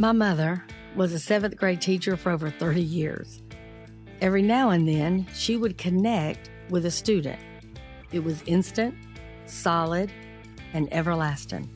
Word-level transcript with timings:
My 0.00 0.12
mother 0.12 0.62
was 0.94 1.12
a 1.12 1.18
seventh 1.18 1.56
grade 1.56 1.80
teacher 1.80 2.16
for 2.16 2.30
over 2.30 2.50
30 2.50 2.80
years. 2.80 3.42
Every 4.20 4.42
now 4.42 4.70
and 4.70 4.86
then, 4.86 5.26
she 5.34 5.56
would 5.56 5.76
connect 5.76 6.50
with 6.70 6.86
a 6.86 6.90
student. 6.92 7.40
It 8.12 8.22
was 8.22 8.40
instant, 8.46 8.94
solid, 9.46 10.12
and 10.72 10.86
everlasting. 10.92 11.68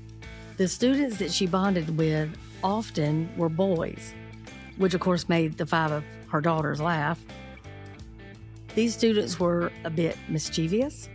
The 0.56 0.68
students 0.68 1.16
that 1.16 1.32
she 1.32 1.48
bonded 1.48 1.98
with 1.98 2.30
often 2.62 3.28
were 3.36 3.48
boys, 3.48 4.14
which 4.76 4.94
of 4.94 5.00
course 5.00 5.28
made 5.28 5.58
the 5.58 5.66
five 5.66 5.90
of 5.90 6.04
her 6.28 6.40
daughters 6.40 6.80
laugh. 6.80 7.18
These 8.76 8.94
students 8.94 9.40
were 9.40 9.72
a 9.82 9.90
bit 9.90 10.16
mischievous, 10.28 11.08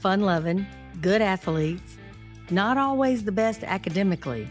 fun 0.00 0.20
loving, 0.20 0.66
good 1.00 1.22
athletes, 1.22 1.96
not 2.50 2.76
always 2.76 3.24
the 3.24 3.32
best 3.32 3.64
academically, 3.64 4.46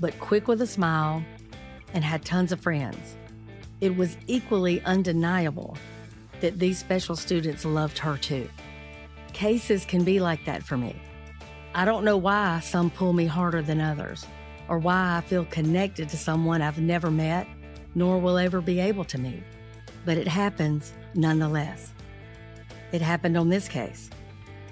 but 0.00 0.18
quick 0.20 0.48
with 0.48 0.62
a 0.62 0.66
smile 0.66 1.22
and 1.94 2.04
had 2.04 2.24
tons 2.24 2.52
of 2.52 2.60
friends. 2.60 3.16
It 3.80 3.96
was 3.96 4.16
equally 4.26 4.82
undeniable 4.82 5.76
that 6.40 6.58
these 6.58 6.78
special 6.78 7.16
students 7.16 7.64
loved 7.64 7.98
her 7.98 8.16
too. 8.16 8.48
Cases 9.32 9.84
can 9.84 10.04
be 10.04 10.20
like 10.20 10.44
that 10.46 10.62
for 10.62 10.76
me. 10.76 10.96
I 11.74 11.84
don't 11.84 12.04
know 12.04 12.16
why 12.16 12.60
some 12.60 12.90
pull 12.90 13.12
me 13.12 13.26
harder 13.26 13.62
than 13.62 13.80
others, 13.80 14.26
or 14.68 14.78
why 14.78 15.18
I 15.18 15.20
feel 15.20 15.44
connected 15.44 16.08
to 16.08 16.16
someone 16.16 16.62
I've 16.62 16.80
never 16.80 17.10
met 17.10 17.46
nor 17.94 18.18
will 18.18 18.36
ever 18.36 18.60
be 18.60 18.78
able 18.78 19.04
to 19.04 19.18
meet, 19.18 19.42
but 20.04 20.18
it 20.18 20.28
happens 20.28 20.92
nonetheless. 21.14 21.92
It 22.92 23.00
happened 23.00 23.36
on 23.36 23.48
this 23.48 23.68
case. 23.68 24.10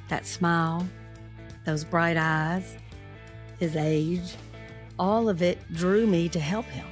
That 0.09 0.27
smile, 0.27 0.87
those 1.65 1.85
bright 1.85 2.19
eyes, 2.19 2.77
his 3.59 3.77
age, 3.77 4.37
all 4.99 5.29
of 5.29 5.43
it 5.43 5.59
drew 5.73 6.07
me 6.07 6.29
to 6.29 6.41
help 6.41 6.67
him. 6.67 6.87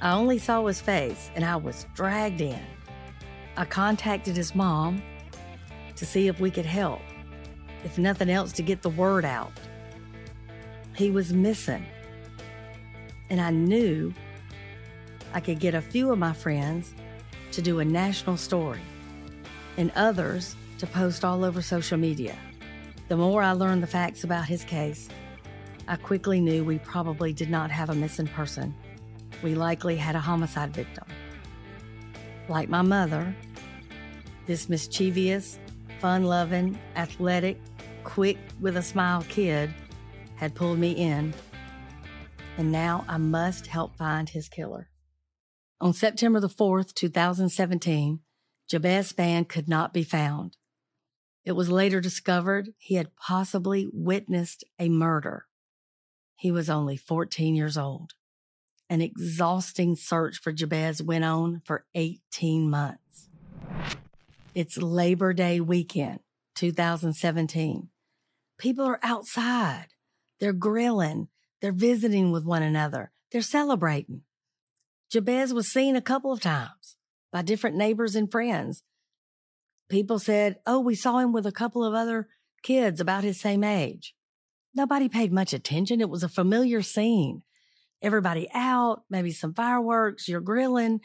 I 0.00 0.12
only 0.12 0.38
saw 0.38 0.64
his 0.66 0.80
face 0.80 1.30
and 1.34 1.44
I 1.44 1.56
was 1.56 1.86
dragged 1.94 2.40
in. 2.40 2.60
I 3.56 3.64
contacted 3.64 4.36
his 4.36 4.54
mom 4.54 5.02
to 5.96 6.04
see 6.04 6.28
if 6.28 6.38
we 6.40 6.50
could 6.50 6.66
help, 6.66 7.00
if 7.84 7.98
nothing 7.98 8.28
else, 8.28 8.52
to 8.52 8.62
get 8.62 8.82
the 8.82 8.90
word 8.90 9.24
out. 9.24 9.52
He 10.94 11.10
was 11.10 11.32
missing. 11.32 11.86
And 13.30 13.40
I 13.40 13.50
knew 13.50 14.12
I 15.32 15.40
could 15.40 15.58
get 15.58 15.74
a 15.74 15.80
few 15.80 16.12
of 16.12 16.18
my 16.18 16.32
friends 16.32 16.94
to 17.52 17.62
do 17.62 17.80
a 17.80 17.84
national 17.84 18.36
story 18.36 18.80
and 19.76 19.90
others 19.96 20.56
to 20.78 20.86
post 20.86 21.24
all 21.24 21.44
over 21.44 21.62
social 21.62 21.98
media. 21.98 22.36
The 23.08 23.16
more 23.16 23.42
I 23.42 23.52
learned 23.52 23.82
the 23.82 23.86
facts 23.86 24.24
about 24.24 24.46
his 24.46 24.64
case, 24.64 25.08
I 25.88 25.96
quickly 25.96 26.40
knew 26.40 26.64
we 26.64 26.78
probably 26.78 27.32
did 27.32 27.48
not 27.48 27.70
have 27.70 27.90
a 27.90 27.94
missing 27.94 28.26
person. 28.26 28.74
We 29.42 29.54
likely 29.54 29.96
had 29.96 30.16
a 30.16 30.20
homicide 30.20 30.74
victim. 30.74 31.04
Like 32.48 32.68
my 32.68 32.82
mother, 32.82 33.34
this 34.46 34.68
mischievous, 34.68 35.58
fun 36.00 36.24
loving, 36.24 36.78
athletic, 36.96 37.58
quick 38.02 38.38
with 38.60 38.76
a 38.76 38.82
smile 38.82 39.24
kid 39.28 39.72
had 40.34 40.54
pulled 40.54 40.78
me 40.78 40.92
in, 40.92 41.34
and 42.56 42.72
now 42.72 43.04
I 43.08 43.18
must 43.18 43.68
help 43.68 43.96
find 43.96 44.28
his 44.28 44.48
killer. 44.48 44.90
On 45.80 45.92
September 45.92 46.40
the 46.40 46.48
4th, 46.48 46.94
2017, 46.94 48.20
Jabez 48.68 49.12
Spann 49.12 49.48
could 49.48 49.68
not 49.68 49.92
be 49.92 50.02
found. 50.02 50.56
It 51.44 51.52
was 51.52 51.70
later 51.70 52.00
discovered 52.00 52.70
he 52.78 52.96
had 52.96 53.14
possibly 53.14 53.88
witnessed 53.92 54.64
a 54.80 54.88
murder. 54.88 55.46
He 56.36 56.52
was 56.52 56.68
only 56.68 56.96
14 56.96 57.54
years 57.54 57.78
old. 57.78 58.12
An 58.88 59.00
exhausting 59.00 59.96
search 59.96 60.38
for 60.38 60.52
Jabez 60.52 61.02
went 61.02 61.24
on 61.24 61.62
for 61.64 61.86
18 61.94 62.70
months. 62.70 63.28
It's 64.54 64.76
Labor 64.76 65.32
Day 65.32 65.60
weekend, 65.60 66.20
2017. 66.54 67.88
People 68.58 68.84
are 68.84 69.00
outside. 69.02 69.88
They're 70.38 70.52
grilling. 70.52 71.28
They're 71.60 71.72
visiting 71.72 72.32
with 72.32 72.44
one 72.44 72.62
another. 72.62 73.12
They're 73.32 73.42
celebrating. 73.42 74.22
Jabez 75.10 75.52
was 75.52 75.68
seen 75.68 75.96
a 75.96 76.02
couple 76.02 76.32
of 76.32 76.40
times 76.40 76.96
by 77.32 77.42
different 77.42 77.76
neighbors 77.76 78.14
and 78.14 78.30
friends. 78.30 78.82
People 79.88 80.18
said, 80.18 80.58
Oh, 80.66 80.80
we 80.80 80.94
saw 80.94 81.18
him 81.18 81.32
with 81.32 81.46
a 81.46 81.52
couple 81.52 81.84
of 81.84 81.94
other 81.94 82.28
kids 82.62 83.00
about 83.00 83.24
his 83.24 83.40
same 83.40 83.64
age. 83.64 84.15
Nobody 84.76 85.08
paid 85.08 85.32
much 85.32 85.52
attention. 85.52 86.00
It 86.00 86.10
was 86.10 86.22
a 86.22 86.28
familiar 86.28 86.82
scene. 86.82 87.42
Everybody 88.02 88.48
out, 88.52 89.02
maybe 89.10 89.32
some 89.32 89.54
fireworks, 89.54 90.28
you're 90.28 90.40
grilling. 90.40 91.00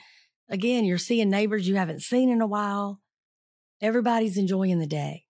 Again, 0.49 0.85
you're 0.85 0.97
seeing 0.97 1.29
neighbors 1.29 1.67
you 1.67 1.75
haven't 1.75 2.01
seen 2.01 2.29
in 2.29 2.41
a 2.41 2.47
while. 2.47 2.99
Everybody's 3.81 4.37
enjoying 4.37 4.79
the 4.79 4.85
day. 4.85 5.25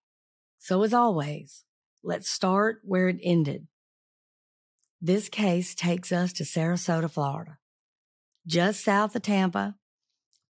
So, 0.57 0.83
as 0.83 0.93
always, 0.93 1.63
let's 2.03 2.29
start 2.29 2.79
where 2.83 3.07
it 3.07 3.19
ended. 3.23 3.67
This 4.99 5.29
case 5.29 5.73
takes 5.73 6.11
us 6.11 6.33
to 6.33 6.43
Sarasota, 6.43 7.09
Florida 7.09 7.59
just 8.45 8.83
south 8.83 9.15
of 9.15 9.21
Tampa, 9.21 9.75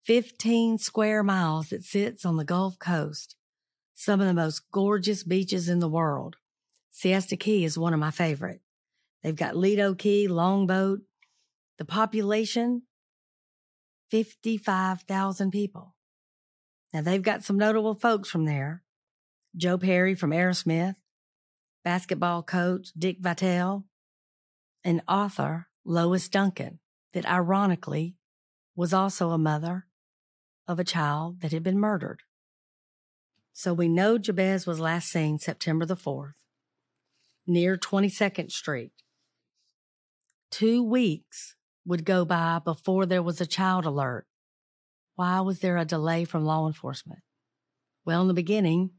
15 0.06 0.78
square 0.78 1.24
miles 1.24 1.70
that 1.70 1.84
sits 1.84 2.26
on 2.26 2.38
the 2.38 2.46
Gulf 2.46 2.78
Coast, 2.80 3.36
some 3.94 4.22
of 4.22 4.28
the 4.28 4.34
most 4.34 4.72
gorgeous 4.72 5.24
beaches 5.24 5.68
in 5.68 5.80
the 5.80 5.90
world. 5.90 6.36
Siesta 6.92 7.38
Key 7.38 7.64
is 7.66 7.78
one 7.78 7.94
of 7.94 8.00
my 8.00 8.12
favorite. 8.12 8.62
They've 9.24 9.36
got 9.36 9.56
Lido 9.56 9.94
Key, 9.94 10.28
Longboat. 10.28 11.02
The 11.78 11.86
population, 11.86 12.84
55,000 14.12 15.52
people. 15.52 15.96
Now 16.94 17.02
they've 17.02 17.22
got 17.22 17.44
some 17.44 17.58
notable 17.58 17.96
folks 17.96 18.30
from 18.30 18.46
there. 18.46 18.84
Joe 19.56 19.78
Perry 19.78 20.14
from 20.14 20.32
Aerosmith, 20.32 20.96
basketball 21.84 22.44
coach 22.44 22.90
Dick 22.98 23.18
Vitale, 23.20 23.86
and 24.84 25.02
author 25.08 25.68
Lois 25.86 26.28
Duncan 26.28 26.80
that 27.14 27.26
ironically 27.26 28.16
was 28.76 28.94
also 28.94 29.32
a 29.32 29.38
mother 29.38 29.88
of 30.68 30.80
a 30.80 30.84
child 30.84 31.42
that 31.42 31.52
had 31.52 31.64
been 31.64 31.80
murdered. 31.80 32.22
So 33.54 33.74
we 33.74 33.88
know 33.88 34.18
Jabez 34.18 34.68
was 34.68 34.80
last 34.80 35.10
seen 35.10 35.40
September 35.40 35.86
the 35.86 35.96
4th 35.96 36.34
near 37.50 37.76
22nd 37.76 38.52
Street. 38.52 38.92
Two 40.52 40.84
weeks 40.84 41.56
would 41.86 42.06
go 42.06 42.24
by 42.24 42.60
before 42.64 43.06
there 43.06 43.24
was 43.24 43.42
a 43.42 43.46
child 43.46 43.86
alert. 43.86 44.28
Why 45.16 45.42
was 45.42 45.60
there 45.60 45.78
a 45.78 45.84
delay 45.84 46.24
from 46.24 46.46
law 46.46 46.68
enforcement? 46.68 47.20
Well, 48.06 48.22
in 48.22 48.28
the 48.28 48.34
beginning, 48.34 48.92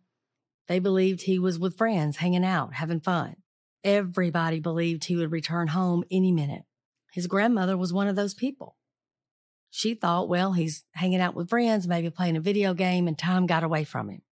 they 0.69 0.81
believed 0.81 1.23
he 1.23 1.39
was 1.39 1.59
with 1.59 1.79
friends, 1.79 2.19
hanging 2.19 2.45
out, 2.45 2.75
having 2.75 3.01
fun. 3.01 3.37
Everybody 3.83 4.61
believed 4.61 5.05
he 5.05 5.17
would 5.17 5.33
return 5.33 5.69
home 5.69 6.05
any 6.11 6.33
minute. 6.33 6.65
His 7.13 7.27
grandmother 7.27 7.77
was 7.77 7.93
one 7.93 8.09
of 8.09 8.17
those 8.17 8.35
people. 8.35 8.77
She 9.71 9.95
thought, 9.95 10.29
well, 10.29 10.53
he's 10.53 10.85
hanging 10.93 11.21
out 11.21 11.35
with 11.35 11.49
friends, 11.49 11.89
maybe 11.89 12.11
playing 12.11 12.37
a 12.37 12.41
video 12.41 12.75
game, 12.75 13.09
and 13.09 13.17
time 13.17 13.47
got 13.47 13.63
away 13.63 13.85
from 13.85 14.11
him. 14.11 14.23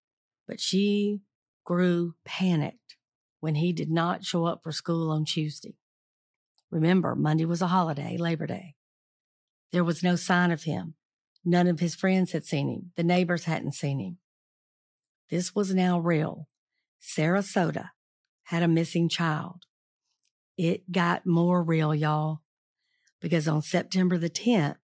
But 0.46 0.60
she 0.60 1.20
grew 1.64 2.14
panicked 2.24 2.97
when 3.40 3.56
he 3.56 3.72
did 3.72 3.90
not 3.90 4.24
show 4.24 4.46
up 4.46 4.62
for 4.62 4.72
school 4.72 5.10
on 5.10 5.24
Tuesday. 5.24 5.76
Remember, 6.70 7.14
Monday 7.14 7.44
was 7.44 7.62
a 7.62 7.68
holiday, 7.68 8.16
Labor 8.16 8.46
Day. 8.46 8.74
There 9.72 9.84
was 9.84 10.02
no 10.02 10.16
sign 10.16 10.50
of 10.50 10.64
him. 10.64 10.94
None 11.44 11.66
of 11.66 11.80
his 11.80 11.94
friends 11.94 12.32
had 12.32 12.44
seen 12.44 12.68
him. 12.68 12.92
The 12.96 13.04
neighbors 13.04 13.44
hadn't 13.44 13.74
seen 13.74 14.00
him. 14.00 14.18
This 15.30 15.54
was 15.54 15.74
now 15.74 15.98
real. 15.98 16.48
Sarasota 17.00 17.90
had 18.44 18.62
a 18.62 18.68
missing 18.68 19.08
child. 19.08 19.64
It 20.56 20.90
got 20.90 21.26
more 21.26 21.62
real, 21.62 21.94
y'all 21.94 22.42
because 23.20 23.48
on 23.48 23.62
September 23.62 24.18
the 24.18 24.30
10th, 24.30 24.76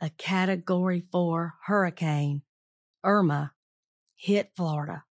a 0.00 0.10
category 0.10 1.04
four 1.12 1.54
hurricane, 1.66 2.42
Irma, 3.04 3.52
hit 4.16 4.52
Florida. 4.56 5.04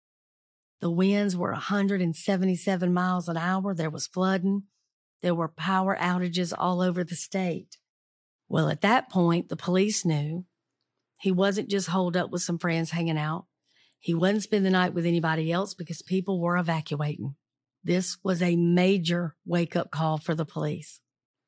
The 0.80 0.90
winds 0.90 1.36
were 1.36 1.52
177 1.52 2.92
miles 2.92 3.28
an 3.28 3.36
hour. 3.36 3.74
There 3.74 3.90
was 3.90 4.06
flooding. 4.06 4.64
There 5.22 5.34
were 5.34 5.48
power 5.48 5.96
outages 5.98 6.52
all 6.56 6.82
over 6.82 7.02
the 7.02 7.16
state. 7.16 7.78
Well, 8.48 8.68
at 8.68 8.82
that 8.82 9.10
point, 9.10 9.48
the 9.48 9.56
police 9.56 10.04
knew 10.04 10.44
he 11.18 11.32
wasn't 11.32 11.70
just 11.70 11.88
holed 11.88 12.16
up 12.16 12.30
with 12.30 12.42
some 12.42 12.58
friends 12.58 12.90
hanging 12.90 13.16
out. 13.16 13.46
He 13.98 14.12
wouldn't 14.12 14.42
spend 14.42 14.66
the 14.66 14.70
night 14.70 14.92
with 14.92 15.06
anybody 15.06 15.50
else 15.50 15.72
because 15.72 16.02
people 16.02 16.40
were 16.40 16.58
evacuating. 16.58 17.36
This 17.82 18.18
was 18.22 18.42
a 18.42 18.56
major 18.56 19.34
wake 19.46 19.76
up 19.76 19.90
call 19.90 20.18
for 20.18 20.34
the 20.34 20.44
police. 20.44 21.00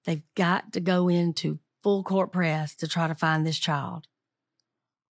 They've 0.06 0.22
got 0.34 0.72
to 0.72 0.80
go 0.80 1.08
into 1.08 1.58
full 1.82 2.02
court 2.02 2.32
press 2.32 2.74
to 2.76 2.88
try 2.88 3.08
to 3.08 3.14
find 3.14 3.46
this 3.46 3.58
child. 3.58 4.06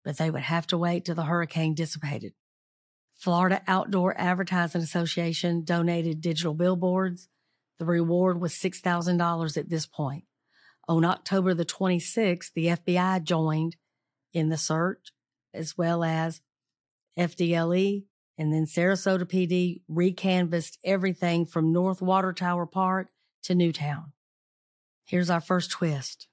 But 0.05 0.19
they 0.19 0.31
would 0.31 0.43
have 0.43 0.67
to 0.69 0.79
wait 0.79 1.07
till 1.07 1.15
the 1.15 1.25
hurricane 1.25 1.75
dissipated. 1.75 2.35
Florida 3.21 3.61
Outdoor 3.69 4.19
Advertising 4.19 4.81
Association 4.81 5.63
donated 5.63 6.23
digital 6.23 6.55
billboards. 6.55 7.29
The 7.79 7.85
reward 7.85 8.41
was 8.41 8.55
$6,000 8.55 9.57
at 9.59 9.69
this 9.69 9.85
point. 9.85 10.25
On 10.89 11.05
October 11.05 11.53
the 11.53 11.67
26th, 11.67 12.51
the 12.55 12.69
FBI 12.69 13.23
joined 13.23 13.77
in 14.33 14.49
the 14.49 14.57
search, 14.57 15.13
as 15.53 15.77
well 15.77 16.03
as 16.03 16.41
FDLE, 17.19 18.05
and 18.39 18.55
then 18.55 18.65
Sarasota 18.65 19.25
PD 19.27 19.83
recanvassed 19.91 20.79
everything 20.83 21.45
from 21.45 21.75
North 21.75 22.01
Water 22.01 22.33
Tower 22.33 22.65
Park 22.65 23.09
to 23.43 23.55
Newtown. 23.55 24.13
Here's 25.05 25.29
our 25.29 25.43
first 25.43 25.71
twist. 25.71 26.27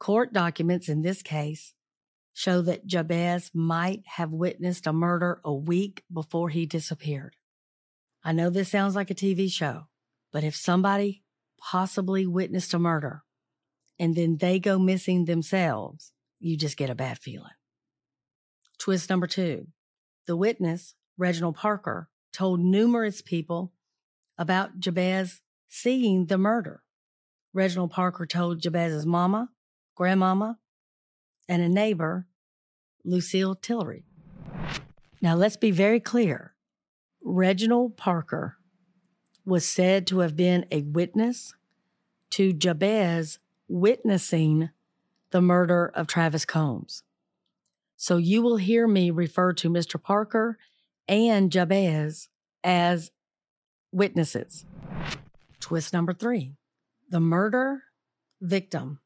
Court 0.00 0.32
documents 0.32 0.88
in 0.88 1.02
this 1.02 1.22
case 1.22 1.72
show 2.38 2.62
that 2.62 2.86
Jabez 2.86 3.50
might 3.52 4.04
have 4.06 4.30
witnessed 4.30 4.86
a 4.86 4.92
murder 4.92 5.40
a 5.44 5.52
week 5.52 6.04
before 6.12 6.50
he 6.50 6.66
disappeared. 6.66 7.34
I 8.22 8.30
know 8.30 8.48
this 8.48 8.68
sounds 8.68 8.94
like 8.94 9.10
a 9.10 9.14
TV 9.14 9.50
show, 9.50 9.88
but 10.32 10.44
if 10.44 10.54
somebody 10.54 11.24
possibly 11.60 12.28
witnessed 12.28 12.72
a 12.72 12.78
murder 12.78 13.24
and 13.98 14.14
then 14.14 14.36
they 14.36 14.60
go 14.60 14.78
missing 14.78 15.24
themselves, 15.24 16.12
you 16.38 16.56
just 16.56 16.76
get 16.76 16.90
a 16.90 16.94
bad 16.94 17.18
feeling. 17.18 17.50
Twist 18.78 19.10
number 19.10 19.26
two 19.26 19.66
the 20.28 20.36
witness, 20.36 20.94
Reginald 21.16 21.56
Parker, 21.56 22.08
told 22.32 22.60
numerous 22.60 23.20
people 23.20 23.72
about 24.38 24.78
Jabez 24.78 25.40
seeing 25.68 26.26
the 26.26 26.38
murder. 26.38 26.84
Reginald 27.52 27.90
Parker 27.90 28.26
told 28.26 28.62
Jabez's 28.62 29.04
mama, 29.04 29.48
grandmama, 29.96 30.58
and 31.48 31.62
a 31.62 31.68
neighbor, 31.68 32.27
Lucille 33.08 33.54
Tillery. 33.54 34.04
Now 35.20 35.34
let's 35.34 35.56
be 35.56 35.70
very 35.70 35.98
clear. 35.98 36.54
Reginald 37.22 37.96
Parker 37.96 38.58
was 39.44 39.66
said 39.66 40.06
to 40.06 40.20
have 40.20 40.36
been 40.36 40.66
a 40.70 40.82
witness 40.82 41.54
to 42.30 42.52
Jabez 42.52 43.38
witnessing 43.66 44.70
the 45.30 45.40
murder 45.40 45.90
of 45.94 46.06
Travis 46.06 46.44
Combs. 46.44 47.02
So 47.96 48.16
you 48.16 48.42
will 48.42 48.58
hear 48.58 48.86
me 48.86 49.10
refer 49.10 49.52
to 49.54 49.70
Mr. 49.70 50.00
Parker 50.00 50.58
and 51.08 51.50
Jabez 51.50 52.28
as 52.62 53.10
witnesses. 53.90 54.64
Twist 55.60 55.92
number 55.92 56.12
three 56.12 56.54
the 57.10 57.20
murder 57.20 57.84
victim 58.40 59.00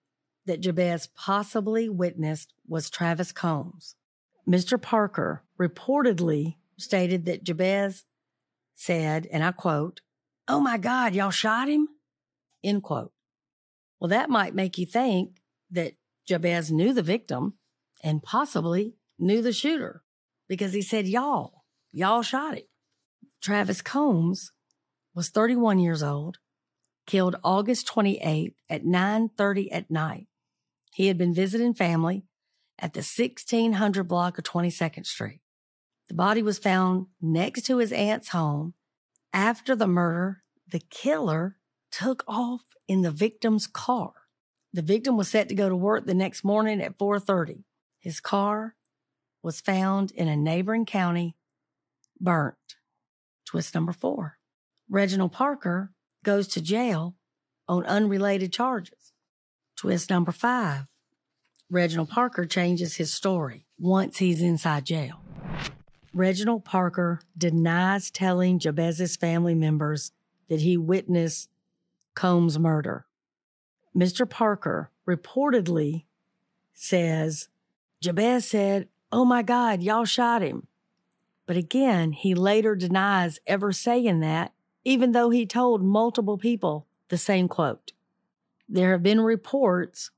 that 0.45 0.61
Jabez 0.61 1.09
possibly 1.15 1.89
witnessed 1.89 2.53
was 2.73 2.89
Travis 2.89 3.33
Combs. 3.33 3.97
Mr. 4.49 4.81
Parker 4.81 5.45
reportedly 5.61 6.57
stated 6.79 7.27
that 7.27 7.45
Jabez 7.45 8.07
said, 8.75 9.29
and 9.31 9.45
I 9.45 9.53
quote, 9.53 10.01
Oh 10.49 10.59
my 10.59 10.79
God, 10.79 11.15
y'all 11.15 11.31
shot 11.31 11.69
him? 11.69 11.87
End 12.65 12.83
quote. 12.83 13.13
Well, 14.01 14.09
that 14.09 14.31
might 14.31 14.55
make 14.55 14.79
you 14.79 14.87
think 14.87 15.43
that 15.71 15.97
Jabez 16.27 16.73
knew 16.73 16.95
the 16.95 17.03
victim 17.03 17.59
and 18.03 18.23
possibly 18.23 18.95
knew 19.19 19.43
the 19.43 19.53
shooter 19.53 20.03
because 20.49 20.73
he 20.73 20.81
said, 20.81 21.07
Y'all, 21.07 21.65
y'all 21.93 22.23
shot 22.23 22.55
him. 22.55 22.65
Travis 23.43 23.83
Combs 23.83 24.51
was 25.15 25.29
31 25.29 25.79
years 25.79 26.03
old, 26.03 26.39
killed 27.07 27.37
August 27.45 27.87
28th 27.87 28.55
at 28.71 28.83
9:30 28.83 29.69
at 29.71 29.91
night. 29.91 30.27
He 30.95 31.09
had 31.09 31.19
been 31.19 31.35
visiting 31.35 31.75
family 31.75 32.25
at 32.83 32.95
the 32.95 32.99
1600 32.99 34.05
block 34.05 34.37
of 34.37 34.45
22nd 34.45 35.07
Street. 35.07 35.41
The 36.09 36.15
body 36.15 36.43
was 36.43 36.59
found 36.59 37.07
next 37.21 37.63
to 37.67 37.79
his 37.79 37.93
aunt's 37.93 38.31
home. 38.31 38.75
After 39.33 39.77
the 39.77 39.87
murder, 39.87 40.43
the 40.69 40.83
killer 40.91 41.57
took 41.93 42.25
off 42.27 42.63
in 42.89 43.03
the 43.03 43.13
victim's 43.13 43.69
car. 43.69 44.13
The 44.73 44.83
victim 44.83 45.17
was 45.17 45.29
set 45.29 45.49
to 45.49 45.55
go 45.55 45.69
to 45.69 45.77
work 45.77 46.07
the 46.07 46.13
next 46.15 46.45
morning 46.45 46.83
at 46.83 46.99
4:30. 46.99 47.65
His 48.01 48.21
car 48.21 48.75
was 49.43 49.61
found 49.61 50.11
in 50.11 50.29
a 50.29 50.37
neighboring 50.37 50.85
county, 50.85 51.37
burnt. 52.21 52.57
Twist 53.47 53.75
number 53.75 53.93
4. 53.93 54.39
Reginald 54.89 55.33
Parker 55.33 55.93
goes 56.25 56.49
to 56.49 56.61
jail 56.61 57.17
on 57.69 57.85
unrelated 57.85 58.53
charges. 58.53 59.13
Twist 59.77 60.11
number 60.11 60.33
5. 60.33 60.87
Reginald 61.73 62.11
Parker 62.11 62.45
changes 62.45 62.97
his 62.97 63.15
story 63.15 63.65
once 63.79 64.19
he's 64.19 64.43
inside 64.43 64.85
jail. 64.85 65.23
Reginald 66.13 66.67
Parker 66.67 67.23
denies 67.37 68.11
telling 68.11 68.59
Jabez's 68.59 69.17
family 69.17 69.55
members 69.55 70.13
that 70.51 70.61
he 70.61 70.77
witnessed 70.77 71.49
Combs' 72.15 72.59
murder. 72.59 73.07
Mr. 73.97 74.29
Parker 74.29 74.91
reportedly 75.09 76.05
says 76.75 77.49
Jabez 78.03 78.47
said, 78.47 78.89
Oh 79.11 79.25
my 79.25 79.41
God, 79.41 79.83
y'all 79.83 80.05
shot 80.05 80.43
him. 80.43 80.67
But 81.47 81.57
again, 81.57 82.13
he 82.13 82.35
later 82.35 82.77
denies 82.77 83.41
ever 83.47 83.73
saying 83.73 84.21
that, 84.21 84.53
even 84.85 85.13
though 85.13 85.31
he 85.31 85.47
told 85.47 85.83
multiple 85.83 86.37
people 86.37 86.87
the 87.09 87.17
same 87.17 87.49
quote. 87.49 87.93
There 88.69 88.93
have 88.93 89.03
been 89.03 89.23
reports 89.23 90.11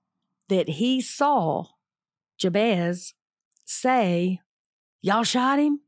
that 0.48 0.68
he 0.68 1.00
saw 1.00 1.66
Jabez 2.38 3.14
say, 3.64 4.40
Y'all 5.00 5.24
shot 5.24 5.58
him? 5.58 5.80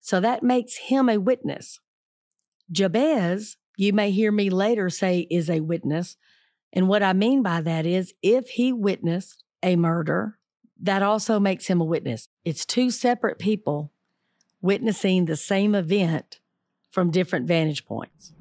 So 0.00 0.18
that 0.20 0.42
makes 0.42 0.76
him 0.76 1.08
a 1.08 1.18
witness. 1.18 1.78
Jabez, 2.70 3.56
you 3.76 3.92
may 3.92 4.10
hear 4.10 4.32
me 4.32 4.48
later 4.48 4.88
say, 4.88 5.26
is 5.30 5.50
a 5.50 5.60
witness. 5.60 6.16
And 6.72 6.88
what 6.88 7.02
I 7.02 7.12
mean 7.12 7.42
by 7.42 7.60
that 7.60 7.84
is 7.84 8.14
if 8.22 8.48
he 8.50 8.72
witnessed 8.72 9.44
a 9.62 9.76
murder 9.76 10.38
that 10.82 11.02
also 11.02 11.38
makes 11.38 11.68
him 11.68 11.80
a 11.80 11.84
witness. 11.84 12.28
It's 12.44 12.66
two 12.66 12.90
separate 12.90 13.38
people 13.38 13.92
witnessing 14.60 15.24
the 15.24 15.36
same 15.36 15.74
event 15.74 16.40
from 16.90 17.10
different 17.10 17.46
vantage 17.46 17.86
points. 17.86 18.32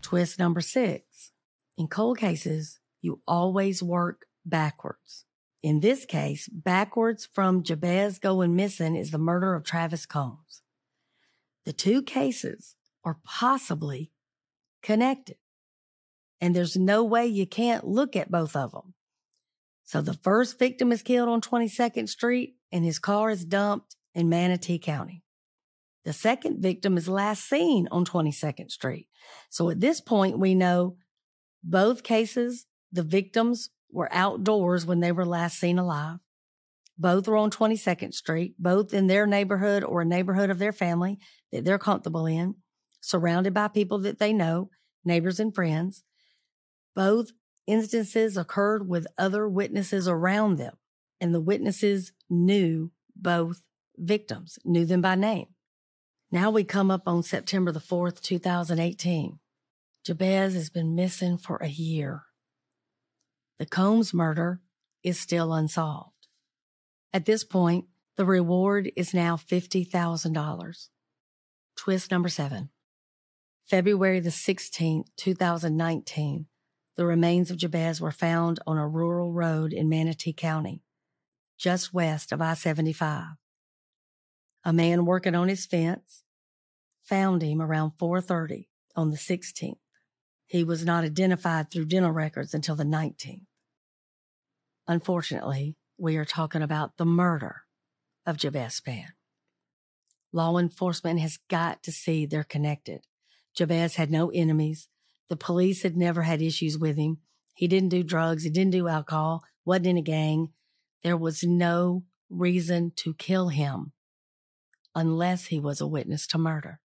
Twist 0.00 0.38
number 0.38 0.62
six. 0.62 1.32
In 1.76 1.86
cold 1.86 2.18
cases, 2.18 2.80
you 3.02 3.20
always 3.28 3.82
work 3.82 4.26
backwards. 4.44 5.24
In 5.62 5.80
this 5.80 6.04
case, 6.04 6.48
backwards 6.48 7.26
from 7.32 7.62
Jabez 7.62 8.18
going 8.18 8.54
missing 8.54 8.96
is 8.96 9.10
the 9.10 9.18
murder 9.18 9.54
of 9.54 9.64
Travis 9.64 10.04
Combs. 10.04 10.62
The 11.64 11.72
two 11.72 12.02
cases 12.02 12.76
are 13.04 13.18
possibly 13.24 14.10
connected. 14.82 15.36
And 16.40 16.54
there's 16.54 16.76
no 16.76 17.02
way 17.02 17.26
you 17.26 17.46
can't 17.46 17.86
look 17.86 18.16
at 18.16 18.30
both 18.30 18.54
of 18.54 18.72
them. 18.72 18.94
So 19.84 20.00
the 20.00 20.14
first 20.14 20.58
victim 20.58 20.92
is 20.92 21.02
killed 21.02 21.28
on 21.28 21.40
22nd 21.40 22.08
Street 22.08 22.56
and 22.70 22.84
his 22.84 22.98
car 22.98 23.30
is 23.30 23.44
dumped 23.44 23.96
in 24.14 24.28
Manatee 24.28 24.78
County. 24.78 25.22
The 26.04 26.12
second 26.12 26.60
victim 26.60 26.98
is 26.98 27.08
last 27.08 27.48
seen 27.48 27.88
on 27.90 28.04
22nd 28.04 28.70
Street. 28.70 29.08
So 29.48 29.70
at 29.70 29.80
this 29.80 30.00
point, 30.00 30.38
we 30.38 30.54
know 30.54 30.96
both 31.62 32.02
cases, 32.02 32.66
the 32.92 33.02
victims 33.02 33.70
were 33.94 34.12
outdoors 34.12 34.84
when 34.84 35.00
they 35.00 35.12
were 35.12 35.24
last 35.24 35.58
seen 35.58 35.78
alive. 35.78 36.18
Both 36.98 37.26
were 37.26 37.36
on 37.36 37.50
22nd 37.50 38.12
Street, 38.12 38.54
both 38.58 38.92
in 38.92 39.06
their 39.06 39.26
neighborhood 39.26 39.82
or 39.82 40.02
a 40.02 40.06
neighborhood 40.06 40.50
of 40.50 40.58
their 40.58 40.72
family 40.72 41.18
that 41.52 41.64
they're 41.64 41.78
comfortable 41.78 42.26
in, 42.26 42.56
surrounded 43.00 43.54
by 43.54 43.68
people 43.68 43.98
that 44.00 44.18
they 44.18 44.32
know, 44.32 44.70
neighbors 45.04 45.40
and 45.40 45.54
friends. 45.54 46.04
Both 46.94 47.32
instances 47.66 48.36
occurred 48.36 48.88
with 48.88 49.06
other 49.16 49.48
witnesses 49.48 50.06
around 50.06 50.58
them, 50.58 50.74
and 51.20 51.34
the 51.34 51.40
witnesses 51.40 52.12
knew 52.28 52.90
both 53.16 53.62
victims, 53.96 54.58
knew 54.64 54.84
them 54.84 55.00
by 55.00 55.14
name. 55.14 55.46
Now 56.30 56.50
we 56.50 56.64
come 56.64 56.90
up 56.90 57.02
on 57.06 57.22
September 57.22 57.70
the 57.70 57.80
4th, 57.80 58.20
2018. 58.20 59.38
Jabez 60.04 60.54
has 60.54 60.68
been 60.68 60.94
missing 60.94 61.38
for 61.38 61.56
a 61.56 61.68
year. 61.68 62.24
The 63.58 63.66
Combs 63.66 64.12
murder 64.12 64.60
is 65.02 65.20
still 65.20 65.52
unsolved. 65.52 66.28
At 67.12 67.24
this 67.24 67.44
point, 67.44 67.86
the 68.16 68.24
reward 68.24 68.90
is 68.96 69.14
now 69.14 69.36
$50,000. 69.36 70.88
Twist 71.76 72.10
number 72.10 72.28
seven. 72.28 72.70
February 73.64 74.20
the 74.20 74.30
16th, 74.30 75.06
2019, 75.16 76.46
the 76.96 77.06
remains 77.06 77.50
of 77.50 77.56
Jabez 77.56 78.00
were 78.00 78.10
found 78.10 78.60
on 78.66 78.76
a 78.76 78.86
rural 78.86 79.32
road 79.32 79.72
in 79.72 79.88
Manatee 79.88 80.32
County, 80.32 80.82
just 81.58 81.94
west 81.94 82.30
of 82.30 82.40
I 82.40 82.54
75. 82.54 83.36
A 84.64 84.72
man 84.72 85.04
working 85.04 85.34
on 85.34 85.48
his 85.48 85.66
fence 85.66 86.22
found 87.02 87.42
him 87.42 87.60
around 87.60 87.92
4:30 87.98 88.68
on 88.96 89.10
the 89.10 89.16
16th. 89.16 89.78
He 90.54 90.62
was 90.62 90.84
not 90.84 91.02
identified 91.02 91.70
through 91.72 91.86
dental 91.86 92.12
records 92.12 92.54
until 92.54 92.76
the 92.76 92.84
19th. 92.84 93.42
Unfortunately, 94.86 95.74
we 95.98 96.16
are 96.16 96.24
talking 96.24 96.62
about 96.62 96.96
the 96.96 97.04
murder 97.04 97.62
of 98.24 98.36
Jabez. 98.36 98.80
Law 100.32 100.56
enforcement 100.58 101.18
has 101.18 101.38
got 101.50 101.82
to 101.82 101.90
see 101.90 102.24
they're 102.24 102.44
connected. 102.44 103.00
Jabez 103.52 103.96
had 103.96 104.12
no 104.12 104.30
enemies 104.30 104.88
the 105.28 105.36
police 105.36 105.82
had 105.82 105.96
never 105.96 106.22
had 106.22 106.40
issues 106.40 106.78
with 106.78 106.96
him, 106.96 107.18
He 107.54 107.66
didn't 107.66 107.88
do 107.88 108.04
drugs. 108.04 108.44
He 108.44 108.50
didn't 108.50 108.70
do 108.70 108.86
alcohol, 108.86 109.42
wasn't 109.64 109.88
in 109.88 109.96
a 109.96 110.02
gang. 110.02 110.52
There 111.02 111.16
was 111.16 111.42
no 111.42 112.04
reason 112.30 112.92
to 112.98 113.14
kill 113.14 113.48
him 113.48 113.90
unless 114.94 115.46
he 115.46 115.58
was 115.58 115.80
a 115.80 115.88
witness 115.88 116.28
to 116.28 116.38
murder. 116.38 116.78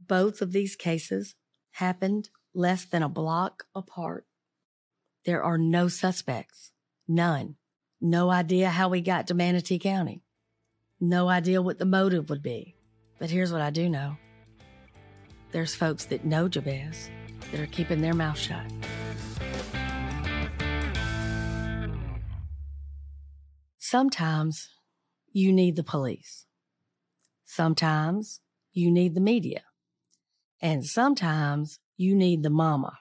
Both 0.00 0.40
of 0.40 0.52
these 0.52 0.76
cases 0.76 1.34
happened 1.72 2.30
less 2.56 2.86
than 2.86 3.02
a 3.02 3.08
block 3.08 3.64
apart. 3.74 4.26
There 5.26 5.42
are 5.42 5.58
no 5.58 5.88
suspects, 5.88 6.72
none. 7.06 7.56
No 8.00 8.30
idea 8.30 8.70
how 8.70 8.88
we 8.88 9.02
got 9.02 9.26
to 9.26 9.34
Manatee 9.34 9.78
County. 9.78 10.22
No 10.98 11.28
idea 11.28 11.60
what 11.60 11.78
the 11.78 11.84
motive 11.84 12.30
would 12.30 12.42
be. 12.42 12.74
But 13.18 13.30
here's 13.30 13.52
what 13.52 13.60
I 13.60 13.70
do 13.70 13.88
know 13.88 14.16
there's 15.52 15.74
folks 15.74 16.06
that 16.06 16.24
know 16.24 16.48
Jabez 16.48 17.10
that 17.50 17.60
are 17.60 17.66
keeping 17.66 18.00
their 18.00 18.14
mouth 18.14 18.38
shut. 18.38 18.64
Sometimes 23.78 24.68
you 25.32 25.52
need 25.52 25.76
the 25.76 25.84
police. 25.84 26.46
Sometimes 27.44 28.40
you 28.72 28.90
need 28.90 29.14
the 29.14 29.20
media. 29.20 29.62
And 30.60 30.84
sometimes 30.84 31.78
you 31.96 32.14
need 32.14 32.42
the 32.42 32.50
mama. 32.50 32.98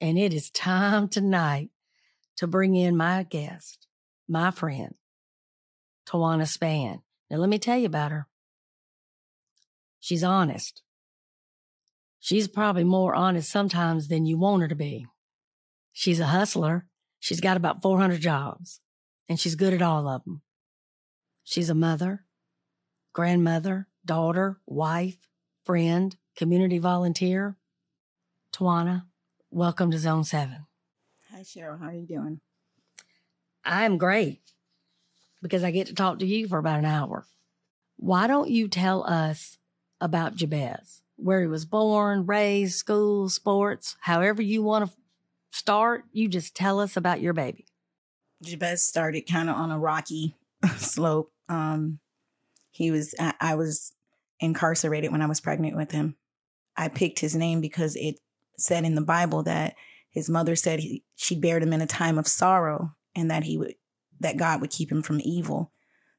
And 0.00 0.18
it 0.18 0.34
is 0.34 0.50
time 0.50 1.08
tonight 1.08 1.70
to 2.36 2.46
bring 2.46 2.74
in 2.74 2.96
my 2.96 3.22
guest, 3.22 3.86
my 4.28 4.50
friend, 4.50 4.94
Tawana 6.06 6.42
Spann. 6.42 7.00
Now, 7.30 7.38
let 7.38 7.48
me 7.48 7.58
tell 7.58 7.78
you 7.78 7.86
about 7.86 8.12
her. 8.12 8.26
She's 10.00 10.22
honest. 10.22 10.82
She's 12.20 12.48
probably 12.48 12.84
more 12.84 13.14
honest 13.14 13.50
sometimes 13.50 14.08
than 14.08 14.26
you 14.26 14.38
want 14.38 14.62
her 14.62 14.68
to 14.68 14.74
be. 14.74 15.06
She's 15.92 16.20
a 16.20 16.26
hustler. 16.26 16.86
She's 17.20 17.40
got 17.40 17.56
about 17.56 17.82
400 17.82 18.20
jobs, 18.20 18.80
and 19.28 19.40
she's 19.40 19.54
good 19.54 19.72
at 19.72 19.82
all 19.82 20.06
of 20.06 20.24
them. 20.24 20.42
She's 21.42 21.70
a 21.70 21.74
mother, 21.74 22.24
grandmother, 23.12 23.88
daughter, 24.04 24.60
wife, 24.66 25.16
friend, 25.64 26.14
community 26.36 26.78
volunteer. 26.78 27.56
Tawana, 28.56 29.04
welcome 29.50 29.90
to 29.90 29.98
Zone 29.98 30.24
7. 30.24 30.64
Hi, 31.30 31.40
Sheryl. 31.40 31.78
How 31.78 31.88
are 31.88 31.92
you 31.92 32.06
doing? 32.06 32.40
I'm 33.66 33.98
great 33.98 34.40
because 35.42 35.62
I 35.62 35.70
get 35.70 35.88
to 35.88 35.94
talk 35.94 36.20
to 36.20 36.26
you 36.26 36.48
for 36.48 36.56
about 36.56 36.78
an 36.78 36.86
hour. 36.86 37.26
Why 37.98 38.26
don't 38.26 38.48
you 38.48 38.66
tell 38.68 39.04
us 39.04 39.58
about 40.00 40.36
Jabez, 40.36 41.02
where 41.16 41.42
he 41.42 41.46
was 41.46 41.66
born, 41.66 42.24
raised, 42.24 42.76
school, 42.76 43.28
sports, 43.28 43.96
however 44.00 44.40
you 44.40 44.62
want 44.62 44.88
to 44.88 44.96
start? 45.50 46.04
You 46.12 46.26
just 46.26 46.56
tell 46.56 46.80
us 46.80 46.96
about 46.96 47.20
your 47.20 47.34
baby. 47.34 47.66
Jabez 48.42 48.82
started 48.82 49.28
kind 49.30 49.50
of 49.50 49.56
on 49.56 49.70
a 49.70 49.78
rocky 49.78 50.34
slope. 50.78 51.30
Um, 51.50 51.98
he 52.70 52.90
was, 52.90 53.14
I, 53.20 53.34
I 53.38 53.54
was 53.54 53.92
incarcerated 54.40 55.12
when 55.12 55.20
I 55.20 55.26
was 55.26 55.42
pregnant 55.42 55.76
with 55.76 55.90
him. 55.90 56.16
I 56.74 56.88
picked 56.88 57.20
his 57.20 57.34
name 57.34 57.60
because 57.60 57.96
it 57.96 58.18
said 58.58 58.84
in 58.84 58.94
the 58.94 59.00
Bible 59.00 59.42
that 59.44 59.74
his 60.10 60.30
mother 60.30 60.56
said 60.56 60.80
he, 60.80 61.04
she 61.14 61.38
bared 61.38 61.62
him 61.62 61.72
in 61.72 61.82
a 61.82 61.86
time 61.86 62.18
of 62.18 62.26
sorrow 62.26 62.94
and 63.14 63.30
that 63.30 63.44
he 63.44 63.58
would 63.58 63.74
that 64.20 64.38
God 64.38 64.60
would 64.60 64.70
keep 64.70 64.90
him 64.90 65.02
from 65.02 65.20
evil. 65.22 65.72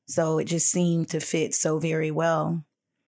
So 0.05 0.37
it 0.37 0.45
just 0.45 0.69
seemed 0.69 1.09
to 1.09 1.19
fit 1.19 1.55
so 1.55 1.79
very 1.79 2.11
well. 2.11 2.63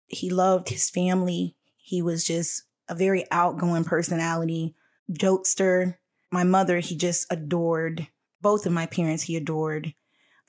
He 0.08 0.30
loved 0.30 0.70
his 0.70 0.89
family. 0.89 1.56
He 1.77 2.01
was 2.01 2.25
just 2.25 2.63
a 2.89 2.96
very 2.96 3.25
outgoing 3.32 3.86
personality, 3.86 4.75
jokester. 5.12 5.96
My 6.32 6.44
mother, 6.44 6.80
he 6.80 6.96
just 6.96 7.27
adored. 7.32 8.08
Both 8.42 8.65
of 8.65 8.74
my 8.74 8.86
parents, 8.86 9.24
he 9.24 9.38
adored. 9.38 9.94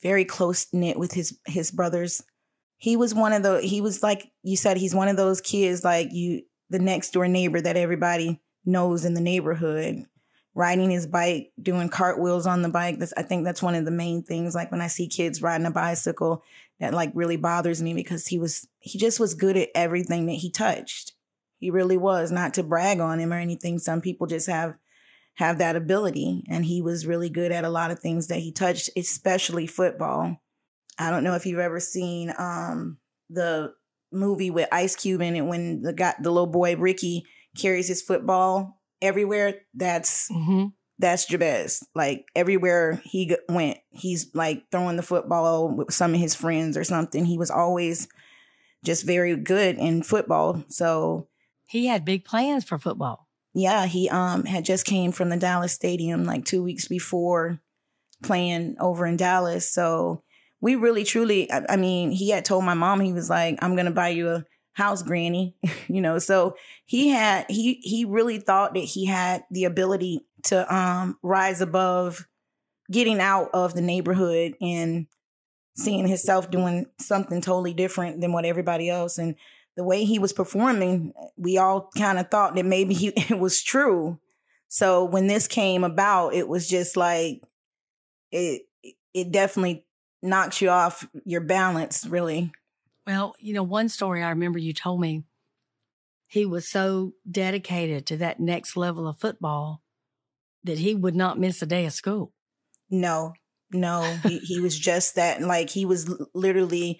Very 0.02 0.25
close 0.25 0.66
knit 0.73 0.99
with 0.99 1.12
his 1.12 1.38
his 1.47 1.71
brothers. 1.71 2.23
He 2.76 2.97
was 2.97 3.14
one 3.14 3.33
of 3.33 3.43
the. 3.43 3.61
He 3.61 3.81
was 3.81 4.02
like 4.02 4.33
you 4.43 4.57
said. 4.57 4.76
He's 4.76 4.95
one 4.95 5.09
of 5.09 5.16
those 5.16 5.40
kids 5.40 5.85
like 5.85 6.09
you, 6.12 6.43
the 6.71 6.81
next 6.81 7.12
door 7.12 7.28
neighbor 7.28 7.61
that 7.61 7.76
everybody 7.76 8.40
knows 8.64 9.04
in 9.04 9.14
the 9.14 9.21
neighborhood 9.21 10.06
riding 10.54 10.90
his 10.90 11.06
bike, 11.06 11.52
doing 11.61 11.88
cartwheels 11.88 12.47
on 12.47 12.62
the 12.62 12.68
bike. 12.68 12.99
That's, 12.99 13.12
I 13.16 13.23
think 13.23 13.44
that's 13.44 13.62
one 13.62 13.75
of 13.75 13.85
the 13.85 13.90
main 13.90 14.23
things. 14.23 14.54
Like 14.54 14.71
when 14.71 14.80
I 14.80 14.87
see 14.87 15.09
kids 15.09 15.42
riding 15.42 15.66
a 15.66 15.71
bicycle, 15.71 16.42
that 16.78 16.94
like 16.94 17.11
really 17.14 17.37
bothers 17.37 17.83
me 17.83 17.92
because 17.92 18.26
he 18.26 18.38
was, 18.38 18.66
he 18.78 18.99
just 18.99 19.18
was 19.18 19.35
good 19.35 19.56
at 19.56 19.71
everything 19.75 20.26
that 20.26 20.35
he 20.35 20.50
touched. 20.50 21.12
He 21.59 21.71
really 21.71 21.97
was. 21.97 22.30
Not 22.30 22.54
to 22.54 22.62
brag 22.62 23.00
on 23.00 23.18
him 23.18 23.33
or 23.33 23.38
anything. 23.38 23.78
Some 23.78 24.00
people 24.00 24.26
just 24.26 24.49
have 24.49 24.75
have 25.37 25.59
that 25.59 25.75
ability, 25.75 26.44
and 26.49 26.64
he 26.64 26.80
was 26.80 27.06
really 27.06 27.28
good 27.28 27.50
at 27.50 27.64
a 27.64 27.68
lot 27.68 27.90
of 27.90 27.99
things 27.99 28.28
that 28.28 28.38
he 28.38 28.52
touched, 28.52 28.90
especially 28.97 29.66
football. 29.66 30.37
I 30.97 31.11
don't 31.11 31.25
know 31.25 31.35
if 31.35 31.44
you've 31.44 31.59
ever 31.59 31.80
seen 31.80 32.33
um, 32.38 32.99
the 33.28 33.75
movie 34.12 34.50
with 34.50 34.68
Ice 34.71 34.94
Cube 34.94 35.23
in 35.23 35.35
it 35.35 35.40
when 35.40 35.83
the 35.83 35.92
guy, 35.92 36.14
the 36.21 36.30
little 36.30 36.47
boy 36.47 36.76
Ricky 36.76 37.25
carries 37.56 37.88
his 37.88 38.02
football 38.02 38.80
everywhere. 39.00 39.61
That's 39.75 40.30
mm-hmm. 40.30 40.66
that's 40.99 41.26
Jabez. 41.26 41.87
Like 41.94 42.26
everywhere 42.34 43.00
he 43.04 43.37
went, 43.49 43.78
he's 43.90 44.34
like 44.34 44.64
throwing 44.70 44.96
the 44.96 45.02
football 45.02 45.68
with 45.68 45.92
some 45.92 46.14
of 46.14 46.20
his 46.20 46.34
friends 46.34 46.76
or 46.76 46.84
something. 46.84 47.25
He 47.25 47.38
was 47.38 47.50
always 47.50 48.08
just 48.84 49.04
very 49.04 49.37
good 49.37 49.76
in 49.76 50.02
football. 50.02 50.62
So 50.68 51.28
he 51.66 51.87
had 51.87 52.04
big 52.04 52.25
plans 52.25 52.64
for 52.64 52.78
football. 52.78 53.28
Yeah, 53.54 53.87
he 53.87 54.08
um 54.08 54.44
had 54.44 54.64
just 54.64 54.84
came 54.84 55.12
from 55.12 55.28
the 55.28 55.37
Dallas 55.37 55.73
Stadium 55.73 56.25
like 56.25 56.44
2 56.44 56.62
weeks 56.62 56.88
before 56.88 57.61
playing 58.23 58.76
over 58.80 59.06
in 59.06 59.16
Dallas. 59.16 59.70
So 59.70 60.23
we 60.61 60.75
really 60.75 61.04
truly 61.04 61.50
I, 61.52 61.64
I 61.70 61.76
mean, 61.76 62.11
he 62.11 62.30
had 62.30 62.44
told 62.44 62.64
my 62.64 62.75
mom 62.75 63.00
he 63.00 63.12
was 63.12 63.30
like 63.30 63.58
I'm 63.62 63.75
going 63.75 63.87
to 63.87 63.92
buy 63.92 64.08
you 64.08 64.28
a 64.28 64.44
house 64.75 65.02
granny, 65.02 65.57
you 65.88 66.00
know. 66.00 66.19
So 66.19 66.57
he 66.85 67.09
had 67.09 67.47
he 67.49 67.75
he 67.83 68.04
really 68.04 68.38
thought 68.38 68.75
that 68.75 68.81
he 68.81 69.07
had 69.07 69.45
the 69.50 69.64
ability 69.64 70.21
to 70.45 70.75
um 70.75 71.19
rise 71.23 71.61
above 71.61 72.26
getting 72.90 73.21
out 73.21 73.50
of 73.54 73.75
the 73.75 73.81
neighborhood 73.81 74.54
and 74.61 75.07
seeing 75.76 76.07
himself 76.07 76.50
doing 76.50 76.87
something 77.00 77.40
totally 77.40 77.75
different 77.75 78.21
than 78.21 78.33
what 78.33 78.45
everybody 78.45 78.88
else 78.88 79.19
and 79.19 79.35
the 79.76 79.83
way 79.83 80.04
he 80.04 80.19
was 80.19 80.33
performing 80.33 81.12
we 81.37 81.59
all 81.59 81.90
kind 81.99 82.19
of 82.19 82.31
thought 82.31 82.54
that 82.54 82.64
maybe 82.64 82.95
he, 82.95 83.09
it 83.16 83.38
was 83.38 83.62
true 83.62 84.19
so 84.69 85.04
when 85.04 85.26
this 85.26 85.49
came 85.49 85.83
about 85.83 86.35
it 86.35 86.47
was 86.47 86.69
just 86.69 86.97
like 86.97 87.43
it 88.31 88.62
it 89.14 89.33
definitely 89.33 89.85
knocks 90.23 90.61
you 90.61 90.69
off 90.69 91.09
your 91.25 91.40
balance 91.40 92.07
really 92.07 92.52
well, 93.06 93.34
you 93.38 93.54
know, 93.54 93.62
one 93.62 93.88
story 93.88 94.23
I 94.23 94.30
remember 94.30 94.58
you 94.58 94.73
told 94.73 95.00
me 95.00 95.25
he 96.26 96.46
was 96.46 96.68
so 96.68 97.12
dedicated 97.30 98.06
to 98.06 98.16
that 98.18 98.40
next 98.40 98.76
level 98.76 99.06
of 99.06 99.20
football 99.20 99.82
that 100.64 100.78
he 100.78 100.94
would 100.94 101.14
not 101.14 101.38
miss 101.38 101.61
a 101.62 101.66
day 101.66 101.84
of 101.87 101.92
school. 101.92 102.32
No, 102.90 103.34
no, 103.70 104.02
he, 104.23 104.38
he 104.38 104.61
was 104.61 104.78
just 104.78 105.16
that. 105.16 105.42
Like 105.42 105.70
he 105.70 105.84
was 105.84 106.12
literally, 106.34 106.99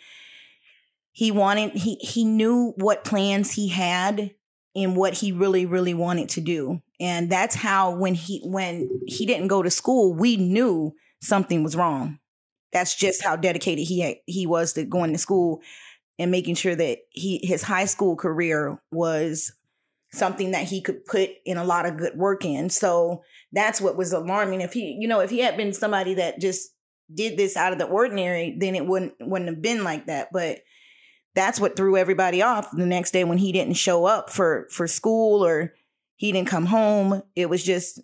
he 1.13 1.31
wanted, 1.31 1.73
he, 1.73 1.95
he 1.97 2.25
knew 2.25 2.75
what 2.77 3.05
plans 3.05 3.53
he 3.53 3.69
had 3.69 4.35
and 4.77 4.97
what 4.97 5.15
he 5.15 5.33
really, 5.33 5.67
really 5.67 5.95
wanted 5.95 6.29
to 6.31 6.41
do. 6.41 6.83
And 7.01 7.31
that's 7.31 7.55
how 7.55 7.97
when 7.97 8.15
he, 8.15 8.41
when 8.45 8.89
he 9.07 9.25
didn't 9.25 9.49
go 9.49 9.63
to 9.63 9.71
school, 9.71 10.13
we 10.13 10.37
knew 10.37 10.95
something 11.23 11.63
was 11.63 11.77
wrong. 11.77 12.19
That's 12.73 12.95
just 12.95 13.25
how 13.25 13.37
dedicated 13.37 13.87
he, 13.87 14.21
he 14.27 14.47
was 14.47 14.73
to 14.75 14.85
going 14.85 15.13
to 15.13 15.19
school 15.19 15.63
and 16.19 16.31
making 16.31 16.55
sure 16.55 16.75
that 16.75 16.99
he 17.11 17.41
his 17.43 17.63
high 17.63 17.87
school 17.87 18.17
career 18.17 18.79
was 18.91 19.53
something 20.13 20.53
that 20.53 20.69
he 20.69 20.81
could 20.81 21.05
put 21.05 21.31
in 21.45 21.57
a 21.57 21.65
lot 21.65 21.87
of 21.87 21.97
good 21.97 22.17
work 22.17 22.45
in. 22.45 22.71
So 22.71 23.23
that's 23.53 23.81
what 23.81 23.97
was 23.97 24.13
alarming. 24.13 24.61
If 24.61 24.73
he, 24.73 24.97
you 24.99 25.09
know, 25.09 25.21
if 25.21 25.31
he 25.31 25.41
had 25.41 25.57
been 25.57 25.73
somebody 25.73 26.15
that 26.15 26.41
just 26.41 26.71
did 27.13 27.37
this 27.37 27.57
out 27.57 27.73
of 27.73 27.79
the 27.79 27.87
ordinary, 27.87 28.57
then 28.59 28.75
it 28.75 28.87
wouldn't 28.87 29.15
wouldn't 29.21 29.51
have 29.51 29.63
been 29.63 29.85
like 29.85 30.07
that. 30.07 30.29
But 30.33 30.61
that's 31.35 31.61
what 31.61 31.77
threw 31.77 31.97
everybody 31.97 32.43
off 32.43 32.71
the 32.71 32.87
next 32.87 33.11
day 33.11 33.25
when 33.25 33.39
he 33.39 33.53
didn't 33.53 33.75
show 33.75 34.05
up 34.05 34.31
for 34.31 34.69
for 34.71 34.87
school 34.87 35.45
or 35.45 35.75
he 36.17 36.33
didn't 36.33 36.49
come 36.49 36.67
home. 36.67 37.23
It 37.35 37.51
was 37.51 37.65
just 37.65 38.01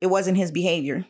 it 0.00 0.06
wasn't 0.06 0.38
his 0.38 0.52
behavior. 0.52 1.04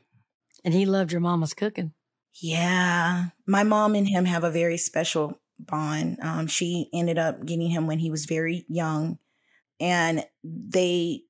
And 0.65 0.73
he 0.73 0.87
loved 0.87 1.13
your 1.13 1.21
mama's 1.21 1.53
cooking. 1.53 1.93
Yeah. 2.41 3.27
My 3.47 3.63
mom 3.63 3.95
and 3.95 4.09
him 4.09 4.25
have 4.25 4.45
a 4.45 4.51
very 4.51 4.79
special 4.79 5.39
bond. 5.59 6.19
Um, 6.23 6.47
she 6.47 6.89
ended 6.93 7.19
up 7.19 7.45
getting 7.45 7.69
him 7.69 7.87
when 7.87 7.99
he 7.99 8.11
was 8.11 8.27
very 8.27 8.65
young, 8.69 9.19
and 9.81 10.25
they 10.43 11.23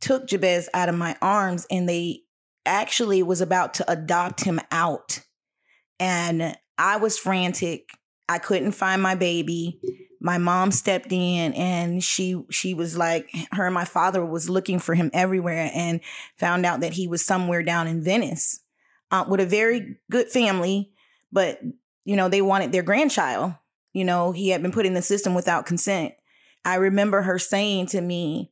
took 0.00 0.26
Jabez 0.26 0.68
out 0.74 0.88
of 0.88 0.94
my 0.94 1.16
arms, 1.20 1.66
and 1.70 1.88
they 1.88 2.22
actually 2.66 3.22
was 3.22 3.40
about 3.40 3.74
to 3.74 3.90
adopt 3.90 4.44
him 4.44 4.60
out, 4.70 5.20
and 5.98 6.56
I 6.76 6.96
was 6.96 7.18
frantic. 7.18 7.88
I 8.28 8.38
couldn't 8.38 8.72
find 8.72 9.02
my 9.02 9.14
baby. 9.14 9.80
my 10.20 10.38
mom 10.38 10.72
stepped 10.72 11.12
in 11.12 11.52
and 11.54 12.02
she 12.02 12.42
she 12.50 12.74
was 12.74 12.96
like 12.96 13.30
her 13.52 13.66
and 13.66 13.74
my 13.74 13.84
father 13.84 14.24
was 14.24 14.50
looking 14.50 14.78
for 14.78 14.94
him 14.94 15.10
everywhere 15.12 15.70
and 15.74 16.00
found 16.36 16.66
out 16.66 16.80
that 16.80 16.94
he 16.94 17.06
was 17.06 17.24
somewhere 17.24 17.62
down 17.62 17.86
in 17.86 18.02
Venice 18.02 18.60
uh, 19.10 19.24
with 19.28 19.40
a 19.40 19.46
very 19.46 19.96
good 20.10 20.28
family 20.28 20.90
but 21.30 21.60
you 22.04 22.16
know 22.16 22.28
they 22.28 22.42
wanted 22.42 22.72
their 22.72 22.82
grandchild 22.82 23.54
you 23.98 24.04
know 24.04 24.32
he 24.32 24.48
had 24.50 24.62
been 24.62 24.72
put 24.76 24.86
in 24.86 24.94
the 24.94 25.02
system 25.02 25.34
without 25.34 25.66
consent 25.66 26.12
i 26.64 26.74
remember 26.76 27.22
her 27.22 27.38
saying 27.38 27.86
to 27.86 28.00
me 28.00 28.50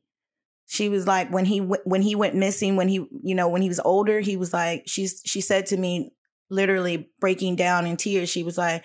she 0.65 0.89
was 0.89 1.07
like 1.07 1.29
when 1.31 1.45
he 1.45 1.59
when 1.59 2.01
he 2.01 2.15
went 2.15 2.35
missing 2.35 2.75
when 2.75 2.89
he 2.89 2.97
you 3.29 3.35
know 3.35 3.47
when 3.47 3.61
he 3.61 3.69
was 3.69 3.79
older 3.93 4.19
he 4.19 4.35
was 4.37 4.51
like 4.53 4.83
she's 4.85 5.21
she 5.25 5.41
said 5.41 5.65
to 5.65 5.77
me 5.77 6.11
literally 6.49 7.09
breaking 7.19 7.55
down 7.55 7.85
in 7.85 7.95
tears 7.97 8.29
she 8.29 8.43
was 8.43 8.57
like 8.57 8.83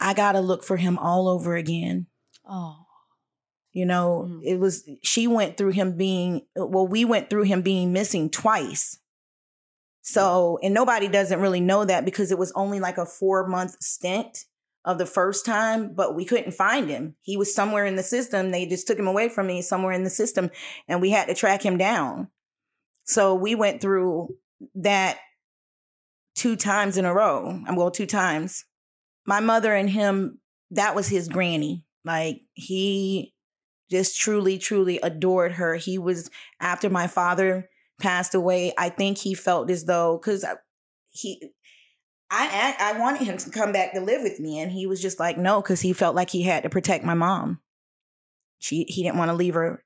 i 0.00 0.12
gotta 0.14 0.40
look 0.40 0.64
for 0.64 0.76
him 0.76 0.98
all 0.98 1.28
over 1.28 1.54
again 1.56 2.06
Oh. 2.48 2.76
you 3.72 3.86
know 3.86 4.26
Mm. 4.28 4.40
it 4.44 4.58
was 4.58 4.74
she 5.02 5.26
went 5.28 5.56
through 5.56 5.72
him 5.80 5.96
being 5.96 6.42
well 6.56 6.86
we 6.88 7.04
went 7.04 7.30
through 7.30 7.44
him 7.44 7.62
being 7.62 7.92
missing 7.92 8.28
twice 8.30 8.98
so 10.02 10.58
and 10.62 10.74
nobody 10.74 11.06
doesn't 11.08 11.40
really 11.40 11.60
know 11.60 11.84
that 11.84 12.04
because 12.04 12.32
it 12.32 12.38
was 12.38 12.52
only 12.56 12.80
like 12.80 12.98
a 12.98 13.06
four 13.06 13.46
month 13.46 13.76
stint 13.80 14.46
of 14.84 14.98
the 14.98 15.06
first 15.06 15.46
time 15.46 15.94
but 15.94 16.14
we 16.14 16.24
couldn't 16.24 16.52
find 16.52 16.88
him 16.88 17.14
he 17.22 17.36
was 17.36 17.54
somewhere 17.54 17.86
in 17.86 17.96
the 17.96 18.02
system 18.02 18.50
they 18.50 18.66
just 18.66 18.86
took 18.86 18.98
him 18.98 19.06
away 19.06 19.28
from 19.28 19.46
me 19.46 19.62
somewhere 19.62 19.92
in 19.92 20.04
the 20.04 20.10
system 20.10 20.50
and 20.88 21.00
we 21.00 21.10
had 21.10 21.26
to 21.26 21.34
track 21.34 21.64
him 21.64 21.78
down 21.78 22.28
so 23.04 23.34
we 23.34 23.54
went 23.54 23.80
through 23.80 24.28
that 24.74 25.18
two 26.34 26.56
times 26.56 26.96
in 26.96 27.04
a 27.04 27.14
row 27.14 27.60
i'm 27.66 27.76
well 27.76 27.90
two 27.90 28.06
times 28.06 28.64
my 29.26 29.40
mother 29.40 29.74
and 29.74 29.90
him 29.90 30.38
that 30.70 30.94
was 30.94 31.08
his 31.08 31.28
granny 31.28 31.84
like 32.04 32.42
he 32.54 33.34
just 33.92 34.18
truly, 34.18 34.56
truly 34.56 34.98
adored 35.02 35.52
her. 35.52 35.76
He 35.76 35.98
was 35.98 36.30
after 36.60 36.88
my 36.88 37.06
father 37.06 37.68
passed 38.00 38.34
away. 38.34 38.72
I 38.78 38.88
think 38.88 39.18
he 39.18 39.34
felt 39.34 39.70
as 39.70 39.84
though 39.84 40.18
because 40.18 40.44
uh, 40.44 40.54
he, 41.10 41.50
I, 42.34 42.94
I 42.94 42.98
wanted 42.98 43.22
him 43.22 43.36
to 43.36 43.50
come 43.50 43.72
back 43.72 43.92
to 43.92 44.00
live 44.00 44.22
with 44.22 44.40
me, 44.40 44.58
and 44.58 44.72
he 44.72 44.86
was 44.86 45.02
just 45.02 45.20
like 45.20 45.36
no, 45.36 45.60
because 45.60 45.80
he 45.80 45.92
felt 45.92 46.16
like 46.16 46.30
he 46.30 46.42
had 46.42 46.62
to 46.62 46.70
protect 46.70 47.04
my 47.04 47.14
mom. 47.14 47.60
She 48.58 48.84
he 48.88 49.02
didn't 49.02 49.18
want 49.18 49.30
to 49.30 49.34
leave 49.36 49.54
her 49.54 49.84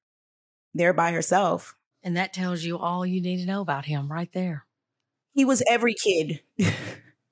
there 0.75 0.93
by 0.93 1.12
herself. 1.12 1.75
And 2.03 2.17
that 2.17 2.33
tells 2.33 2.62
you 2.62 2.79
all 2.79 3.05
you 3.05 3.21
need 3.21 3.38
to 3.38 3.47
know 3.47 3.61
about 3.62 3.85
him 3.87 4.11
right 4.12 4.31
there. 4.33 4.65
He 5.35 5.45
was 5.45 5.62
every 5.69 5.95
kid. 5.95 6.41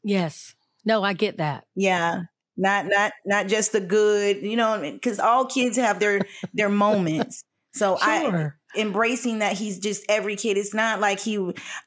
Yes. 0.06 0.54
No, 0.84 1.02
I 1.02 1.14
get 1.14 1.38
that. 1.38 1.64
Yeah. 1.74 2.24
Not 2.58 2.84
not 2.86 3.12
not 3.24 3.46
just 3.48 3.72
the 3.72 3.80
good, 3.80 4.42
you 4.42 4.54
know, 4.54 4.78
because 4.80 5.18
all 5.18 5.46
kids 5.46 5.76
have 5.78 5.98
their 5.98 6.20
their 6.52 6.68
moments. 6.68 7.42
So 7.72 7.96
I 8.00 8.20
Sure. 8.20 8.58
embracing 8.76 9.38
that 9.38 9.54
he's 9.54 9.78
just 9.78 10.04
every 10.10 10.36
kid. 10.36 10.58
It's 10.58 10.74
not 10.74 11.00
like 11.00 11.20
he. 11.20 11.38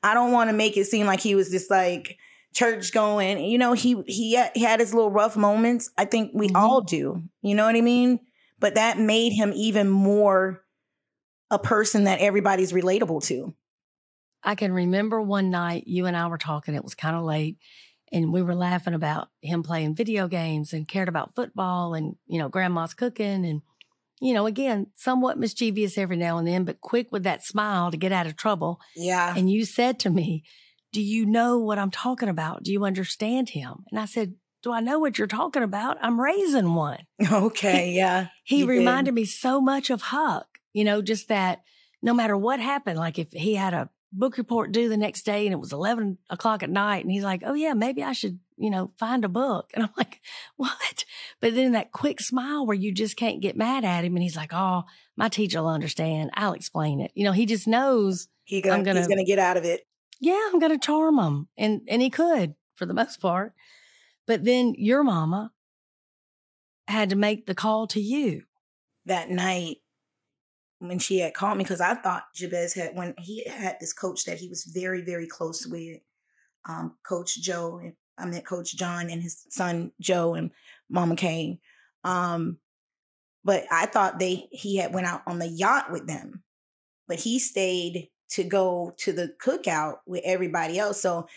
I 0.02 0.16
don't 0.16 0.32
want 0.32 0.50
to 0.50 0.56
make 0.56 0.78
it 0.78 0.86
seem 0.86 1.06
like 1.06 1.20
he 1.20 1.36
was 1.36 1.52
just 1.52 1.70
like 1.70 2.18
church 2.58 2.92
going. 2.92 3.40
You 3.44 3.58
know, 3.58 3.74
he 3.74 4.02
he 4.08 4.34
had, 4.34 4.52
he 4.56 4.64
had 4.64 4.80
his 4.80 4.94
little 4.94 5.12
rough 5.12 5.38
moments. 5.38 5.92
I 5.98 6.06
think 6.06 6.32
we 6.34 6.50
Mhm. 6.50 6.56
all 6.56 6.82
do. 6.82 7.24
You 7.42 7.56
know 7.56 7.66
what 7.66 7.76
I 7.76 7.82
mean? 7.82 8.20
But 8.60 8.76
that 8.76 9.00
made 9.00 9.34
him 9.34 9.54
even 9.56 9.88
more 9.90 10.64
a 11.52 11.60
person 11.60 12.06
that 12.06 12.20
everybody's 12.20 12.74
relatable 12.74 13.24
to. 13.26 13.54
I 14.44 14.56
can 14.56 14.72
remember 14.74 15.22
one 15.22 15.50
night 15.50 15.84
you 15.88 16.06
and 16.06 16.18
I 16.18 16.28
were 16.28 16.38
talking, 16.38 16.74
it 16.76 16.84
was 16.84 16.96
kind 16.96 17.16
of 17.16 17.24
late, 17.24 17.58
and 18.12 18.34
we 18.34 18.42
were 18.42 18.56
laughing 18.56 18.94
about 18.94 19.30
him 19.42 19.64
playing 19.64 19.96
video 19.96 20.28
games 20.28 20.74
and 20.74 20.88
cared 20.88 21.10
about 21.10 21.36
football 21.36 21.94
and, 21.94 22.16
you 22.28 22.40
know, 22.40 22.50
grandma's 22.50 22.94
cooking 22.94 23.46
and, 23.46 23.62
you 24.20 24.34
know, 24.34 24.46
again, 24.48 24.88
somewhat 24.96 25.38
mischievous 25.38 25.98
every 25.98 26.17
now 26.17 26.38
and 26.38 26.48
then, 26.48 26.63
but 26.65 26.82
quick 26.82 27.12
with 27.12 27.24
that 27.24 27.43
smile 27.46 27.91
to 27.91 27.98
get 27.98 28.12
out 28.12 28.26
of 28.28 28.36
trouble. 28.36 28.80
Yeah. 28.96 29.34
And 29.36 29.50
you 29.50 29.65
said 29.65 30.00
to 30.00 30.10
me, 30.10 30.43
Do 30.93 31.02
you 31.02 31.26
know 31.26 31.58
what 31.60 31.78
I'm 31.80 31.91
talking 31.91 32.30
about? 32.30 32.63
Do 32.63 32.71
you 32.71 32.86
understand 32.86 33.50
him? 33.50 33.86
And 33.91 34.00
I 34.00 34.06
said, 34.06 34.36
Do 34.63 34.71
I 34.71 34.80
know 34.80 35.00
what 35.00 35.17
you're 35.17 35.28
talking 35.28 35.63
about? 35.63 35.97
I'm 36.02 36.19
raising 36.19 36.73
one. 36.73 37.00
Okay. 37.32 37.91
Yeah. 37.95 38.28
He 38.43 38.60
did. 38.62 38.69
reminded 38.69 39.13
me 39.13 39.26
so 39.26 39.60
much 39.62 39.89
of 39.89 40.02
Huck, 40.02 40.47
you 40.73 40.84
know, 40.84 41.02
just 41.02 41.28
that 41.30 41.62
no 42.02 42.13
matter 42.13 42.38
what 42.38 42.60
happened, 42.60 42.97
like 43.00 43.19
if 43.19 43.32
he 43.32 43.56
had 43.56 43.73
a 43.73 43.89
book 44.13 44.38
report 44.38 44.71
due 44.71 44.88
the 44.88 44.95
next 44.97 45.23
day 45.23 45.45
and 45.45 45.54
it 45.54 45.60
was 45.60 45.73
11 45.73 46.17
o'clock 46.30 46.63
at 46.63 46.69
night 46.69 47.04
and 47.04 47.12
he's 47.12 47.23
like, 47.23 47.43
oh 47.45 47.54
yeah, 47.54 47.73
maybe 47.73 48.04
I 48.04 48.13
should, 48.13 48.39
you 48.56 48.69
know, 48.69 48.91
find 48.97 49.26
a 49.26 49.30
book. 49.30 49.69
And 49.73 49.84
I'm 49.84 49.89
like, 49.97 50.21
what? 50.56 51.04
But 51.41 51.56
then 51.56 51.73
that 51.73 51.91
quick 51.91 52.21
smile 52.21 52.65
where 52.65 52.76
you 52.78 52.93
just 52.93 53.17
can't 53.17 53.41
get 53.41 53.58
mad 53.58 53.84
at 53.84 54.06
him. 54.06 54.15
And 54.15 54.23
he's 54.23 54.38
like, 54.38 54.52
oh, 54.54 54.84
my 55.17 55.28
teacher 55.28 55.62
will 55.62 55.69
understand. 55.69 56.30
I'll 56.36 56.54
explain 56.54 57.02
it. 57.02 57.12
You 57.15 57.26
know, 57.26 57.34
he 57.34 57.45
just 57.45 57.67
knows, 57.67 58.28
He 58.45 58.62
gonna, 58.62 58.84
gonna- 58.84 59.00
he's 59.00 59.08
gonna 59.10 59.26
get 59.26 59.39
out 59.39 59.58
of 59.58 59.65
it. 59.65 59.82
Yeah, 60.19 60.39
I'm 60.51 60.60
going 60.60 60.71
to 60.71 60.86
charm 60.86 61.19
him. 61.19 61.47
And, 61.58 61.82
and 61.88 62.01
he 62.01 62.10
could 62.10 62.56
for 62.75 62.86
the 62.86 62.93
most 62.93 63.19
part. 63.21 63.53
But 64.25 64.43
then 64.43 64.75
your 64.77 65.03
mama 65.03 65.51
had 66.88 67.10
to 67.10 67.15
make 67.15 67.45
the 67.45 67.56
call 67.56 67.88
to 67.88 68.01
you. 68.01 68.43
that 69.06 69.30
night 69.30 69.77
when 70.80 70.99
she 70.99 71.19
had 71.19 71.34
called 71.34 71.58
me 71.58 71.63
because 71.63 71.82
I 71.82 71.95
thought 71.95 72.34
Jabez 72.36 72.73
had 72.73 72.95
when 72.95 73.15
he 73.17 73.43
had 73.47 73.77
this 73.80 73.93
coach 73.93 74.25
that 74.25 74.38
he 74.38 74.47
was 74.47 74.63
very 74.63 75.01
very 75.01 75.27
close 75.27 75.65
with, 75.65 75.99
um, 76.67 76.95
Coach 77.08 77.41
Joe. 77.41 77.80
and 77.82 77.93
I 78.17 78.25
met 78.25 78.45
Coach 78.45 78.75
John 78.75 79.10
and 79.10 79.21
his 79.23 79.45
son 79.49 79.91
Joe 79.99 80.34
and 80.36 80.51
Mama 80.89 81.15
Kane. 81.15 81.60
Um, 82.03 82.58
but 83.43 83.65
I 83.71 83.86
thought 83.86 84.19
they 84.19 84.47
he 84.51 84.77
had 84.77 84.93
went 84.93 85.08
out 85.08 85.21
on 85.25 85.39
the 85.39 85.47
yacht 85.47 85.91
with 85.91 86.08
them, 86.08 86.43
but 87.08 87.19
he 87.19 87.39
stayed 87.39 88.10
to 88.32 88.44
go 88.44 88.94
to 88.98 89.12
the 89.12 89.34
cookout 89.42 89.98
with 90.06 90.22
everybody 90.26 90.78
else. 90.80 91.02
So 91.02 91.28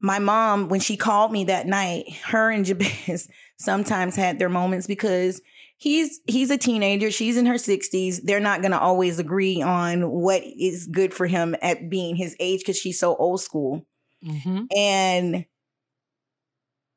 my 0.00 0.18
mom, 0.18 0.68
when 0.68 0.80
she 0.80 0.96
called 0.96 1.30
me 1.30 1.44
that 1.44 1.66
night, 1.66 2.12
her 2.26 2.50
and 2.50 2.64
Jabez 2.64 3.28
sometimes 3.58 4.16
had 4.16 4.38
their 4.38 4.48
moments 4.48 4.86
because 4.86 5.40
he's 5.80 6.20
he's 6.26 6.50
a 6.50 6.58
teenager 6.58 7.10
she's 7.10 7.36
in 7.38 7.46
her 7.46 7.54
60s 7.54 8.20
they're 8.22 8.38
not 8.38 8.60
going 8.60 8.70
to 8.70 8.78
always 8.78 9.18
agree 9.18 9.62
on 9.62 10.10
what 10.10 10.42
is 10.44 10.86
good 10.86 11.12
for 11.12 11.26
him 11.26 11.56
at 11.62 11.88
being 11.88 12.14
his 12.14 12.36
age 12.38 12.60
because 12.60 12.76
she's 12.76 13.00
so 13.00 13.16
old 13.16 13.40
school 13.40 13.84
Mm-hmm. 14.22 14.64
and 14.76 15.46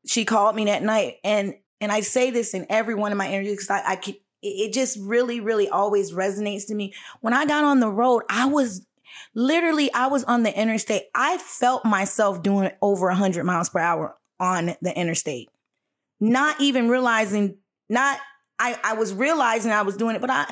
she 0.06 0.26
called 0.26 0.58
me 0.58 0.66
that 0.66 0.84
night 0.84 1.16
and 1.24 1.54
and 1.80 1.89
i 1.89 2.02
say 2.02 2.32
this 2.32 2.54
in 2.54 2.66
every 2.70 2.96
one 2.96 3.13
of 3.13 3.18
my 3.18 3.30
interviews 3.32 3.66
because 3.66 3.70
i, 3.70 3.92
I 3.92 3.96
can, 3.96 4.16
it 4.42 4.74
just 4.74 4.98
really 5.00 5.39
really 5.39 5.70
always 5.70 6.12
resonates 6.12 6.68
to 6.68 6.76
me 6.76 6.94
when 7.22 7.32
i 7.32 7.46
got 7.46 7.63
on 7.63 7.80
the 7.80 7.89
road 7.89 8.24
i 8.30 8.46
was 8.46 8.86
literally 9.36 9.91
i 9.93 10.08
was 10.08 10.23
on 10.26 10.43
the 10.43 10.60
interstate 10.60 11.04
i 11.15 11.38
felt 11.38 11.86
myself 11.86 12.41
doing 12.41 12.71
over 12.82 13.08
100 13.08 13.43
miles 13.43 13.69
per 13.69 13.80
hour 13.80 14.15
on 14.39 14.76
the 14.82 14.97
interstate 14.97 15.49
not 16.19 16.60
even 16.62 16.89
realizing 16.89 17.58
not 17.89 18.19
I, 18.60 18.78
I 18.84 18.93
was 18.93 19.13
realizing 19.13 19.71
I 19.71 19.82
was 19.82 19.97
doing 19.97 20.15
it, 20.15 20.21
but 20.21 20.30
I 20.30 20.52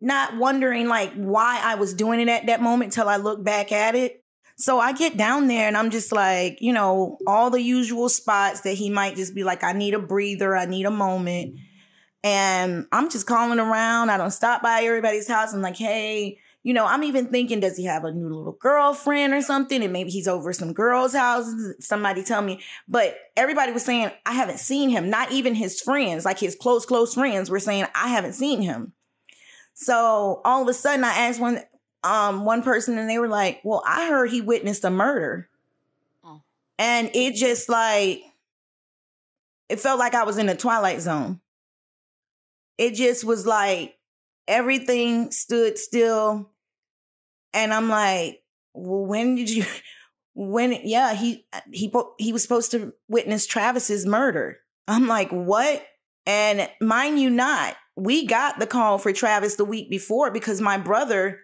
not 0.00 0.36
wondering 0.36 0.88
like 0.88 1.12
why 1.14 1.60
I 1.62 1.76
was 1.76 1.94
doing 1.94 2.20
it 2.20 2.28
at 2.28 2.46
that 2.46 2.60
moment 2.60 2.92
till 2.92 3.08
I 3.08 3.16
look 3.16 3.42
back 3.44 3.72
at 3.72 3.94
it. 3.94 4.22
So 4.56 4.78
I 4.78 4.92
get 4.92 5.16
down 5.16 5.48
there 5.48 5.66
and 5.66 5.76
I'm 5.76 5.90
just 5.90 6.12
like, 6.12 6.58
you 6.60 6.72
know, 6.72 7.18
all 7.26 7.50
the 7.50 7.60
usual 7.60 8.08
spots 8.08 8.60
that 8.62 8.74
he 8.74 8.90
might 8.90 9.16
just 9.16 9.34
be 9.34 9.44
like, 9.44 9.64
I 9.64 9.72
need 9.72 9.94
a 9.94 9.98
breather, 9.98 10.56
I 10.56 10.66
need 10.66 10.86
a 10.86 10.90
moment. 10.90 11.56
And 12.22 12.86
I'm 12.92 13.10
just 13.10 13.26
calling 13.26 13.58
around. 13.58 14.10
I 14.10 14.16
don't 14.16 14.30
stop 14.30 14.62
by 14.62 14.82
everybody's 14.82 15.28
house. 15.28 15.52
I'm 15.52 15.60
like, 15.60 15.76
hey, 15.76 16.38
you 16.64 16.72
know, 16.72 16.86
I'm 16.86 17.04
even 17.04 17.26
thinking, 17.26 17.60
does 17.60 17.76
he 17.76 17.84
have 17.84 18.04
a 18.04 18.10
new 18.10 18.26
little 18.26 18.56
girlfriend 18.58 19.34
or 19.34 19.42
something? 19.42 19.82
And 19.82 19.92
maybe 19.92 20.10
he's 20.10 20.26
over 20.26 20.52
some 20.54 20.72
girls' 20.72 21.14
houses. 21.14 21.76
Somebody 21.86 22.24
tell 22.24 22.40
me. 22.40 22.60
But 22.88 23.16
everybody 23.36 23.70
was 23.70 23.84
saying, 23.84 24.10
I 24.24 24.32
haven't 24.32 24.60
seen 24.60 24.88
him. 24.88 25.10
Not 25.10 25.30
even 25.30 25.54
his 25.54 25.80
friends, 25.82 26.24
like 26.24 26.38
his 26.38 26.56
close, 26.56 26.86
close 26.86 27.12
friends 27.12 27.50
were 27.50 27.60
saying, 27.60 27.84
I 27.94 28.08
haven't 28.08 28.32
seen 28.32 28.62
him. 28.62 28.94
So 29.74 30.40
all 30.42 30.62
of 30.62 30.68
a 30.68 30.72
sudden 30.74 31.04
I 31.04 31.14
asked 31.28 31.40
one 31.40 31.60
um 32.02 32.44
one 32.44 32.62
person 32.62 32.96
and 32.96 33.10
they 33.10 33.18
were 33.18 33.28
like, 33.28 33.60
Well, 33.62 33.82
I 33.86 34.08
heard 34.08 34.30
he 34.30 34.40
witnessed 34.40 34.84
a 34.84 34.90
murder. 34.90 35.48
Oh. 36.24 36.42
And 36.78 37.10
it 37.12 37.34
just 37.34 37.68
like 37.68 38.22
it 39.68 39.80
felt 39.80 39.98
like 39.98 40.14
I 40.14 40.24
was 40.24 40.38
in 40.38 40.48
a 40.48 40.56
twilight 40.56 41.00
zone. 41.00 41.40
It 42.78 42.94
just 42.94 43.24
was 43.24 43.46
like 43.46 43.98
everything 44.46 45.30
stood 45.30 45.78
still. 45.78 46.50
And 47.54 47.72
I'm 47.72 47.88
like, 47.88 48.42
well, 48.74 49.06
when 49.06 49.36
did 49.36 49.48
you 49.48 49.64
when 50.34 50.78
yeah, 50.84 51.14
he 51.14 51.46
uh, 51.52 51.60
he 51.72 51.92
he 52.18 52.32
was 52.32 52.42
supposed 52.42 52.72
to 52.72 52.92
witness 53.08 53.46
Travis's 53.46 54.04
murder. 54.04 54.58
I'm 54.86 55.06
like, 55.06 55.30
what? 55.30 55.86
And 56.26 56.68
mind 56.80 57.20
you 57.20 57.30
not, 57.30 57.76
we 57.96 58.26
got 58.26 58.58
the 58.58 58.66
call 58.66 58.98
for 58.98 59.12
Travis 59.12 59.56
the 59.56 59.64
week 59.64 59.88
before 59.88 60.30
because 60.30 60.60
my 60.60 60.76
brother 60.76 61.40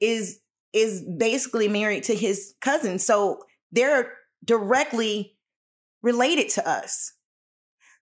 is 0.00 0.40
is 0.72 1.02
basically 1.18 1.68
married 1.68 2.04
to 2.04 2.14
his 2.14 2.54
cousin. 2.60 2.98
So 2.98 3.40
they're 3.72 4.12
directly 4.44 5.36
related 6.02 6.50
to 6.50 6.68
us. 6.68 7.12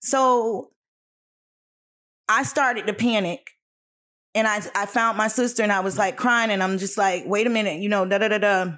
So 0.00 0.70
I 2.28 2.42
started 2.42 2.86
to 2.86 2.94
panic. 2.94 3.50
And 4.34 4.46
I, 4.46 4.62
I 4.74 4.86
found 4.86 5.18
my 5.18 5.28
sister 5.28 5.62
and 5.62 5.72
I 5.72 5.80
was 5.80 5.98
like 5.98 6.16
crying 6.16 6.50
and 6.50 6.62
I'm 6.62 6.78
just 6.78 6.96
like, 6.96 7.24
wait 7.26 7.46
a 7.46 7.50
minute, 7.50 7.80
you 7.80 7.88
know, 7.88 8.06
da 8.06 8.18
da 8.18 8.28
da 8.28 8.38
da. 8.38 8.72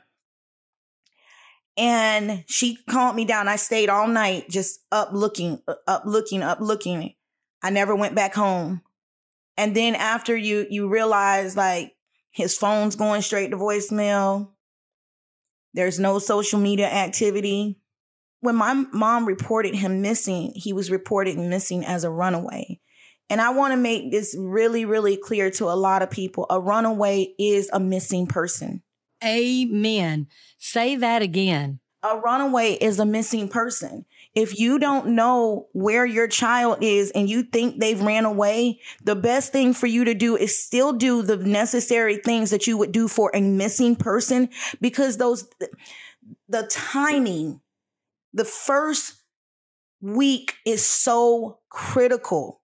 And 1.77 2.45
she 2.47 2.79
calmed 2.88 3.17
me 3.17 3.25
down. 3.25 3.49
I 3.49 3.57
stayed 3.57 3.88
all 3.88 4.07
night 4.09 4.49
just 4.49 4.81
up 4.93 5.11
looking, 5.12 5.61
uh, 5.67 5.75
up 5.87 6.03
looking, 6.07 6.43
up 6.43 6.61
looking. 6.61 7.14
I 7.62 7.71
never 7.71 7.95
went 7.95 8.14
back 8.14 8.35
home. 8.35 8.83
And 9.57 9.75
then 9.75 9.95
after 9.95 10.37
you 10.37 10.67
you 10.69 10.88
realize 10.88 11.57
like 11.57 11.95
his 12.31 12.57
phone's 12.57 12.97
going 12.97 13.23
straight 13.23 13.51
to 13.51 13.57
voicemail. 13.57 14.51
There's 15.73 16.01
no 16.01 16.19
social 16.19 16.59
media 16.59 16.88
activity. 16.88 17.79
When 18.40 18.57
my 18.57 18.75
mom 18.93 19.25
reported 19.25 19.75
him 19.75 20.03
missing, 20.03 20.53
he 20.55 20.73
was 20.73 20.90
reported 20.90 21.38
missing 21.38 21.85
as 21.85 22.05
a 22.05 22.11
runaway. 22.11 22.81
And 23.31 23.41
I 23.41 23.51
want 23.51 23.73
to 23.73 23.77
make 23.77 24.11
this 24.11 24.37
really, 24.39 24.85
really 24.85 25.17
clear 25.17 25.51
to 25.53 25.65
a 25.65 25.75
lot 25.75 26.03
of 26.03 26.11
people. 26.11 26.47
A 26.51 26.61
runaway 26.61 27.35
is 27.39 27.71
a 27.73 27.81
missing 27.81 28.27
person. 28.27 28.83
Amen. 29.25 30.27
Say 30.59 30.97
that 30.97 31.23
again. 31.23 31.81
A 32.03 32.19
runaway 32.19 32.73
is 32.73 32.99
a 32.99 33.07
missing 33.07 33.49
person. 33.49 34.05
If 34.35 34.59
you 34.59 34.79
don't 34.79 35.09
know 35.09 35.69
where 35.73 36.05
your 36.05 36.29
child 36.29 36.79
is 36.83 37.11
and 37.13 37.31
you 37.31 37.45
think 37.45 37.79
they've 37.79 38.01
ran 38.01 38.27
away, 38.27 38.81
the 39.03 39.17
best 39.17 39.53
thing 39.53 39.73
for 39.73 39.87
you 39.87 40.05
to 40.05 40.13
do 40.13 40.37
is 40.37 40.63
still 40.63 40.93
do 40.93 41.23
the 41.23 41.39
necessary 41.39 42.19
things 42.19 42.51
that 42.51 42.67
you 42.67 42.77
would 42.77 42.93
do 42.93 43.09
for 43.09 43.31
a 43.33 43.41
missing 43.41 43.97
person 43.97 44.51
because 44.83 45.17
those, 45.17 45.49
the 46.49 46.67
timing, 46.71 47.61
the 48.35 48.45
first 48.45 49.23
week 50.03 50.57
is 50.67 50.85
so 50.85 51.61
critical. 51.71 52.61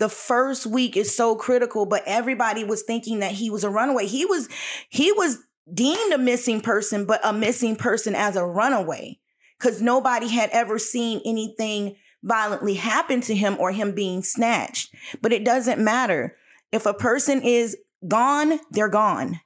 The 0.00 0.08
first 0.08 0.66
week 0.66 0.96
is 0.96 1.14
so 1.14 1.36
critical, 1.36 1.84
but 1.84 2.02
everybody 2.06 2.64
was 2.64 2.82
thinking 2.82 3.18
that 3.18 3.32
he 3.32 3.50
was 3.50 3.64
a 3.64 3.70
runaway. 3.70 4.06
He 4.06 4.24
was, 4.24 4.48
he 4.88 5.12
was 5.12 5.38
deemed 5.72 6.14
a 6.14 6.18
missing 6.18 6.62
person, 6.62 7.04
but 7.04 7.20
a 7.22 7.34
missing 7.34 7.76
person 7.76 8.14
as 8.14 8.34
a 8.34 8.44
runaway 8.44 9.20
because 9.58 9.82
nobody 9.82 10.28
had 10.28 10.48
ever 10.50 10.78
seen 10.78 11.20
anything 11.26 11.96
violently 12.22 12.74
happen 12.74 13.20
to 13.20 13.34
him 13.34 13.56
or 13.60 13.72
him 13.72 13.94
being 13.94 14.22
snatched. 14.22 14.94
But 15.20 15.34
it 15.34 15.44
doesn't 15.44 15.78
matter. 15.78 16.34
If 16.72 16.86
a 16.86 16.94
person 16.94 17.42
is 17.42 17.76
gone, 18.08 18.58
they're 18.70 18.88
gone. 18.88 19.40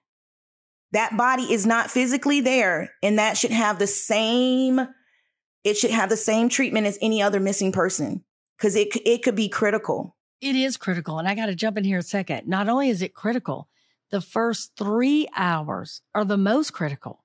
That 0.92 1.16
body 1.16 1.52
is 1.52 1.66
not 1.66 1.90
physically 1.90 2.40
there, 2.40 2.92
and 3.02 3.18
that 3.18 3.36
should 3.36 3.50
have 3.50 3.80
the 3.80 3.88
same. 3.88 4.86
It 5.64 5.76
should 5.76 5.90
have 5.90 6.10
the 6.10 6.16
same 6.16 6.48
treatment 6.48 6.86
as 6.86 6.96
any 7.02 7.20
other 7.20 7.40
missing 7.40 7.72
person 7.72 8.22
because 8.56 8.76
it 8.76 8.94
it 9.04 9.24
could 9.24 9.34
be 9.34 9.48
critical. 9.48 10.14
It 10.40 10.56
is 10.56 10.76
critical, 10.76 11.18
and 11.18 11.26
I 11.28 11.34
got 11.34 11.46
to 11.46 11.54
jump 11.54 11.78
in 11.78 11.84
here 11.84 11.98
a 11.98 12.02
second. 12.02 12.46
Not 12.46 12.68
only 12.68 12.90
is 12.90 13.02
it 13.02 13.14
critical, 13.14 13.68
the 14.10 14.20
first 14.20 14.72
three 14.76 15.28
hours 15.34 16.02
are 16.14 16.24
the 16.24 16.36
most 16.36 16.72
critical. 16.72 17.24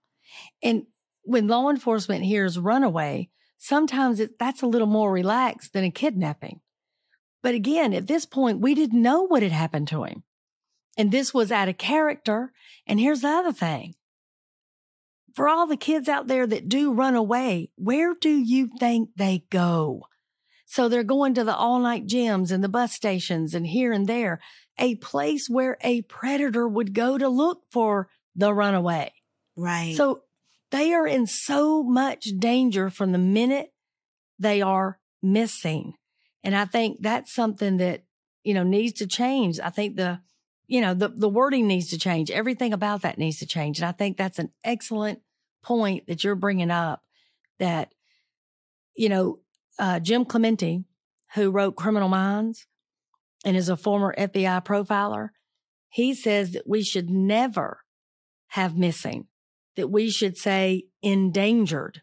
And 0.63 0.83
when 1.23 1.47
law 1.47 1.69
enforcement 1.69 2.23
hears 2.23 2.57
runaway, 2.57 3.29
sometimes 3.57 4.19
it, 4.19 4.39
that's 4.39 4.61
a 4.61 4.67
little 4.67 4.87
more 4.87 5.11
relaxed 5.11 5.73
than 5.73 5.83
a 5.83 5.91
kidnapping. 5.91 6.61
But 7.41 7.55
again, 7.55 7.93
at 7.93 8.07
this 8.07 8.25
point, 8.25 8.59
we 8.59 8.75
didn't 8.75 9.01
know 9.01 9.23
what 9.23 9.43
had 9.43 9.51
happened 9.51 9.87
to 9.89 10.03
him. 10.03 10.23
And 10.97 11.11
this 11.11 11.33
was 11.33 11.51
out 11.51 11.69
of 11.69 11.77
character. 11.77 12.51
And 12.85 12.99
here's 12.99 13.21
the 13.21 13.29
other 13.29 13.53
thing. 13.53 13.95
For 15.35 15.47
all 15.47 15.67
the 15.67 15.77
kids 15.77 16.09
out 16.09 16.27
there 16.27 16.47
that 16.47 16.67
do 16.67 16.91
run 16.91 17.15
away, 17.15 17.69
where 17.75 18.13
do 18.13 18.29
you 18.29 18.67
think 18.79 19.11
they 19.15 19.45
go? 19.49 20.07
So 20.71 20.87
they're 20.87 21.03
going 21.03 21.33
to 21.33 21.43
the 21.43 21.55
all 21.55 21.79
night 21.79 22.05
gyms 22.05 22.51
and 22.51 22.63
the 22.63 22.69
bus 22.69 22.93
stations 22.93 23.55
and 23.55 23.65
here 23.65 23.91
and 23.91 24.05
there, 24.05 24.39
a 24.77 24.95
place 24.95 25.49
where 25.49 25.79
a 25.81 26.03
predator 26.03 26.67
would 26.67 26.93
go 26.93 27.17
to 27.17 27.27
look 27.27 27.63
for 27.71 28.07
the 28.35 28.53
runaway. 28.53 29.11
Right. 29.57 29.95
So 29.95 30.21
they 30.69 30.93
are 30.93 31.07
in 31.07 31.25
so 31.25 31.81
much 31.81 32.25
danger 32.37 32.91
from 32.91 33.13
the 33.13 33.17
minute 33.17 33.73
they 34.37 34.61
are 34.61 34.99
missing. 35.23 35.95
And 36.43 36.55
I 36.55 36.65
think 36.65 36.97
that's 37.01 37.33
something 37.33 37.77
that, 37.77 38.03
you 38.43 38.53
know, 38.53 38.61
needs 38.61 38.99
to 38.99 39.07
change. 39.07 39.59
I 39.59 39.71
think 39.71 39.95
the, 39.95 40.21
you 40.67 40.81
know, 40.81 40.93
the, 40.93 41.07
the 41.07 41.29
wording 41.29 41.65
needs 41.65 41.89
to 41.89 41.97
change. 41.97 42.29
Everything 42.29 42.73
about 42.73 43.01
that 43.01 43.17
needs 43.17 43.39
to 43.39 43.47
change. 43.47 43.79
And 43.79 43.87
I 43.87 43.91
think 43.91 44.17
that's 44.17 44.37
an 44.37 44.51
excellent 44.63 45.21
point 45.63 46.05
that 46.05 46.23
you're 46.23 46.35
bringing 46.35 46.69
up 46.69 47.01
that, 47.57 47.91
you 48.95 49.09
know, 49.09 49.39
uh, 49.79 49.99
Jim 49.99 50.25
Clemente, 50.25 50.83
who 51.33 51.51
wrote 51.51 51.75
Criminal 51.75 52.09
Minds 52.09 52.67
and 53.45 53.55
is 53.57 53.69
a 53.69 53.77
former 53.77 54.13
FBI 54.17 54.63
profiler, 54.65 55.29
he 55.89 56.13
says 56.13 56.51
that 56.51 56.67
we 56.67 56.83
should 56.83 57.09
never 57.09 57.79
have 58.49 58.77
missing 58.77 59.27
that 59.79 59.87
we 59.87 60.09
should 60.09 60.37
say 60.37 60.83
endangered. 61.01 62.01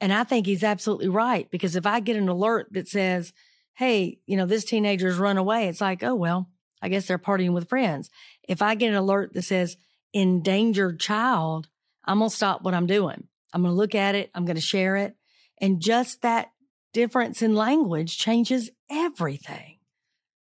And 0.00 0.12
I 0.12 0.24
think 0.24 0.46
he's 0.46 0.64
absolutely 0.64 1.08
right 1.08 1.50
because 1.50 1.76
if 1.76 1.84
I 1.84 2.00
get 2.00 2.16
an 2.16 2.28
alert 2.28 2.68
that 2.72 2.88
says, 2.88 3.32
Hey, 3.74 4.20
you 4.26 4.36
know, 4.36 4.46
this 4.46 4.64
teenager's 4.64 5.18
run 5.18 5.36
away, 5.36 5.68
it's 5.68 5.82
like, 5.82 6.02
Oh, 6.02 6.14
well, 6.14 6.48
I 6.80 6.88
guess 6.88 7.06
they're 7.06 7.18
partying 7.18 7.52
with 7.52 7.68
friends. 7.68 8.08
If 8.48 8.62
I 8.62 8.74
get 8.74 8.88
an 8.88 8.96
alert 8.96 9.34
that 9.34 9.42
says 9.42 9.76
endangered 10.14 10.98
child, 10.98 11.68
I'm 12.04 12.20
going 12.20 12.30
to 12.30 12.36
stop 12.36 12.62
what 12.62 12.74
I'm 12.74 12.86
doing. 12.86 13.24
I'm 13.52 13.62
going 13.62 13.72
to 13.72 13.76
look 13.76 13.94
at 13.94 14.14
it. 14.14 14.30
I'm 14.34 14.46
going 14.46 14.56
to 14.56 14.62
share 14.62 14.96
it. 14.96 15.14
And 15.60 15.82
just 15.82 16.22
that 16.22 16.52
difference 16.92 17.42
in 17.42 17.54
language 17.54 18.18
changes 18.18 18.70
everything. 18.90 19.78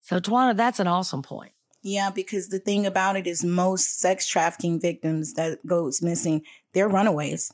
So, 0.01 0.19
Tawana, 0.19 0.55
that's 0.55 0.79
an 0.79 0.87
awesome 0.87 1.21
point. 1.21 1.51
Yeah, 1.81 2.09
because 2.09 2.49
the 2.49 2.59
thing 2.59 2.85
about 2.85 3.15
it 3.15 3.27
is 3.27 3.43
most 3.43 3.99
sex 3.99 4.27
trafficking 4.27 4.79
victims 4.79 5.33
that 5.33 5.65
goes 5.65 6.01
missing, 6.01 6.41
they're 6.73 6.89
runaways. 6.89 7.51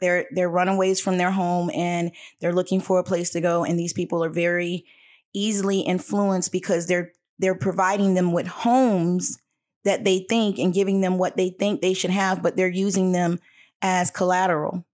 They're 0.00 0.26
they're 0.30 0.48
runaways 0.48 1.00
from 1.00 1.18
their 1.18 1.32
home 1.32 1.70
and 1.74 2.12
they're 2.40 2.52
looking 2.52 2.80
for 2.80 3.00
a 3.00 3.04
place 3.04 3.30
to 3.30 3.40
go 3.40 3.64
and 3.64 3.76
these 3.76 3.92
people 3.92 4.22
are 4.22 4.30
very 4.30 4.84
easily 5.34 5.80
influenced 5.80 6.52
because 6.52 6.86
they're 6.86 7.12
they're 7.38 7.56
providing 7.56 8.14
them 8.14 8.32
with 8.32 8.46
homes 8.46 9.38
that 9.84 10.04
they 10.04 10.26
think 10.28 10.58
and 10.58 10.74
giving 10.74 11.00
them 11.00 11.18
what 11.18 11.36
they 11.36 11.50
think 11.50 11.80
they 11.80 11.94
should 11.94 12.10
have, 12.10 12.42
but 12.42 12.56
they're 12.56 12.68
using 12.68 13.12
them 13.12 13.38
as 13.80 14.10
collateral. 14.10 14.84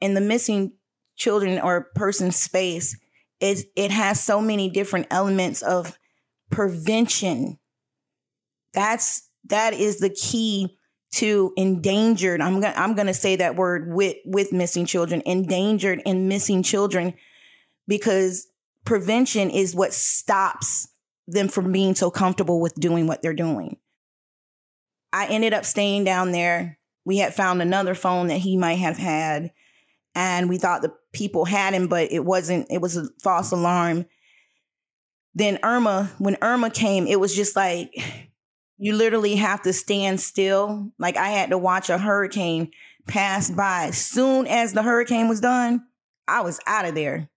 In 0.00 0.14
the 0.14 0.20
missing 0.20 0.72
children 1.18 1.60
or 1.60 1.90
person 1.94 2.30
space, 2.30 2.96
it 3.40 3.66
it 3.76 3.90
has 3.90 4.22
so 4.22 4.40
many 4.40 4.70
different 4.70 5.06
elements 5.10 5.62
of 5.62 5.98
prevention. 6.50 7.58
That's 8.72 9.28
that 9.44 9.74
is 9.74 9.98
the 9.98 10.10
key 10.10 10.78
to 11.10 11.52
endangered. 11.56 12.40
I'm 12.40 12.60
gonna 12.60 12.74
I'm 12.76 12.94
gonna 12.94 13.14
say 13.14 13.36
that 13.36 13.56
word 13.56 13.92
with 13.92 14.16
with 14.24 14.52
missing 14.52 14.86
children, 14.86 15.22
endangered 15.26 16.02
and 16.06 16.28
missing 16.28 16.62
children, 16.62 17.14
because 17.86 18.46
prevention 18.84 19.50
is 19.50 19.74
what 19.74 19.92
stops 19.92 20.88
them 21.26 21.48
from 21.48 21.72
being 21.72 21.94
so 21.94 22.10
comfortable 22.10 22.60
with 22.60 22.74
doing 22.74 23.06
what 23.06 23.22
they're 23.22 23.34
doing. 23.34 23.76
I 25.12 25.26
ended 25.26 25.54
up 25.54 25.64
staying 25.64 26.04
down 26.04 26.32
there. 26.32 26.78
We 27.04 27.18
had 27.18 27.34
found 27.34 27.62
another 27.62 27.94
phone 27.94 28.26
that 28.26 28.38
he 28.38 28.56
might 28.56 28.78
have 28.78 28.98
had, 28.98 29.50
and 30.14 30.48
we 30.48 30.58
thought 30.58 30.82
the 30.82 30.92
people 31.18 31.44
had 31.44 31.74
him, 31.74 31.88
but 31.88 32.12
it 32.12 32.24
wasn't, 32.24 32.66
it 32.70 32.80
was 32.80 32.96
a 32.96 33.08
false 33.22 33.50
alarm 33.50 34.06
then 35.38 35.60
Irma, 35.62 36.10
when 36.18 36.36
Irma 36.42 36.68
came, 36.68 37.06
it 37.06 37.20
was 37.20 37.34
just 37.34 37.54
like 37.54 37.94
you 38.76 38.92
literally 38.92 39.36
have 39.36 39.62
to 39.62 39.72
stand 39.72 40.20
still. 40.20 40.92
Like 40.98 41.16
I 41.16 41.28
had 41.28 41.50
to 41.50 41.58
watch 41.58 41.90
a 41.90 41.98
hurricane 41.98 42.72
pass 43.06 43.48
by. 43.48 43.92
Soon 43.92 44.48
as 44.48 44.72
the 44.72 44.82
hurricane 44.82 45.28
was 45.28 45.40
done, 45.40 45.86
I 46.26 46.40
was 46.40 46.58
out 46.66 46.86
of 46.86 46.96
there. 46.96 47.28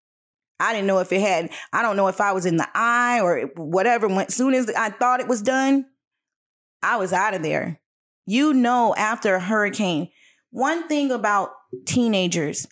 I 0.60 0.74
didn't 0.74 0.88
know 0.88 1.00
if 1.00 1.12
it 1.12 1.22
had, 1.22 1.52
I 1.72 1.84
don't 1.84 1.96
know 1.96 2.08
if 2.08 2.20
I 2.20 2.32
was 2.32 2.48
in 2.48 2.58
the 2.58 2.68
eye 2.74 3.20
or 3.22 3.52
whatever. 3.56 4.08
When 4.08 4.30
soon 4.30 4.56
as 4.56 4.68
I 4.70 4.90
thought 4.90 5.20
it 5.20 5.28
was 5.28 5.44
done, 5.44 5.86
I 6.82 6.98
was 6.98 7.14
out 7.14 7.36
of 7.36 7.44
there. 7.44 7.80
You 8.26 8.54
know, 8.54 8.96
after 8.96 9.36
a 9.36 9.40
hurricane, 9.40 10.10
one 10.50 10.88
thing 10.88 11.12
about 11.12 11.52
teenagers, 11.86 12.68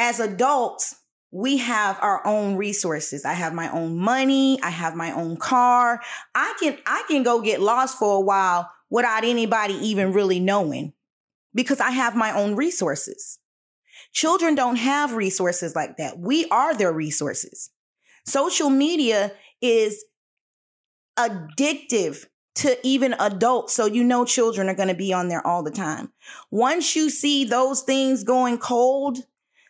as 0.00 0.18
adults, 0.18 0.96
we 1.30 1.58
have 1.58 1.98
our 2.00 2.26
own 2.26 2.56
resources. 2.56 3.24
I 3.24 3.34
have 3.34 3.52
my 3.52 3.70
own 3.70 3.98
money. 3.98 4.60
I 4.62 4.70
have 4.70 4.96
my 4.96 5.12
own 5.12 5.36
car. 5.36 6.00
I 6.34 6.54
can, 6.58 6.78
I 6.86 7.04
can 7.06 7.22
go 7.22 7.40
get 7.42 7.60
lost 7.60 7.98
for 7.98 8.16
a 8.16 8.20
while 8.20 8.68
without 8.88 9.24
anybody 9.24 9.74
even 9.74 10.12
really 10.12 10.40
knowing 10.40 10.94
because 11.54 11.80
I 11.80 11.90
have 11.90 12.16
my 12.16 12.32
own 12.32 12.56
resources. 12.56 13.38
Children 14.12 14.54
don't 14.54 14.76
have 14.76 15.12
resources 15.12 15.76
like 15.76 15.98
that. 15.98 16.18
We 16.18 16.46
are 16.46 16.74
their 16.74 16.92
resources. 16.92 17.70
Social 18.24 18.70
media 18.70 19.32
is 19.60 20.02
addictive 21.18 22.24
to 22.56 22.76
even 22.82 23.14
adults. 23.20 23.74
So 23.74 23.84
you 23.84 24.02
know 24.02 24.24
children 24.24 24.68
are 24.68 24.74
going 24.74 24.88
to 24.88 24.94
be 24.94 25.12
on 25.12 25.28
there 25.28 25.46
all 25.46 25.62
the 25.62 25.70
time. 25.70 26.10
Once 26.50 26.96
you 26.96 27.10
see 27.10 27.44
those 27.44 27.82
things 27.82 28.24
going 28.24 28.58
cold, 28.58 29.18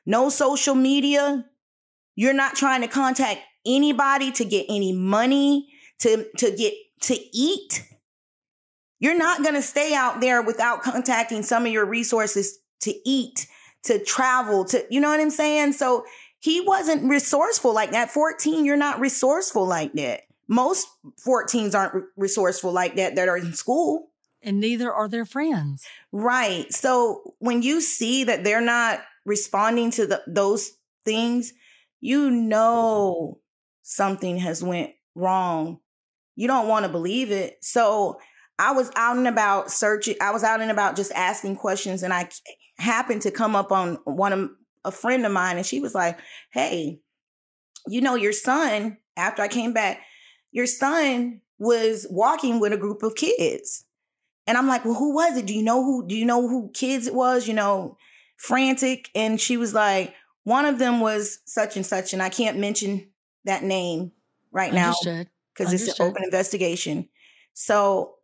no 0.07 0.29
social 0.29 0.75
media, 0.75 1.47
you're 2.17 2.35
not 2.35 2.55
trying 2.55 2.83
to 2.83 2.89
contact 2.89 3.41
anybody 3.67 4.33
to 4.33 4.45
get 4.45 4.67
any 4.69 4.93
money 4.93 5.69
to 6.01 6.27
to 6.39 6.51
get 6.51 6.75
to 7.03 7.19
eat. 7.33 7.87
You're 8.99 9.17
not 9.17 9.43
going 9.43 9.55
to 9.55 9.63
stay 9.63 9.95
out 9.95 10.21
there 10.21 10.43
without 10.43 10.83
contacting 10.83 11.43
some 11.43 11.65
of 11.65 11.73
your 11.73 11.87
resources 11.87 12.59
to 12.81 12.95
eat, 13.09 13.47
to 13.85 13.99
travel, 14.05 14.65
to 14.67 14.85
you 14.91 15.01
know 15.01 15.09
what 15.09 15.21
I'm 15.21 15.31
saying? 15.31 15.73
So 15.73 16.05
he 16.39 16.61
wasn't 16.61 17.09
resourceful 17.09 17.75
like 17.75 17.93
that. 17.93 18.11
14, 18.11 18.65
you're 18.65 18.77
not 18.77 19.01
resourceful 19.01 19.67
like 19.67 19.93
that. 19.95 20.23
Most 20.49 20.89
14s 21.27 21.75
aren't 21.75 22.07
resourceful 22.17 22.73
like 22.73 22.97
that 22.97 23.15
that 23.17 23.29
are 23.29 23.37
in 23.37 23.53
school. 23.53 24.09
And 24.43 24.59
neither 24.59 24.93
are 24.93 25.07
their 25.07 25.27
friends. 25.27 25.87
Right. 26.13 26.73
So 26.73 27.35
when 27.39 27.63
you 27.63 27.81
see 27.81 28.25
that 28.25 28.43
they're 28.43 28.63
not 28.63 29.01
responding 29.31 29.93
to 29.93 30.07
the, 30.07 30.23
those 30.27 30.73
things, 31.05 31.53
you 32.01 32.31
know 32.31 33.39
something 33.83 34.37
has 34.39 34.63
went 34.63 34.91
wrong. 35.15 35.79
You 36.35 36.49
don't 36.49 36.69
want 36.69 36.85
to 36.85 36.93
believe 36.93 37.31
it. 37.31 37.59
So 37.63 38.19
I 38.59 38.73
was 38.73 38.91
out 38.97 39.17
and 39.17 39.29
about 39.29 39.71
searching. 39.71 40.17
I 40.21 40.33
was 40.33 40.43
out 40.43 40.61
and 40.61 40.71
about 40.71 40.97
just 40.97 41.13
asking 41.13 41.57
questions, 41.57 42.03
and 42.03 42.13
I 42.13 42.29
happened 42.77 43.23
to 43.23 43.31
come 43.31 43.55
up 43.55 43.71
on 43.71 43.99
one 44.05 44.33
of 44.33 44.51
a 44.85 44.91
friend 44.91 45.25
of 45.25 45.33
mine, 45.33 45.57
and 45.57 45.65
she 45.65 45.81
was 45.81 45.95
like, 45.95 46.19
"Hey, 46.53 47.01
you 47.87 48.01
know 48.01 48.17
your 48.17 48.33
son." 48.33 48.99
After 49.17 49.43
I 49.43 49.49
came 49.49 49.73
back, 49.73 50.01
your 50.51 50.67
son 50.67 51.43
was 51.59 52.07
walking 52.11 52.59
with 52.59 52.73
a 52.73 52.79
group 52.79 53.03
of 53.03 53.15
kids. 53.15 53.85
And 54.47 54.57
I'm 54.57 54.67
like, 54.67 54.85
well, 54.85 54.95
who 54.95 55.15
was 55.15 55.37
it? 55.37 55.47
Do 55.47 55.55
you 55.55 55.63
know 55.63 55.85
who, 55.85 56.07
do 56.07 56.17
you 56.17 56.25
know 56.25 56.49
who 56.49 56.71
kids 56.73 57.07
it 57.07 57.15
was? 57.15 57.47
You 57.47 57.55
know, 57.55 57.99
frantic. 58.41 59.11
And 59.15 59.39
she 59.39 59.57
was 59.59 59.75
like, 59.75 60.15
one 60.45 60.65
of 60.65 60.79
them 60.79 61.01
was 61.01 61.41
such 61.45 61.77
and 61.77 61.85
such. 61.85 62.13
And 62.15 62.23
I 62.23 62.31
can't 62.31 62.59
mention 62.59 63.11
that 63.45 63.63
name 63.63 64.13
right 64.51 64.73
now 64.73 64.95
because 65.55 65.73
it's 65.73 66.01
an 66.01 66.07
open 66.07 66.25
investigation. 66.25 67.09
So 67.53 68.15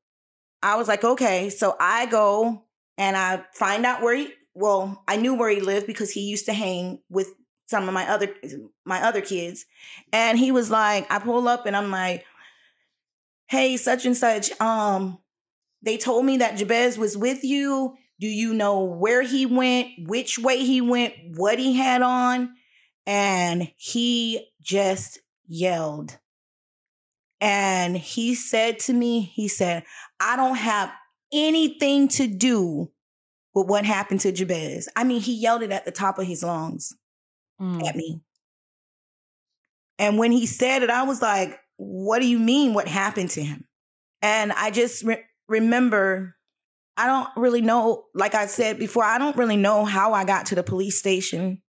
I 0.63 0.77
was 0.77 0.89
like, 0.89 1.05
okay. 1.05 1.51
So 1.51 1.77
I 1.79 2.07
go 2.07 2.65
and 2.97 3.17
I 3.17 3.45
find 3.53 3.85
out 3.85 4.03
where 4.03 4.17
he, 4.17 4.33
well, 4.55 5.05
I 5.07 5.17
knew 5.17 5.35
where 5.35 5.51
he 5.51 5.61
lived 5.61 5.87
because 5.87 6.11
he 6.11 6.23
used 6.23 6.47
to 6.47 6.55
hang 6.55 7.01
with 7.11 7.35
some 7.67 7.87
of 7.87 7.93
my 7.93 8.09
other 8.11 8.35
my 8.87 9.03
other 9.03 9.21
kids. 9.21 9.67
And 10.13 10.39
he 10.39 10.51
was 10.51 10.71
like, 10.71 11.07
I 11.13 11.19
pull 11.19 11.47
up 11.47 11.67
and 11.67 11.77
I'm 11.77 11.91
like, 11.91 12.25
hey, 13.49 13.77
such 13.77 14.07
and 14.07 14.17
such, 14.17 14.59
um, 14.61 15.19
they 15.83 15.99
told 15.99 16.25
me 16.25 16.39
that 16.39 16.57
Jabez 16.57 16.97
was 16.97 17.19
with 17.19 17.45
you. 17.45 17.97
Do 18.19 18.27
you 18.27 18.55
know 18.55 18.85
where 18.85 19.23
he 19.23 19.47
went, 19.47 19.89
which 20.07 20.39
way 20.39 20.65
he 20.65 20.81
went, 20.81 21.15
what 21.35 21.59
he 21.59 21.75
had 21.75 22.03
on? 22.03 22.51
And 23.07 23.71
he 23.77 24.49
just 24.63 25.21
yelled. 25.47 26.19
And 27.41 27.97
he 27.97 28.35
said 28.35 28.79
to 28.81 28.93
me, 28.93 29.21
he 29.21 29.49
said, 29.49 29.85
I 30.19 30.37
don't 30.37 30.57
have 30.57 30.91
anything 31.33 32.09
to 32.09 32.27
do 32.27 32.91
with 33.55 33.69
what 33.69 33.85
happened 33.85 34.21
to 34.21 34.33
Jabez. 34.33 34.89
I 34.97 35.05
mean, 35.05 35.21
he 35.21 35.35
yelled 35.35 35.63
it 35.63 35.73
at 35.73 35.85
the 35.85 35.91
top 35.91 36.19
of 36.19 36.27
his 36.27 36.43
lungs 36.43 36.95
mm. 37.61 37.87
at 37.87 37.97
me. 37.97 38.23
And 39.99 40.19
when 40.19 40.33
he 40.33 40.47
said 40.47 40.83
it, 40.83 40.91
I 40.91 41.05
was 41.05 41.23
like, 41.23 41.59
what 41.77 42.21
do 42.21 42.27
you 42.27 42.39
mean? 42.39 42.75
What 42.75 42.89
happened 42.89 43.31
to 43.31 43.43
him? 43.43 43.67
And 44.23 44.53
I 44.53 44.71
just 44.71 45.05
re- 45.05 45.25
remember, 45.49 46.36
I 46.97 47.07
don't 47.07 47.29
really 47.37 47.61
know, 47.61 48.05
like 48.15 48.35
I 48.35 48.47
said 48.47 48.79
before, 48.79 49.05
I 49.05 49.19
don't 49.19 49.37
really 49.37 49.57
know 49.57 49.85
how 49.85 50.15
I 50.15 50.25
got 50.25 50.47
to 50.47 50.55
the 50.55 50.63
police 50.63 50.99
station. 50.99 51.63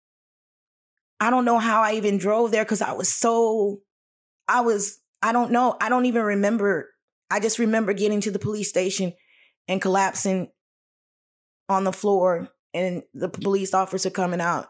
I 1.19 1.29
don't 1.29 1.45
know 1.45 1.57
how 1.57 1.81
I 1.81 1.93
even 1.93 2.17
drove 2.17 2.51
there 2.51 2.63
because 2.63 2.81
I 2.81 2.93
was 2.93 3.09
so, 3.09 3.79
I 4.47 4.61
was, 4.61 4.99
I 5.21 5.31
don't 5.31 5.51
know. 5.51 5.75
I 5.81 5.89
don't 5.89 6.05
even 6.05 6.21
remember. 6.23 6.91
I 7.31 7.39
just 7.39 7.57
remember 7.57 7.93
getting 7.93 8.21
to 8.21 8.31
the 8.31 8.39
police 8.39 8.69
station 8.69 9.13
and 9.67 9.81
collapsing 9.81 10.49
on 11.69 11.83
the 11.83 11.93
floor 11.93 12.49
and 12.73 13.01
the 13.13 13.29
police 13.29 13.73
officer 13.73 14.11
coming 14.11 14.41
out. 14.41 14.67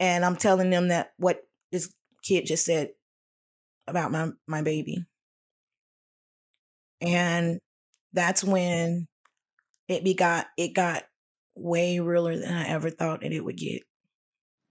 And 0.00 0.24
I'm 0.24 0.36
telling 0.36 0.70
them 0.70 0.88
that 0.88 1.10
what 1.18 1.40
this 1.70 1.92
kid 2.22 2.46
just 2.46 2.64
said 2.64 2.90
about 3.86 4.10
my 4.10 4.30
my 4.46 4.62
baby. 4.62 5.04
And 7.00 7.58
that's 8.12 8.42
when 8.42 9.08
it 9.88 10.16
got 10.16 10.46
it 10.56 10.74
got 10.74 11.04
way 11.54 12.00
realer 12.00 12.36
than 12.38 12.52
I 12.52 12.68
ever 12.68 12.90
thought 12.90 13.20
that 13.20 13.32
it 13.32 13.44
would 13.44 13.56
get. 13.56 13.82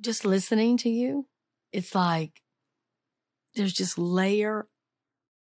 Just 0.02 0.26
listening 0.26 0.78
to 0.78 0.90
you, 0.90 1.28
it's 1.72 1.96
like 1.96 2.42
there's 3.56 3.74
just 3.74 3.98
layer 3.98 4.68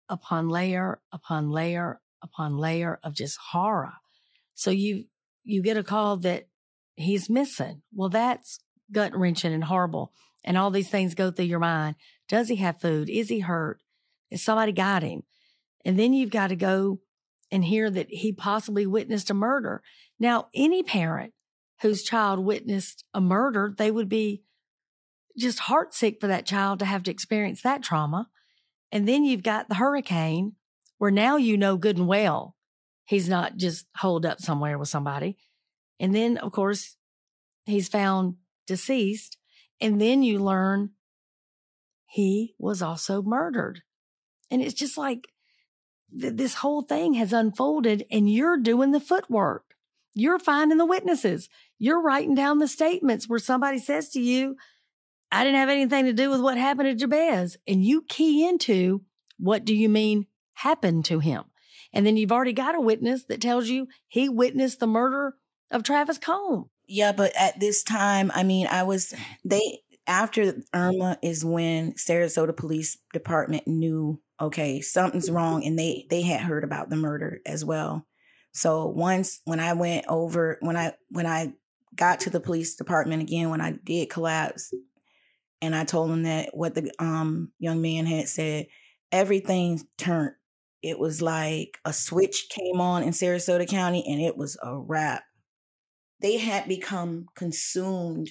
upon 0.08 0.48
layer 0.48 1.00
upon 1.12 1.50
layer 1.50 2.00
upon 2.22 2.56
layer 2.56 2.98
of 3.02 3.14
just 3.14 3.38
horror. 3.50 3.94
So 4.54 4.70
you 4.70 5.04
you 5.42 5.62
get 5.62 5.76
a 5.76 5.82
call 5.82 6.16
that 6.18 6.48
he's 6.94 7.28
missing. 7.28 7.82
Well, 7.92 8.08
that's 8.08 8.60
gut 8.92 9.16
wrenching 9.16 9.52
and 9.52 9.64
horrible. 9.64 10.12
And 10.44 10.58
all 10.58 10.70
these 10.70 10.90
things 10.90 11.14
go 11.14 11.30
through 11.30 11.46
your 11.46 11.58
mind. 11.58 11.96
Does 12.28 12.48
he 12.48 12.56
have 12.56 12.80
food? 12.80 13.08
Is 13.08 13.28
he 13.28 13.40
hurt? 13.40 13.80
Is 14.30 14.42
somebody 14.42 14.72
got 14.72 15.02
him? 15.02 15.22
And 15.84 15.98
then 15.98 16.12
you've 16.12 16.30
got 16.30 16.48
to 16.48 16.56
go 16.56 17.00
and 17.52 17.64
hear 17.64 17.90
that 17.90 18.08
he 18.10 18.32
possibly 18.32 18.86
witnessed 18.86 19.30
a 19.30 19.34
murder. 19.34 19.82
Now, 20.18 20.48
any 20.54 20.82
parent 20.82 21.34
whose 21.82 22.02
child 22.02 22.40
witnessed 22.40 23.04
a 23.12 23.20
murder, 23.20 23.74
they 23.76 23.90
would 23.90 24.08
be 24.08 24.42
just 25.38 25.60
heartsick 25.60 26.20
for 26.20 26.26
that 26.26 26.46
child 26.46 26.78
to 26.80 26.84
have 26.84 27.02
to 27.04 27.10
experience 27.10 27.62
that 27.62 27.82
trauma. 27.82 28.28
And 28.90 29.06
then 29.06 29.24
you've 29.24 29.42
got 29.42 29.68
the 29.68 29.76
hurricane 29.76 30.52
where 30.98 31.10
now 31.10 31.36
you 31.36 31.56
know 31.56 31.76
good 31.76 31.98
and 31.98 32.08
well 32.08 32.56
he's 33.04 33.28
not 33.28 33.56
just 33.56 33.86
holed 33.96 34.24
up 34.24 34.40
somewhere 34.40 34.78
with 34.78 34.88
somebody. 34.88 35.36
And 36.00 36.14
then, 36.14 36.38
of 36.38 36.52
course, 36.52 36.96
he's 37.66 37.88
found 37.88 38.36
deceased. 38.66 39.36
And 39.80 40.00
then 40.00 40.22
you 40.22 40.38
learn 40.38 40.90
he 42.06 42.54
was 42.58 42.82
also 42.82 43.22
murdered. 43.22 43.82
And 44.50 44.62
it's 44.62 44.74
just 44.74 44.96
like 44.96 45.31
th- 46.18 46.34
this 46.34 46.54
whole 46.54 46.82
thing 46.82 47.14
has 47.14 47.32
unfolded 47.32 48.04
and 48.10 48.30
you're 48.30 48.58
doing 48.58 48.92
the 48.92 49.00
footwork. 49.00 49.74
You're 50.14 50.38
finding 50.38 50.78
the 50.78 50.86
witnesses. 50.86 51.48
You're 51.78 52.02
writing 52.02 52.34
down 52.34 52.58
the 52.58 52.68
statements 52.68 53.28
where 53.28 53.38
somebody 53.38 53.78
says 53.78 54.10
to 54.10 54.20
you, 54.20 54.56
I 55.30 55.44
didn't 55.44 55.58
have 55.58 55.70
anything 55.70 56.04
to 56.04 56.12
do 56.12 56.30
with 56.30 56.40
what 56.40 56.58
happened 56.58 56.88
to 56.88 56.94
Jabez. 56.94 57.56
And 57.66 57.82
you 57.82 58.02
key 58.02 58.46
into 58.46 59.02
what 59.38 59.64
do 59.64 59.74
you 59.74 59.88
mean 59.88 60.26
happened 60.54 61.06
to 61.06 61.18
him? 61.18 61.44
And 61.92 62.06
then 62.06 62.16
you've 62.16 62.32
already 62.32 62.52
got 62.52 62.74
a 62.74 62.80
witness 62.80 63.24
that 63.24 63.40
tells 63.40 63.68
you 63.68 63.88
he 64.08 64.28
witnessed 64.28 64.80
the 64.80 64.86
murder 64.86 65.36
of 65.70 65.82
Travis 65.82 66.18
Combs. 66.18 66.68
Yeah, 66.86 67.12
but 67.12 67.32
at 67.38 67.58
this 67.58 67.82
time, 67.82 68.30
I 68.34 68.42
mean, 68.42 68.66
I 68.66 68.82
was, 68.82 69.14
they, 69.44 69.80
after 70.06 70.56
Irma 70.74 71.18
is 71.22 71.44
when 71.44 71.92
Sarasota 71.92 72.56
Police 72.56 72.98
Department 73.12 73.66
knew 73.66 74.20
okay 74.42 74.80
something's 74.80 75.30
wrong 75.30 75.64
and 75.64 75.78
they 75.78 76.06
they 76.10 76.22
had 76.22 76.40
heard 76.40 76.64
about 76.64 76.90
the 76.90 76.96
murder 76.96 77.40
as 77.46 77.64
well. 77.64 78.06
So 78.52 78.86
once 78.86 79.40
when 79.44 79.60
I 79.60 79.72
went 79.72 80.04
over 80.08 80.58
when 80.60 80.76
I 80.76 80.94
when 81.08 81.26
I 81.26 81.54
got 81.94 82.20
to 82.20 82.30
the 82.30 82.40
police 82.40 82.74
department 82.74 83.22
again 83.22 83.50
when 83.50 83.60
I 83.60 83.74
did 83.84 84.10
collapse 84.10 84.72
and 85.60 85.74
I 85.74 85.84
told 85.84 86.10
them 86.10 86.24
that 86.24 86.50
what 86.52 86.74
the 86.74 86.90
um 86.98 87.52
young 87.58 87.80
man 87.80 88.06
had 88.06 88.28
said 88.28 88.66
everything 89.12 89.80
turned 89.96 90.32
it 90.82 90.98
was 90.98 91.22
like 91.22 91.78
a 91.84 91.92
switch 91.92 92.48
came 92.50 92.80
on 92.80 93.04
in 93.04 93.10
Sarasota 93.10 93.68
County 93.68 94.04
and 94.06 94.20
it 94.20 94.36
was 94.36 94.58
a 94.62 94.76
wrap. 94.76 95.22
They 96.20 96.38
had 96.38 96.66
become 96.66 97.26
consumed 97.36 98.30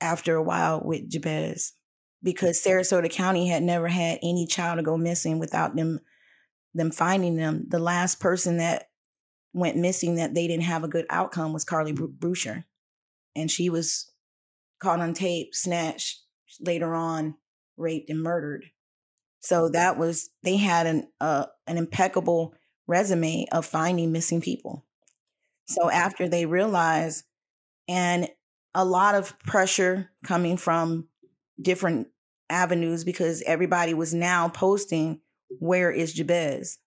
after 0.00 0.34
a 0.34 0.42
while 0.42 0.80
with 0.82 1.10
Jabez 1.10 1.74
because 2.22 2.62
Sarasota 2.62 3.10
County 3.10 3.48
had 3.48 3.62
never 3.62 3.88
had 3.88 4.18
any 4.22 4.46
child 4.46 4.78
to 4.78 4.82
go 4.82 4.96
missing 4.96 5.38
without 5.38 5.76
them 5.76 6.00
them 6.74 6.90
finding 6.90 7.36
them. 7.36 7.66
The 7.68 7.78
last 7.78 8.18
person 8.20 8.56
that 8.56 8.88
went 9.52 9.76
missing 9.76 10.16
that 10.16 10.34
they 10.34 10.46
didn't 10.46 10.64
have 10.64 10.84
a 10.84 10.88
good 10.88 11.06
outcome 11.10 11.52
was 11.52 11.64
Carlie 11.64 11.92
Brucia. 11.92 12.64
And 13.36 13.50
she 13.50 13.68
was 13.68 14.10
caught 14.80 15.00
on 15.00 15.14
tape, 15.14 15.54
snatched, 15.54 16.20
later 16.60 16.94
on 16.94 17.34
raped 17.76 18.10
and 18.10 18.22
murdered. 18.22 18.66
So 19.40 19.68
that 19.70 19.98
was 19.98 20.30
they 20.42 20.56
had 20.56 20.86
an 20.86 21.08
uh, 21.20 21.46
an 21.66 21.76
impeccable 21.76 22.54
resume 22.86 23.46
of 23.52 23.66
finding 23.66 24.12
missing 24.12 24.40
people. 24.40 24.84
So 25.66 25.90
after 25.90 26.28
they 26.28 26.46
realized 26.46 27.24
and 27.88 28.28
a 28.74 28.84
lot 28.84 29.14
of 29.14 29.38
pressure 29.40 30.10
coming 30.24 30.56
from 30.56 31.08
different 31.60 32.08
avenues 32.52 33.02
because 33.02 33.42
everybody 33.46 33.94
was 33.94 34.12
now 34.12 34.48
posting 34.48 35.20
where 35.58 35.90
is 35.90 36.12
Jabez. 36.12 36.78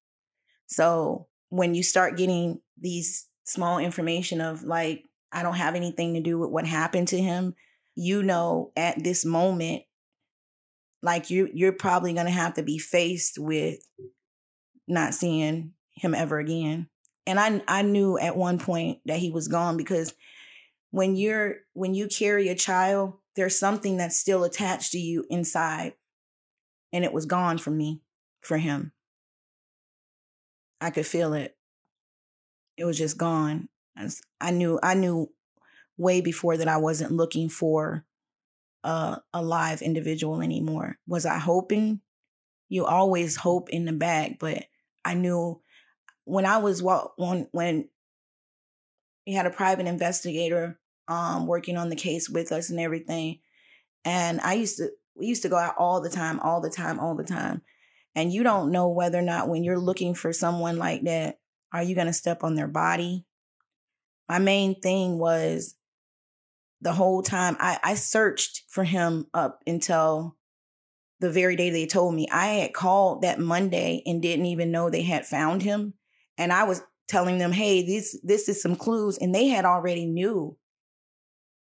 So 0.68 1.28
when 1.50 1.76
you 1.76 1.84
start 1.84 2.18
getting 2.18 2.62
these 2.80 3.28
small 3.44 3.80
information 3.80 4.42
of 4.42 4.64
like 4.64 5.04
I 5.32 5.44
don't 5.44 5.56
have 5.56 5.76
anything 5.76 6.14
to 6.14 6.22
do 6.22 6.40
with 6.40 6.50
what 6.50 6.66
happened 6.66 7.10
to 7.10 7.18
him, 7.18 7.56
you 7.96 8.24
know 8.24 8.72
at 8.76 9.04
this 9.04 9.26
moment 9.26 9.84
like 11.02 11.30
you 11.30 11.50
you're 11.54 11.72
probably 11.72 12.14
going 12.14 12.26
to 12.26 12.32
have 12.32 12.56
to 12.56 12.64
be 12.64 12.78
faced 12.78 13.38
with 13.38 13.80
not 14.88 15.14
seeing 15.14 15.72
him 15.96 16.14
ever 16.14 16.40
again. 16.40 16.88
And 17.28 17.40
I 17.40 17.62
I 17.68 17.82
knew 17.82 18.18
at 18.18 18.38
one 18.38 18.60
point 18.60 19.00
that 19.06 19.20
he 19.20 19.32
was 19.32 19.48
gone 19.48 19.78
because 19.78 20.14
when 20.92 21.16
you're 21.16 21.58
when 21.74 21.94
you 21.94 22.08
carry 22.08 22.50
a 22.50 22.56
child, 22.56 23.14
there's 23.36 23.60
something 23.60 23.98
that's 23.98 24.18
still 24.18 24.44
attached 24.44 24.92
to 24.94 25.00
you 25.00 25.26
inside. 25.30 25.94
And 26.94 27.04
it 27.04 27.14
was 27.14 27.26
gone 27.26 27.58
from 27.58 27.78
me 27.78 28.02
for 28.42 28.58
him. 28.58 28.94
I 30.80 30.90
could 30.90 31.06
feel 31.06 31.34
it. 31.34 31.58
It 32.78 32.86
was 32.86 32.98
just 32.98 33.18
gone. 33.18 33.70
I 34.42 34.52
knew 34.52 34.80
I 34.84 34.94
knew 34.94 35.32
way 35.98 36.22
before 36.22 36.58
that 36.58 36.68
I 36.68 36.78
wasn't 36.78 37.12
looking 37.12 37.50
for 37.50 38.06
a, 38.84 39.22
a 39.34 39.42
live 39.42 39.82
individual 39.82 40.42
anymore. 40.42 40.98
Was 41.08 41.26
I 41.26 41.38
hoping? 41.38 42.02
You 42.68 42.86
always 42.86 43.38
hope 43.38 43.70
in 43.70 43.86
the 43.86 43.94
back, 43.94 44.38
but 44.40 44.66
I 45.06 45.14
knew 45.14 45.62
when 46.26 46.46
I 46.46 46.58
was 46.58 46.84
when 46.84 47.48
when 47.52 47.90
we 49.26 49.34
had 49.34 49.46
a 49.46 49.52
private 49.52 49.88
investigator 49.88 50.80
um 51.08 51.48
working 51.48 51.78
on 51.78 51.90
the 51.90 51.96
case 51.96 52.30
with 52.30 52.52
us 52.52 52.70
and 52.70 52.80
everything, 52.80 53.40
and 54.04 54.42
I 54.42 54.54
used 54.54 54.78
to 54.78 54.90
we 55.16 55.28
used 55.28 55.44
to 55.44 55.50
go 55.50 55.58
out 55.58 55.76
all 55.78 56.02
the 56.02 56.10
time, 56.10 56.40
all 56.40 56.62
the 56.62 56.70
time, 56.70 57.00
all 57.00 57.16
the 57.16 57.24
time. 57.24 57.62
And 58.16 58.32
you 58.32 58.44
don't 58.44 58.72
know 58.72 58.90
whether 58.90 59.20
or 59.20 59.24
not 59.24 59.50
when 59.50 59.64
you're 59.64 59.80
looking 59.80 60.14
for 60.14 60.32
someone 60.32 60.78
like 60.78 61.04
that, 61.04 61.40
are 61.72 61.84
you 61.84 61.96
going 61.96 62.08
to 62.08 62.14
step 62.14 62.44
on 62.44 62.56
their 62.56 62.68
body? 62.68 63.26
My 64.30 64.40
main 64.40 64.80
thing 64.80 65.20
was 65.20 65.76
the 66.82 66.94
whole 66.94 67.22
time 67.22 67.58
I, 67.60 67.80
I 67.84 67.96
searched 67.96 68.64
for 68.70 68.84
him 68.84 69.28
up 69.34 69.62
until 69.68 70.36
the 71.20 71.30
very 71.30 71.56
day 71.56 71.70
they 71.70 71.86
told 71.86 72.14
me. 72.14 72.28
I 72.32 72.48
had 72.48 72.74
called 72.74 73.22
that 73.22 73.40
Monday 73.40 74.04
and 74.06 74.22
didn't 74.22 74.46
even 74.46 74.72
know 74.72 74.90
they 74.90 75.04
had 75.04 75.26
found 75.26 75.64
him. 75.64 75.94
And 76.38 76.52
I 76.52 76.64
was 76.64 76.82
telling 77.08 77.38
them, 77.38 77.52
hey, 77.52 77.86
this 77.86 78.18
this 78.24 78.50
is 78.50 78.62
some 78.62 78.76
clues. 78.76 79.18
And 79.18 79.34
they 79.34 79.48
had 79.48 79.66
already 79.66 80.06
knew 80.06 80.58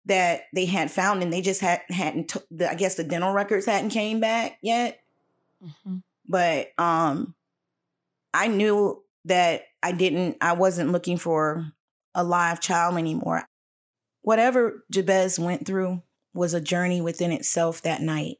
that 0.06 0.41
they 0.54 0.65
had 0.65 0.91
found 0.91 1.24
and 1.24 1.34
they 1.34 1.41
just 1.41 1.62
had 1.62 1.82
hadn't 1.89 2.30
t- 2.30 2.39
the, 2.52 2.70
I 2.70 2.76
guess 2.76 2.96
the 2.96 3.04
dental 3.04 3.34
records 3.34 3.65
hadn't 3.65 3.89
came 3.89 4.20
back 4.20 4.58
yet. 4.62 5.00
Mm-hmm. 5.63 5.98
But 6.28 6.68
um 6.78 7.36
I 8.34 8.48
knew 8.48 9.04
that 9.26 9.63
I 9.82 9.91
didn't 9.91 10.38
I 10.41 10.54
wasn't 10.54 10.91
looking 10.91 11.18
for 11.18 11.72
a 12.13 12.24
live 12.24 12.62
child 12.62 12.98
anymore. 12.98 13.44
Whatever 14.22 14.86
Jabez 14.91 15.39
went 15.39 15.65
through 15.65 16.02
was 16.34 16.54
a 16.54 16.62
journey 16.62 17.02
within 17.02 17.32
itself 17.32 17.82
that 17.82 18.02
night. 18.02 18.38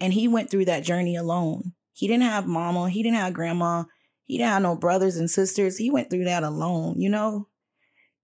And 0.00 0.12
he 0.12 0.26
went 0.26 0.50
through 0.50 0.64
that 0.66 0.82
journey 0.82 1.16
alone. 1.16 1.74
He 1.92 2.08
didn't 2.08 2.24
have 2.24 2.46
mama, 2.46 2.90
he 2.90 3.02
didn't 3.02 3.18
have 3.18 3.34
grandma, 3.34 3.84
he 4.24 4.38
didn't 4.38 4.50
have 4.50 4.62
no 4.62 4.76
brothers 4.76 5.16
and 5.16 5.30
sisters. 5.30 5.76
He 5.76 5.90
went 5.90 6.10
through 6.10 6.24
that 6.24 6.42
alone, 6.42 7.00
you 7.00 7.08
know? 7.08 7.48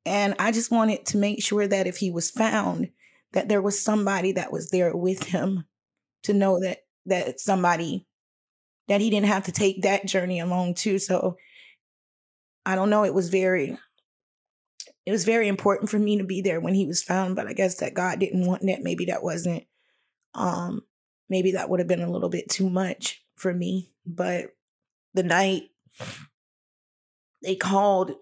And 0.04 0.34
I 0.38 0.52
just 0.52 0.70
wanted 0.70 1.06
to 1.06 1.18
make 1.18 1.42
sure 1.42 1.66
that 1.66 1.86
if 1.86 1.98
he 1.98 2.10
was 2.10 2.30
found, 2.30 2.90
that 3.32 3.48
there 3.48 3.62
was 3.62 3.80
somebody 3.80 4.32
that 4.32 4.52
was 4.52 4.70
there 4.70 4.96
with 4.96 5.24
him 5.24 5.64
to 6.22 6.32
know 6.32 6.60
that 6.60 6.78
that 7.06 7.40
somebody 7.40 8.06
that 8.88 9.00
he 9.00 9.10
didn't 9.10 9.26
have 9.26 9.44
to 9.44 9.52
take 9.52 9.82
that 9.82 10.06
journey 10.06 10.40
alone 10.40 10.74
too. 10.74 10.98
So 10.98 11.36
I 12.64 12.74
don't 12.74 12.90
know, 12.90 13.04
it 13.04 13.14
was 13.14 13.28
very 13.28 13.78
it 15.06 15.12
was 15.12 15.24
very 15.24 15.48
important 15.48 15.90
for 15.90 15.98
me 15.98 16.18
to 16.18 16.24
be 16.24 16.42
there 16.42 16.60
when 16.60 16.74
he 16.74 16.86
was 16.86 17.02
found, 17.02 17.34
but 17.36 17.46
I 17.46 17.54
guess 17.54 17.76
that 17.76 17.94
God 17.94 18.18
didn't 18.18 18.46
want 18.46 18.62
that. 18.66 18.82
Maybe 18.82 19.06
that 19.06 19.22
wasn't 19.22 19.64
um 20.34 20.82
maybe 21.28 21.52
that 21.52 21.68
would 21.68 21.80
have 21.80 21.88
been 21.88 22.02
a 22.02 22.10
little 22.10 22.28
bit 22.28 22.48
too 22.48 22.68
much 22.68 23.22
for 23.36 23.52
me. 23.52 23.92
But 24.06 24.50
the 25.14 25.22
night 25.22 25.64
they 27.42 27.56
called 27.56 28.12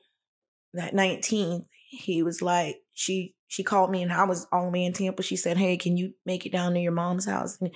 that 0.76 0.94
19th, 0.94 1.66
he 1.88 2.22
was 2.22 2.42
like, 2.42 2.76
she 2.94 3.34
she 3.48 3.62
called 3.62 3.90
me 3.90 4.02
and 4.02 4.12
I 4.12 4.24
was 4.24 4.46
all 4.50 4.64
the 4.64 4.70
way 4.70 4.84
in 4.84 4.92
Tampa. 4.92 5.22
She 5.22 5.36
said, 5.36 5.56
Hey, 5.56 5.76
can 5.76 5.96
you 5.96 6.14
make 6.24 6.46
it 6.46 6.52
down 6.52 6.74
to 6.74 6.80
your 6.80 6.92
mom's 6.92 7.26
house? 7.26 7.58
And 7.60 7.70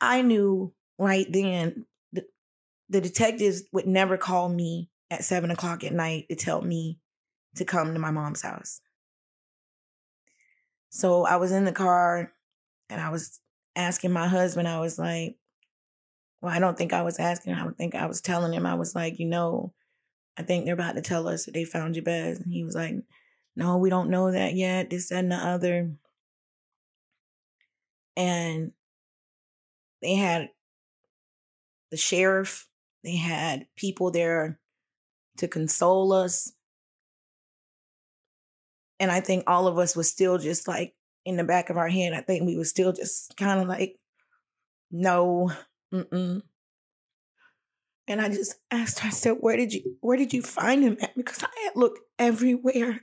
I 0.00 0.22
knew 0.22 0.72
right 0.98 1.26
then 1.30 1.86
the, 2.12 2.24
the 2.88 3.00
detectives 3.00 3.62
would 3.72 3.86
never 3.86 4.16
call 4.16 4.48
me 4.48 4.90
at 5.10 5.24
seven 5.24 5.50
o'clock 5.50 5.84
at 5.84 5.92
night 5.92 6.26
to 6.28 6.36
tell 6.36 6.60
me 6.60 6.98
to 7.56 7.64
come 7.64 7.92
to 7.92 7.98
my 7.98 8.10
mom's 8.10 8.42
house. 8.42 8.80
So 10.90 11.24
I 11.24 11.36
was 11.36 11.52
in 11.52 11.64
the 11.64 11.72
car 11.72 12.32
and 12.90 13.00
I 13.00 13.10
was 13.10 13.40
asking 13.76 14.12
my 14.12 14.28
husband, 14.28 14.68
I 14.68 14.80
was 14.80 14.98
like, 14.98 15.36
well, 16.42 16.52
I 16.52 16.58
don't 16.58 16.76
think 16.76 16.92
I 16.92 17.02
was 17.02 17.18
asking. 17.18 17.54
I 17.54 17.66
think 17.70 17.94
I 17.94 18.06
was 18.06 18.20
telling 18.20 18.52
him, 18.52 18.66
I 18.66 18.74
was 18.74 18.94
like, 18.94 19.18
you 19.18 19.26
know, 19.26 19.72
I 20.36 20.42
think 20.42 20.64
they're 20.64 20.74
about 20.74 20.94
to 20.94 21.02
tell 21.02 21.28
us 21.28 21.44
that 21.44 21.54
they 21.54 21.64
found 21.64 21.94
Jabez. 21.94 22.38
And 22.40 22.52
he 22.52 22.64
was 22.64 22.74
like, 22.74 22.94
no, 23.54 23.76
we 23.76 23.90
don't 23.90 24.10
know 24.10 24.30
that 24.32 24.54
yet, 24.54 24.90
this, 24.90 25.10
that, 25.10 25.18
and 25.18 25.32
the 25.32 25.36
other. 25.36 25.92
And 28.16 28.72
they 30.00 30.14
had 30.14 30.48
the 31.90 31.96
sheriff, 31.96 32.66
they 33.04 33.16
had 33.16 33.66
people 33.76 34.10
there 34.10 34.58
to 35.38 35.48
console 35.48 36.12
us. 36.12 36.52
And 38.98 39.10
I 39.10 39.20
think 39.20 39.44
all 39.46 39.66
of 39.66 39.78
us 39.78 39.96
was 39.96 40.10
still 40.10 40.38
just 40.38 40.68
like 40.68 40.94
in 41.24 41.36
the 41.36 41.44
back 41.44 41.70
of 41.70 41.76
our 41.76 41.88
head, 41.88 42.12
I 42.12 42.20
think 42.20 42.44
we 42.44 42.56
was 42.56 42.70
still 42.70 42.92
just 42.92 43.36
kind 43.36 43.60
of 43.60 43.68
like, 43.68 43.96
no, 44.90 45.50
mm-mm. 45.92 46.42
And 48.08 48.20
I 48.20 48.28
just 48.28 48.56
asked 48.70 49.00
her, 49.00 49.08
I 49.08 49.10
said, 49.10 49.36
where 49.40 49.56
did 49.56 49.72
you 49.72 49.96
where 50.00 50.16
did 50.16 50.32
you 50.32 50.42
find 50.42 50.82
him 50.82 50.96
at? 51.00 51.16
Because 51.16 51.42
I 51.42 51.60
had 51.64 51.76
looked 51.76 52.00
everywhere. 52.18 53.02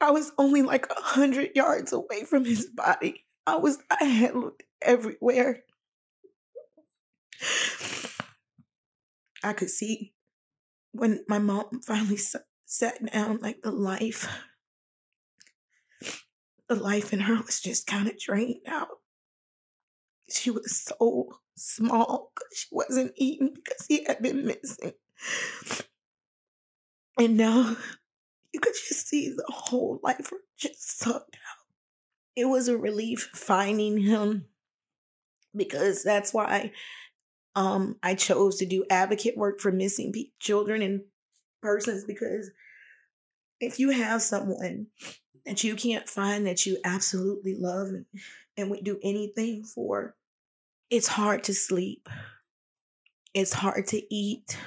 I 0.00 0.10
was 0.10 0.32
only 0.38 0.62
like 0.62 0.86
a 0.90 1.00
hundred 1.00 1.50
yards 1.54 1.92
away 1.92 2.24
from 2.24 2.44
his 2.44 2.66
body. 2.66 3.26
I 3.46 3.56
was 3.56 3.78
I 3.90 4.04
had 4.04 4.34
looked 4.34 4.62
everywhere. 4.80 5.64
I 9.42 9.52
could 9.52 9.70
see 9.70 10.12
when 10.92 11.24
my 11.28 11.38
mom 11.38 11.80
finally 11.86 12.18
sat 12.66 13.12
down, 13.12 13.38
like 13.40 13.62
the 13.62 13.70
life, 13.70 14.28
the 16.68 16.74
life 16.74 17.12
in 17.12 17.20
her 17.20 17.36
was 17.42 17.60
just 17.60 17.86
kind 17.86 18.08
of 18.08 18.18
drained 18.18 18.66
out. 18.66 18.88
She 20.30 20.50
was 20.50 20.80
so 20.80 21.40
small 21.60 22.32
because 22.34 22.58
she 22.58 22.68
wasn't 22.70 23.12
eating 23.16 23.52
because 23.54 23.86
he 23.86 24.04
had 24.04 24.22
been 24.22 24.46
missing. 24.46 24.92
And 27.18 27.36
now 27.36 27.76
you 28.52 28.60
could 28.60 28.74
just 28.74 29.08
see 29.08 29.28
the 29.28 29.44
whole 29.48 30.00
life 30.02 30.32
just 30.56 30.98
sucked 30.98 31.36
out. 31.36 31.66
It 32.36 32.46
was 32.46 32.68
a 32.68 32.78
relief 32.78 33.30
finding 33.34 33.98
him 33.98 34.46
because 35.54 36.02
that's 36.02 36.32
why 36.32 36.72
um, 37.54 37.96
I 38.02 38.14
chose 38.14 38.56
to 38.56 38.66
do 38.66 38.84
advocate 38.88 39.36
work 39.36 39.60
for 39.60 39.72
missing 39.72 40.12
pe- 40.12 40.30
children 40.38 40.82
and 40.82 41.02
persons 41.60 42.04
because 42.04 42.50
if 43.60 43.78
you 43.78 43.90
have 43.90 44.22
someone 44.22 44.86
that 45.44 45.64
you 45.64 45.74
can't 45.74 46.08
find 46.08 46.46
that 46.46 46.64
you 46.64 46.78
absolutely 46.84 47.56
love 47.58 47.88
and, 47.88 48.06
and 48.56 48.70
would 48.70 48.84
do 48.84 48.98
anything 49.02 49.64
for, 49.64 50.14
it's 50.90 51.08
hard 51.08 51.44
to 51.44 51.54
sleep. 51.54 52.08
It's 53.32 53.52
hard 53.52 53.86
to 53.88 54.14
eat. 54.14 54.58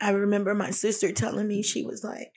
I 0.00 0.10
remember 0.10 0.54
my 0.54 0.70
sister 0.70 1.12
telling 1.12 1.46
me, 1.46 1.62
she 1.62 1.84
was 1.84 2.02
like, 2.02 2.32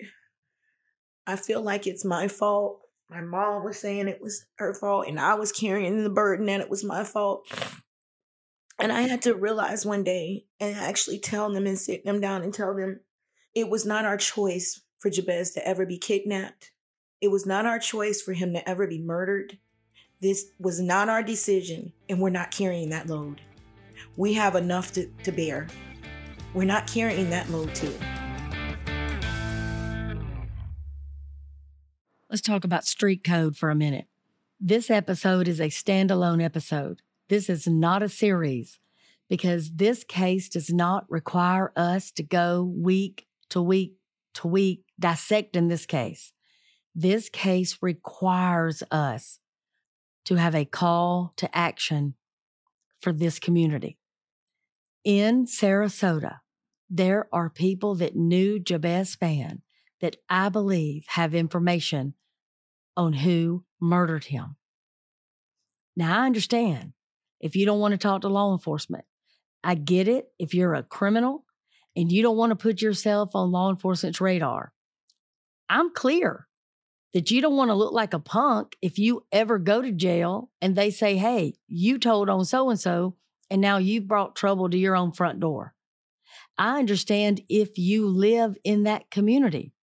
I 1.25 1.35
feel 1.35 1.61
like 1.61 1.87
it's 1.87 2.05
my 2.05 2.27
fault. 2.27 2.81
My 3.09 3.21
mom 3.21 3.65
was 3.65 3.79
saying 3.79 4.07
it 4.07 4.21
was 4.21 4.45
her 4.57 4.73
fault, 4.73 5.07
and 5.07 5.19
I 5.19 5.33
was 5.33 5.51
carrying 5.51 6.03
the 6.03 6.09
burden 6.09 6.45
that 6.45 6.61
it 6.61 6.69
was 6.69 6.83
my 6.83 7.03
fault. 7.03 7.47
And 8.79 8.91
I 8.91 9.01
had 9.01 9.23
to 9.23 9.33
realize 9.33 9.85
one 9.85 10.03
day 10.03 10.45
and 10.59 10.75
actually 10.75 11.19
tell 11.19 11.51
them 11.51 11.65
and 11.65 11.79
sit 11.79 12.05
them 12.05 12.21
down 12.21 12.43
and 12.43 12.53
tell 12.53 12.75
them 12.75 12.99
it 13.55 13.69
was 13.69 13.85
not 13.85 14.05
our 14.05 14.17
choice 14.17 14.81
for 14.99 15.09
Jabez 15.09 15.51
to 15.51 15.67
ever 15.67 15.85
be 15.85 15.97
kidnapped. 15.97 16.71
It 17.19 17.29
was 17.29 17.45
not 17.45 17.65
our 17.65 17.79
choice 17.79 18.21
for 18.21 18.33
him 18.33 18.53
to 18.53 18.69
ever 18.69 18.85
be 18.85 19.01
murdered. 19.01 19.57
This 20.19 20.47
was 20.57 20.79
not 20.79 21.09
our 21.09 21.21
decision, 21.21 21.93
and 22.09 22.19
we're 22.19 22.31
not 22.31 22.49
carrying 22.49 22.89
that 22.89 23.05
load. 23.05 23.39
We 24.15 24.33
have 24.33 24.55
enough 24.55 24.91
to, 24.93 25.07
to 25.23 25.31
bear. 25.31 25.67
We're 26.55 26.63
not 26.63 26.87
carrying 26.87 27.29
that 27.29 27.51
load 27.51 27.75
too. 27.75 27.93
Let's 32.31 32.41
talk 32.41 32.63
about 32.63 32.87
street 32.87 33.23
code 33.23 33.55
for 33.55 33.69
a 33.69 33.75
minute. 33.75 34.07
This 34.59 34.89
episode 34.89 35.47
is 35.47 35.59
a 35.59 35.67
standalone 35.67 36.43
episode. 36.43 37.03
This 37.29 37.47
is 37.47 37.67
not 37.67 38.01
a 38.01 38.09
series 38.09 38.79
because 39.29 39.73
this 39.75 40.03
case 40.03 40.49
does 40.49 40.73
not 40.73 41.05
require 41.11 41.71
us 41.75 42.09
to 42.13 42.23
go 42.23 42.63
week 42.63 43.27
to 43.49 43.61
week 43.61 43.97
to 44.33 44.47
week 44.47 44.83
dissecting 44.99 45.67
this 45.67 45.85
case. 45.85 46.33
This 46.95 47.29
case 47.29 47.77
requires 47.83 48.81
us 48.89 49.37
to 50.27 50.35
have 50.35 50.53
a 50.53 50.65
call 50.65 51.31
to 51.37 51.57
action 51.57 52.13
for 52.99 53.13
this 53.13 53.39
community. 53.39 53.97
In 55.05 55.45
Sarasota, 55.45 56.39
there 56.89 57.29
are 57.31 57.49
people 57.49 57.95
that 57.95 58.17
knew 58.17 58.59
Jabez 58.59 59.15
Spann 59.15 59.61
that 60.01 60.17
I 60.29 60.49
believe 60.49 61.05
have 61.07 61.33
information 61.33 62.13
on 62.97 63.13
who 63.13 63.63
murdered 63.79 64.25
him. 64.25 64.57
Now, 65.95 66.21
I 66.21 66.25
understand 66.25 66.91
if 67.39 67.55
you 67.55 67.65
don't 67.65 67.79
want 67.79 67.93
to 67.93 67.97
talk 67.97 68.21
to 68.21 68.27
law 68.27 68.51
enforcement. 68.51 69.05
I 69.63 69.75
get 69.75 70.09
it 70.09 70.25
if 70.37 70.53
you're 70.53 70.73
a 70.73 70.83
criminal 70.83 71.45
and 71.95 72.11
you 72.11 72.21
don't 72.21 72.37
want 72.37 72.49
to 72.49 72.57
put 72.57 72.81
yourself 72.81 73.29
on 73.33 73.51
law 73.51 73.69
enforcement's 73.69 74.19
radar. 74.19 74.73
I'm 75.69 75.93
clear 75.93 76.46
that 77.13 77.31
you 77.31 77.41
don't 77.41 77.57
want 77.57 77.69
to 77.69 77.75
look 77.75 77.93
like 77.93 78.13
a 78.13 78.19
punk 78.19 78.75
if 78.81 78.99
you 78.99 79.25
ever 79.31 79.57
go 79.57 79.81
to 79.81 79.91
jail 79.91 80.49
and 80.61 80.75
they 80.75 80.91
say, 80.91 81.17
hey, 81.17 81.53
you 81.67 81.97
told 81.97 82.29
on 82.29 82.45
so 82.45 82.69
and 82.69 82.79
so, 82.79 83.15
and 83.49 83.61
now 83.61 83.77
you've 83.77 84.07
brought 84.07 84.35
trouble 84.35 84.69
to 84.69 84.77
your 84.77 84.95
own 84.95 85.11
front 85.11 85.39
door. 85.39 85.73
I 86.57 86.79
understand 86.79 87.41
if 87.49 87.77
you 87.77 88.07
live 88.07 88.57
in 88.63 88.83
that 88.83 89.09
community 89.09 89.73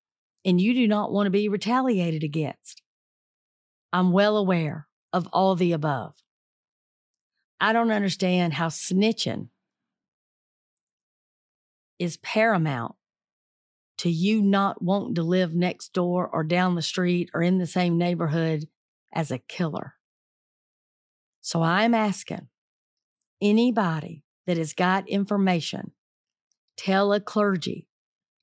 and 0.45 0.61
you 0.61 0.75
do 0.75 0.87
not 0.87 1.13
want 1.13 1.27
to 1.27 1.31
be 1.31 1.49
retaliated 1.49 2.23
against. 2.23 2.83
I'm 3.93 4.13
well 4.13 4.37
aware 4.37 4.87
of 5.13 5.29
all 5.33 5.55
the 5.55 5.73
above. 5.73 6.15
I 7.61 7.73
don't 7.73 7.93
understand 7.93 8.55
how 8.55 8.69
snitching 8.69 9.49
is 11.99 12.17
paramount 12.19 12.97
to 13.99 14.11
you 14.11 14.43
not 14.43 14.83
wanting 14.83 15.15
to 15.15 15.23
live 15.23 15.55
next 15.55 15.93
door 15.93 16.29
or 16.29 16.43
down 16.43 16.75
the 16.75 16.83
street 16.83 17.31
or 17.35 17.43
in 17.43 17.59
the 17.59 17.67
same 17.67 17.97
neighborhood 17.97 18.69
as 19.13 19.31
a 19.31 19.39
killer. 19.39 19.95
So 21.41 21.63
I'm 21.63 21.95
asking 21.95 22.49
anybody 23.41 24.25
that 24.47 24.57
has 24.57 24.73
got 24.73 25.09
information, 25.09 25.93
tell 26.77 27.13
a 27.13 27.21
clergy, 27.21 27.89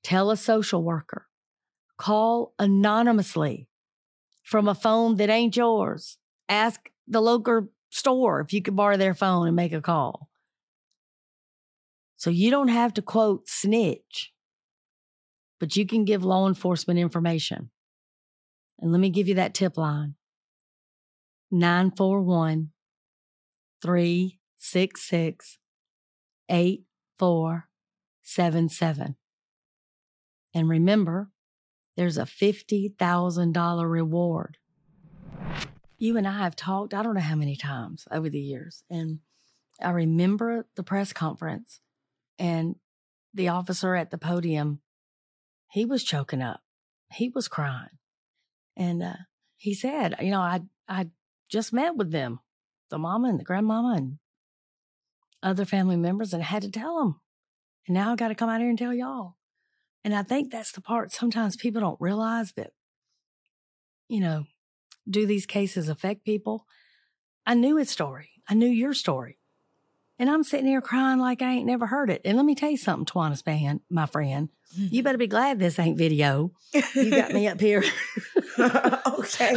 tell 0.02 0.30
a 0.30 0.36
social 0.36 0.82
worker, 0.82 1.26
call 1.98 2.54
anonymously 2.58 3.68
from 4.42 4.68
a 4.68 4.74
phone 4.74 5.16
that 5.16 5.30
ain't 5.30 5.56
yours. 5.56 6.18
Ask 6.48 6.90
the 7.06 7.20
local 7.20 7.68
store 7.90 8.40
if 8.40 8.52
you 8.52 8.62
could 8.62 8.76
borrow 8.76 8.96
their 8.96 9.14
phone 9.14 9.46
and 9.46 9.56
make 9.56 9.72
a 9.72 9.80
call. 9.80 10.28
So 12.16 12.30
you 12.30 12.50
don't 12.50 12.68
have 12.68 12.94
to 12.94 13.02
quote 13.02 13.48
snitch, 13.48 14.31
but 15.62 15.74
you 15.76 15.86
can 15.86 16.04
give 16.04 16.24
law 16.24 16.48
enforcement 16.48 16.98
information. 16.98 17.70
And 18.80 18.90
let 18.90 19.00
me 19.00 19.10
give 19.10 19.28
you 19.28 19.36
that 19.36 19.54
tip 19.54 19.78
line 19.78 20.16
941 21.52 22.70
366 23.80 25.58
8477. 26.50 29.14
And 30.52 30.68
remember, 30.68 31.30
there's 31.96 32.18
a 32.18 32.22
$50,000 32.22 33.88
reward. 33.88 34.58
You 35.96 36.16
and 36.16 36.26
I 36.26 36.38
have 36.38 36.56
talked, 36.56 36.92
I 36.92 37.04
don't 37.04 37.14
know 37.14 37.20
how 37.20 37.36
many 37.36 37.54
times 37.54 38.08
over 38.10 38.28
the 38.28 38.40
years. 38.40 38.82
And 38.90 39.20
I 39.80 39.90
remember 39.90 40.66
the 40.74 40.82
press 40.82 41.12
conference 41.12 41.78
and 42.36 42.74
the 43.32 43.46
officer 43.46 43.94
at 43.94 44.10
the 44.10 44.18
podium, 44.18 44.80
he 45.72 45.86
was 45.86 46.04
choking 46.04 46.42
up. 46.42 46.60
He 47.12 47.30
was 47.30 47.48
crying. 47.48 47.98
And 48.76 49.02
uh, 49.02 49.14
he 49.56 49.72
said, 49.72 50.14
you 50.20 50.30
know, 50.30 50.40
I, 50.40 50.60
I 50.86 51.08
just 51.50 51.72
met 51.72 51.96
with 51.96 52.10
them, 52.12 52.40
the 52.90 52.98
mama 52.98 53.28
and 53.28 53.40
the 53.40 53.44
grandmama 53.44 53.94
and 53.96 54.18
other 55.42 55.64
family 55.64 55.96
members, 55.96 56.34
and 56.34 56.42
I 56.42 56.46
had 56.46 56.62
to 56.62 56.70
tell 56.70 56.98
them. 56.98 57.20
And 57.86 57.94
now 57.94 58.12
I 58.12 58.16
got 58.16 58.28
to 58.28 58.34
come 58.34 58.50
out 58.50 58.60
here 58.60 58.68
and 58.68 58.78
tell 58.78 58.92
y'all. 58.92 59.36
And 60.04 60.14
I 60.14 60.22
think 60.22 60.50
that's 60.52 60.72
the 60.72 60.82
part 60.82 61.10
sometimes 61.10 61.56
people 61.56 61.80
don't 61.80 62.00
realize 62.00 62.52
that, 62.52 62.72
you 64.08 64.20
know, 64.20 64.44
do 65.08 65.24
these 65.24 65.46
cases 65.46 65.88
affect 65.88 66.24
people? 66.24 66.66
I 67.46 67.54
knew 67.54 67.76
his 67.76 67.88
story. 67.88 68.30
I 68.46 68.54
knew 68.54 68.68
your 68.68 68.92
story. 68.92 69.38
And 70.18 70.30
I'm 70.30 70.44
sitting 70.44 70.66
here 70.66 70.80
crying 70.80 71.18
like 71.18 71.42
I 71.42 71.52
ain't 71.52 71.66
never 71.66 71.86
heard 71.86 72.10
it. 72.10 72.20
And 72.24 72.36
let 72.36 72.46
me 72.46 72.54
tell 72.54 72.70
you 72.70 72.76
something, 72.76 73.06
Tawana 73.06 73.42
Spann, 73.42 73.80
my 73.90 74.06
friend. 74.06 74.48
You 74.74 74.84
mm-hmm. 74.86 75.04
better 75.04 75.18
be 75.18 75.26
glad 75.26 75.58
this 75.58 75.78
ain't 75.78 75.98
video. 75.98 76.52
You 76.94 77.10
got 77.10 77.32
me 77.32 77.46
up 77.48 77.60
here. 77.60 77.84
okay. 78.58 79.56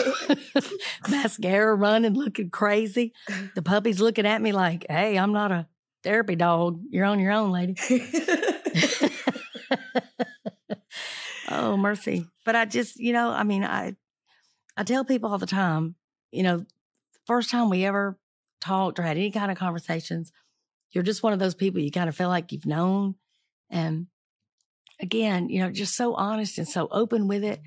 Mascara 1.10 1.74
running, 1.76 2.16
looking 2.16 2.50
crazy. 2.50 3.14
The 3.54 3.62
puppy's 3.62 4.02
looking 4.02 4.26
at 4.26 4.42
me 4.42 4.52
like, 4.52 4.86
hey, 4.90 5.18
I'm 5.18 5.32
not 5.32 5.52
a 5.52 5.68
therapy 6.04 6.36
dog. 6.36 6.82
You're 6.90 7.06
on 7.06 7.20
your 7.20 7.32
own, 7.32 7.52
lady. 7.52 7.76
oh, 11.50 11.78
mercy. 11.78 12.28
But 12.44 12.56
I 12.56 12.66
just, 12.66 12.98
you 12.98 13.14
know, 13.14 13.30
I 13.30 13.44
mean, 13.44 13.64
I 13.64 13.96
I 14.78 14.84
tell 14.84 15.06
people 15.06 15.32
all 15.32 15.38
the 15.38 15.46
time, 15.46 15.96
you 16.32 16.44
know, 16.44 16.66
first 17.26 17.50
time 17.50 17.70
we 17.70 17.86
ever 17.86 18.18
talked 18.60 19.00
or 19.00 19.04
had 19.04 19.18
any 19.18 19.32
kind 19.32 19.52
of 19.52 19.58
conversations, 19.58 20.32
you're 20.92 21.04
just 21.04 21.24
one 21.24 21.34
of 21.34 21.40
those 21.40 21.56
people 21.56 21.82
you 21.82 21.92
kind 21.92 22.10
of 22.10 22.16
feel 22.16 22.30
like 22.30 22.52
you've 22.52 22.66
known. 22.66 23.16
And 23.70 24.08
again, 25.02 25.50
you 25.50 25.60
know, 25.60 25.72
just 25.72 25.96
so 25.96 26.14
honest 26.14 26.58
and 26.58 26.68
so 26.68 26.88
open 26.92 27.28
with 27.28 27.44
it. 27.44 27.62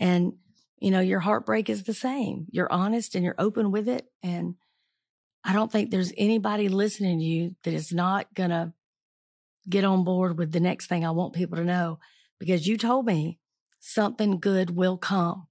And, 0.00 0.34
you 0.78 0.90
know, 0.90 1.00
your 1.00 1.20
heartbreak 1.20 1.68
is 1.68 1.84
the 1.84 1.94
same. 1.94 2.46
You're 2.50 2.72
honest 2.72 3.14
and 3.14 3.24
you're 3.24 3.34
open 3.38 3.70
with 3.70 3.88
it. 3.88 4.06
And 4.22 4.54
I 5.44 5.52
don't 5.52 5.70
think 5.70 5.90
there's 5.90 6.12
anybody 6.16 6.68
listening 6.68 7.18
to 7.18 7.24
you 7.24 7.56
that 7.64 7.74
is 7.74 7.92
not 7.92 8.32
going 8.34 8.50
to 8.50 8.72
get 9.68 9.84
on 9.84 10.04
board 10.04 10.38
with 10.38 10.52
the 10.52 10.60
next 10.60 10.86
thing 10.86 11.04
I 11.04 11.10
want 11.10 11.34
people 11.34 11.56
to 11.56 11.64
know 11.64 11.98
because 12.38 12.66
you 12.66 12.76
told 12.76 13.06
me 13.06 13.38
something 13.78 14.40
good 14.40 14.70
will 14.70 14.96
come. 14.96 15.46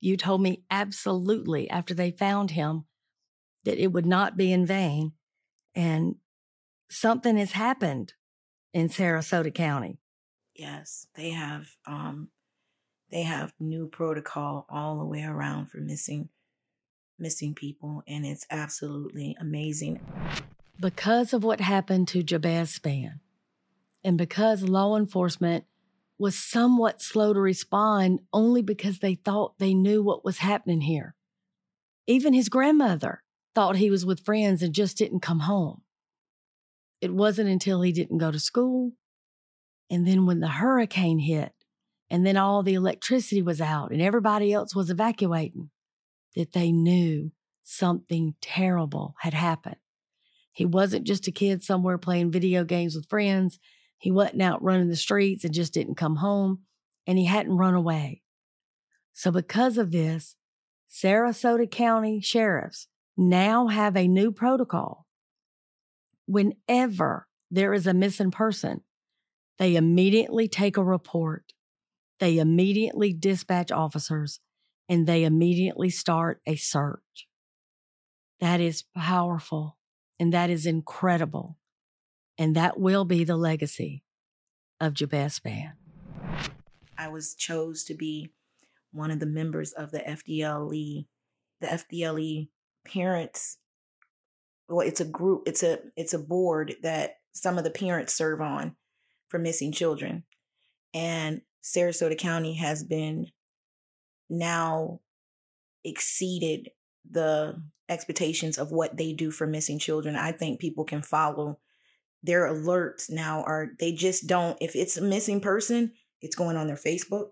You 0.00 0.16
told 0.16 0.42
me 0.42 0.64
absolutely 0.70 1.70
after 1.70 1.94
they 1.94 2.10
found 2.10 2.50
him 2.50 2.84
that 3.64 3.78
it 3.78 3.88
would 3.88 4.06
not 4.06 4.36
be 4.36 4.52
in 4.52 4.66
vain. 4.66 5.12
And 5.74 6.16
something 6.88 7.36
has 7.36 7.52
happened 7.52 8.14
in 8.72 8.88
Sarasota 8.88 9.54
County. 9.54 9.98
Yes, 10.54 11.06
they 11.14 11.30
have 11.30 11.68
um 11.86 12.28
they 13.10 13.22
have 13.22 13.52
new 13.60 13.88
protocol 13.88 14.66
all 14.68 14.98
the 14.98 15.04
way 15.04 15.22
around 15.22 15.70
for 15.70 15.78
missing 15.78 16.28
missing 17.18 17.54
people 17.54 18.02
and 18.06 18.26
it's 18.26 18.46
absolutely 18.50 19.36
amazing. 19.40 20.00
Because 20.78 21.32
of 21.32 21.42
what 21.42 21.60
happened 21.60 22.08
to 22.08 22.22
Jabez 22.22 22.78
Spann 22.78 23.20
and 24.04 24.18
because 24.18 24.62
law 24.62 24.96
enforcement 24.96 25.64
was 26.18 26.38
somewhat 26.38 27.02
slow 27.02 27.32
to 27.32 27.40
respond 27.40 28.20
only 28.32 28.62
because 28.62 28.98
they 28.98 29.14
thought 29.14 29.58
they 29.58 29.74
knew 29.74 30.02
what 30.02 30.24
was 30.24 30.38
happening 30.38 30.82
here. 30.82 31.14
Even 32.06 32.32
his 32.32 32.48
grandmother 32.48 33.22
thought 33.54 33.76
he 33.76 33.90
was 33.90 34.06
with 34.06 34.24
friends 34.24 34.62
and 34.62 34.74
just 34.74 34.96
didn't 34.96 35.20
come 35.20 35.40
home. 35.40 35.82
It 37.00 37.12
wasn't 37.12 37.48
until 37.48 37.82
he 37.82 37.92
didn't 37.92 38.18
go 38.18 38.30
to 38.30 38.40
school. 38.40 38.92
And 39.90 40.06
then 40.06 40.26
when 40.26 40.40
the 40.40 40.48
hurricane 40.48 41.18
hit, 41.18 41.52
and 42.10 42.24
then 42.24 42.36
all 42.36 42.62
the 42.62 42.74
electricity 42.74 43.42
was 43.42 43.60
out 43.60 43.90
and 43.90 44.00
everybody 44.00 44.52
else 44.52 44.74
was 44.74 44.90
evacuating, 44.90 45.70
that 46.34 46.52
they 46.52 46.70
knew 46.70 47.32
something 47.62 48.34
terrible 48.40 49.14
had 49.20 49.34
happened. 49.34 49.76
He 50.52 50.64
wasn't 50.64 51.06
just 51.06 51.26
a 51.28 51.32
kid 51.32 51.62
somewhere 51.62 51.98
playing 51.98 52.30
video 52.30 52.64
games 52.64 52.94
with 52.94 53.08
friends. 53.08 53.58
He 53.98 54.10
wasn't 54.10 54.42
out 54.42 54.62
running 54.62 54.88
the 54.88 54.96
streets 54.96 55.44
and 55.44 55.52
just 55.52 55.74
didn't 55.74 55.96
come 55.96 56.16
home, 56.16 56.60
and 57.06 57.18
he 57.18 57.24
hadn't 57.24 57.56
run 57.56 57.74
away. 57.74 58.22
So, 59.12 59.30
because 59.30 59.78
of 59.78 59.90
this, 59.90 60.36
Sarasota 60.90 61.70
County 61.70 62.20
sheriffs 62.20 62.86
now 63.16 63.66
have 63.66 63.96
a 63.96 64.06
new 64.06 64.30
protocol 64.30 65.05
whenever 66.26 67.26
there 67.50 67.72
is 67.72 67.86
a 67.86 67.94
missing 67.94 68.30
person, 68.30 68.82
they 69.58 69.76
immediately 69.76 70.48
take 70.48 70.76
a 70.76 70.84
report, 70.84 71.52
they 72.20 72.38
immediately 72.38 73.12
dispatch 73.12 73.72
officers, 73.72 74.40
and 74.88 75.06
they 75.06 75.24
immediately 75.24 75.90
start 75.90 76.40
a 76.46 76.56
search. 76.56 77.26
That 78.40 78.60
is 78.60 78.84
powerful 78.94 79.78
and 80.18 80.32
that 80.32 80.50
is 80.50 80.66
incredible. 80.66 81.58
And 82.38 82.54
that 82.54 82.78
will 82.78 83.04
be 83.04 83.24
the 83.24 83.36
legacy 83.36 84.02
of 84.80 84.94
Jabez 84.94 85.40
Spann. 85.40 85.72
I 86.98 87.08
was 87.08 87.34
chose 87.34 87.84
to 87.84 87.94
be 87.94 88.30
one 88.92 89.10
of 89.10 89.20
the 89.20 89.26
members 89.26 89.72
of 89.72 89.90
the 89.90 90.00
FDLE, 90.00 91.06
the 91.60 91.66
FDLE 91.66 92.48
parents 92.84 93.58
well 94.68 94.86
it's 94.86 95.00
a 95.00 95.04
group 95.04 95.42
it's 95.46 95.62
a 95.62 95.78
it's 95.96 96.14
a 96.14 96.18
board 96.18 96.74
that 96.82 97.18
some 97.32 97.58
of 97.58 97.64
the 97.64 97.70
parents 97.70 98.14
serve 98.14 98.40
on 98.40 98.76
for 99.28 99.38
missing 99.38 99.72
children 99.72 100.24
and 100.94 101.42
sarasota 101.62 102.16
county 102.16 102.54
has 102.54 102.84
been 102.84 103.26
now 104.28 105.00
exceeded 105.84 106.70
the 107.08 107.60
expectations 107.88 108.58
of 108.58 108.72
what 108.72 108.96
they 108.96 109.12
do 109.12 109.30
for 109.30 109.46
missing 109.46 109.78
children. 109.78 110.16
I 110.16 110.32
think 110.32 110.60
people 110.60 110.84
can 110.84 111.02
follow 111.02 111.58
their 112.22 112.52
alerts 112.52 113.08
now 113.08 113.44
are 113.44 113.68
they 113.78 113.92
just 113.92 114.26
don't 114.26 114.58
if 114.60 114.74
it's 114.74 114.96
a 114.96 115.02
missing 115.02 115.40
person, 115.40 115.92
it's 116.20 116.34
going 116.34 116.56
on 116.56 116.66
their 116.66 116.76
Facebook. 116.76 117.28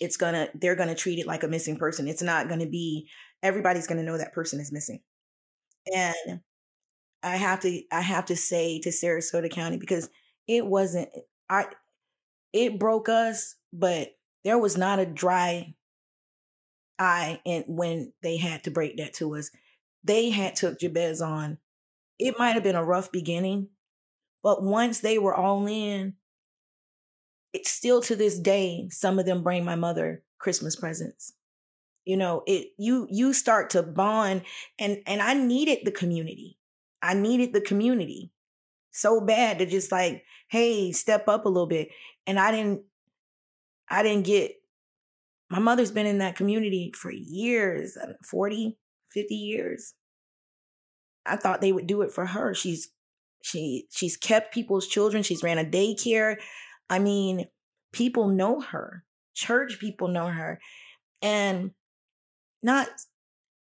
It's 0.00 0.16
gonna 0.16 0.48
they're 0.54 0.74
gonna 0.74 0.96
treat 0.96 1.20
it 1.20 1.26
like 1.26 1.44
a 1.44 1.48
missing 1.48 1.76
person. 1.76 2.08
It's 2.08 2.22
not 2.22 2.48
gonna 2.48 2.66
be 2.66 3.08
everybody's 3.42 3.86
gonna 3.86 4.02
know 4.02 4.18
that 4.18 4.32
person 4.32 4.58
is 4.58 4.72
missing. 4.72 5.00
And 5.94 6.40
I 7.22 7.36
have 7.36 7.60
to 7.60 7.82
I 7.92 8.00
have 8.02 8.26
to 8.26 8.36
say 8.36 8.80
to 8.80 8.90
Sarasota 8.90 9.50
County 9.50 9.78
because 9.78 10.10
it 10.48 10.66
wasn't 10.66 11.10
I 11.50 11.66
it 12.52 12.78
broke 12.78 13.08
us, 13.08 13.56
but 13.72 14.16
there 14.44 14.58
was 14.58 14.76
not 14.76 14.98
a 14.98 15.06
dry 15.06 15.74
eye 16.98 17.40
and 17.44 17.64
when 17.68 18.12
they 18.22 18.36
had 18.36 18.64
to 18.64 18.70
break 18.70 18.96
that 18.96 19.14
to 19.14 19.34
us. 19.36 19.50
They 20.04 20.30
had 20.30 20.56
took 20.56 20.80
Jabez 20.80 21.20
on. 21.20 21.58
It 22.18 22.38
might 22.38 22.52
have 22.52 22.62
been 22.62 22.76
a 22.76 22.84
rough 22.84 23.12
beginning, 23.12 23.68
but 24.42 24.62
once 24.62 25.00
they 25.00 25.18
were 25.18 25.34
all 25.34 25.66
in, 25.66 26.14
it's 27.52 27.70
still 27.70 28.00
to 28.02 28.16
this 28.16 28.38
day, 28.38 28.88
some 28.90 29.18
of 29.18 29.26
them 29.26 29.42
bring 29.42 29.64
my 29.64 29.74
mother 29.74 30.22
Christmas 30.38 30.76
presents. 30.76 31.34
You 32.04 32.16
know, 32.16 32.42
it 32.46 32.68
you 32.78 33.06
you 33.10 33.32
start 33.32 33.70
to 33.70 33.82
bond 33.82 34.42
and 34.78 34.98
and 35.06 35.22
I 35.22 35.34
needed 35.34 35.80
the 35.84 35.92
community. 35.92 36.58
I 37.00 37.14
needed 37.14 37.52
the 37.52 37.60
community 37.60 38.32
so 38.90 39.20
bad 39.20 39.58
to 39.58 39.66
just 39.66 39.90
like, 39.90 40.24
hey, 40.48 40.92
step 40.92 41.28
up 41.28 41.44
a 41.44 41.48
little 41.48 41.66
bit. 41.66 41.88
And 42.26 42.38
I 42.38 42.50
didn't 42.50 42.82
I 43.88 44.02
didn't 44.02 44.26
get 44.26 44.52
my 45.50 45.58
mother's 45.58 45.90
been 45.90 46.06
in 46.06 46.18
that 46.18 46.36
community 46.36 46.92
for 46.96 47.10
years, 47.10 47.96
uh, 47.96 48.14
40, 48.24 48.78
50 49.12 49.34
years. 49.34 49.94
I 51.26 51.36
thought 51.36 51.60
they 51.60 51.72
would 51.72 51.86
do 51.86 52.02
it 52.02 52.10
for 52.10 52.26
her. 52.26 52.54
She's 52.54 52.88
she 53.42 53.86
she's 53.90 54.16
kept 54.16 54.54
people's 54.54 54.86
children. 54.86 55.22
She's 55.22 55.42
ran 55.42 55.58
a 55.58 55.64
daycare. 55.64 56.36
I 56.88 56.98
mean, 56.98 57.46
people 57.92 58.28
know 58.28 58.60
her. 58.60 59.04
Church 59.34 59.78
people 59.78 60.08
know 60.08 60.28
her. 60.28 60.58
And 61.20 61.72
not 62.62 62.88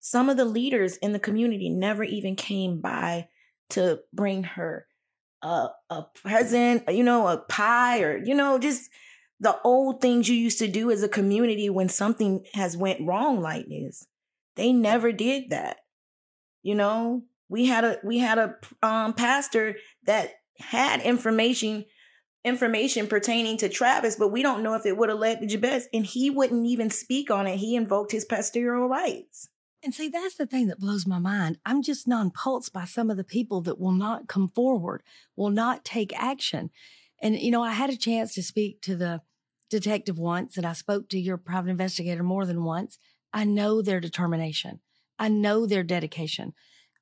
some 0.01 0.29
of 0.29 0.37
the 0.37 0.45
leaders 0.45 0.97
in 0.99 1.13
the 1.13 1.19
community 1.19 1.69
never 1.71 2.05
even 2.05 2.37
came 2.37 2.81
by 2.81 3.29
to 3.71 4.01
bring 4.13 4.45
her 4.45 4.87
a, 5.43 5.69
a 5.91 6.03
present, 6.15 6.85
you 6.89 7.03
know, 7.03 7.27
a 7.29 7.39
pie 7.39 8.03
or, 8.03 8.17
you 8.17 8.35
know, 8.35 8.59
just 8.59 8.91
the 9.41 9.59
old 9.63 10.01
things 10.01 10.29
you 10.29 10.37
used 10.37 10.59
to 10.59 10.69
do 10.69 10.91
as 10.91 11.03
a 11.03 11.09
community 11.09 11.69
when 11.69 11.89
something 11.89 12.45
has 12.55 12.77
went 12.77 13.07
wrong 13.07 13.41
like 13.41 13.69
this. 13.69 14.07
They 14.57 14.73
never 14.73 15.13
did 15.13 15.51
that. 15.51 15.79
You 16.63 16.75
know, 16.75 17.25
we 17.49 17.67
had 17.67 17.85
a 17.85 17.99
we 18.03 18.19
had 18.19 18.39
a 18.39 18.57
um, 18.83 19.13
pastor 19.13 19.77
that 20.07 20.33
had 20.59 21.03
information 21.03 21.85
information 22.45 23.07
pertaining 23.07 23.57
to 23.59 23.69
Travis, 23.69 24.17
but 24.17 24.29
we 24.29 24.43
don't 24.43 24.63
know 24.63 24.75
if 24.75 24.85
it 24.85 24.97
would 24.97 25.09
have 25.09 25.19
led 25.19 25.41
to 25.41 25.47
Jabez, 25.47 25.89
and 25.93 26.05
he 26.05 26.31
wouldn't 26.31 26.67
even 26.67 26.91
speak 26.91 27.31
on 27.31 27.47
it. 27.47 27.57
He 27.57 27.75
invoked 27.75 28.13
his 28.13 28.25
pastoral 28.25 28.89
rights. 28.89 29.49
And 29.83 29.95
see, 29.95 30.09
that's 30.09 30.37
the 30.37 30.47
thing 30.47 30.69
that 30.69 30.81
blows 30.81 31.07
my 31.07 31.19
mind. 31.19 31.59
I'm 31.67 31.83
just 31.83 32.09
nonplussed 32.09 32.73
by 32.73 32.85
some 32.85 33.11
of 33.11 33.17
the 33.17 33.25
people 33.25 33.61
that 33.63 33.79
will 33.79 33.93
not 33.93 34.29
come 34.29 34.49
forward, 34.49 35.03
will 35.37 35.51
not 35.51 35.85
take 35.85 36.19
action. 36.19 36.71
And, 37.21 37.39
you 37.39 37.51
know, 37.51 37.63
I 37.63 37.73
had 37.73 37.91
a 37.91 37.97
chance 37.97 38.35
to 38.35 38.43
speak 38.43 38.81
to 38.83 38.97
the 38.97 39.21
detective 39.71 40.19
once, 40.19 40.57
and 40.57 40.67
I 40.67 40.73
spoke 40.73 41.09
to 41.11 41.19
your 41.19 41.37
private 41.37 41.71
investigator 41.71 42.23
more 42.23 42.47
than 42.47 42.65
once. 42.65 42.99
I 43.33 43.45
know 43.45 43.83
their 43.83 44.01
determination, 44.01 44.81
I 45.19 45.29
know 45.29 45.67
their 45.67 45.83
dedication. 45.83 46.55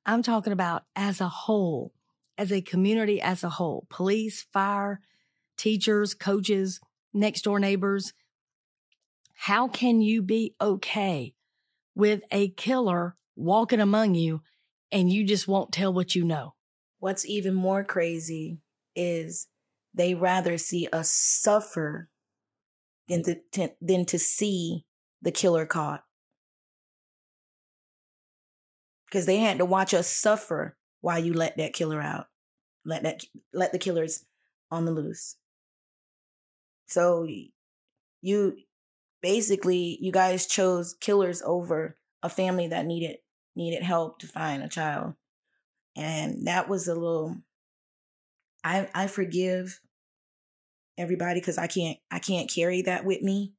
I'm 0.05 0.21
talking 0.21 0.51
about 0.51 0.83
as 0.95 1.21
a 1.21 1.29
whole, 1.29 1.93
as 2.37 2.51
a 2.51 2.61
community 2.61 3.21
as 3.21 3.43
a 3.43 3.49
whole 3.49 3.87
police, 3.89 4.45
fire, 4.51 4.99
teachers, 5.63 6.13
coaches, 6.13 6.81
next 7.13 7.43
door 7.43 7.57
neighbors. 7.57 8.11
How 9.33 9.69
can 9.69 10.01
you 10.01 10.21
be 10.21 10.55
okay 10.59 11.35
with 11.95 12.21
a 12.31 12.49
killer 12.49 13.15
walking 13.37 13.79
among 13.79 14.15
you 14.15 14.41
and 14.91 15.09
you 15.09 15.23
just 15.23 15.47
won't 15.47 15.71
tell 15.71 15.93
what 15.93 16.15
you 16.15 16.25
know? 16.25 16.55
What's 16.99 17.25
even 17.25 17.53
more 17.53 17.83
crazy 17.85 18.59
is 18.93 19.47
they 19.93 20.13
rather 20.13 20.57
see 20.57 20.89
us 20.91 21.09
suffer 21.09 22.09
than 23.07 23.23
to, 23.23 23.69
than 23.79 24.05
to 24.05 24.19
see 24.19 24.85
the 25.21 25.31
killer 25.31 25.65
caught. 25.65 26.03
Because 29.05 29.25
they 29.25 29.37
had 29.37 29.59
to 29.59 29.65
watch 29.65 29.93
us 29.93 30.07
suffer 30.07 30.75
while 30.99 31.19
you 31.19 31.33
let 31.33 31.55
that 31.55 31.73
killer 31.73 32.01
out. 32.01 32.25
Let 32.83 33.03
that 33.03 33.23
let 33.53 33.71
the 33.71 33.79
killers 33.79 34.25
on 34.69 34.83
the 34.83 34.91
loose. 34.91 35.37
So 36.87 37.27
you 38.21 38.57
basically 39.21 39.97
you 40.01 40.11
guys 40.11 40.45
chose 40.45 40.93
killers 40.99 41.41
over 41.45 41.97
a 42.21 42.29
family 42.29 42.67
that 42.67 42.85
needed 42.85 43.17
needed 43.55 43.83
help 43.83 44.19
to 44.19 44.27
find 44.27 44.63
a 44.63 44.69
child. 44.69 45.13
And 45.95 46.47
that 46.47 46.69
was 46.69 46.87
a 46.87 46.95
little 46.95 47.37
I 48.63 48.89
I 48.93 49.07
forgive 49.07 49.79
everybody 50.97 51.41
cuz 51.41 51.57
I 51.57 51.67
can't 51.67 51.97
I 52.11 52.19
can't 52.19 52.49
carry 52.49 52.81
that 52.83 53.05
with 53.05 53.21
me. 53.21 53.53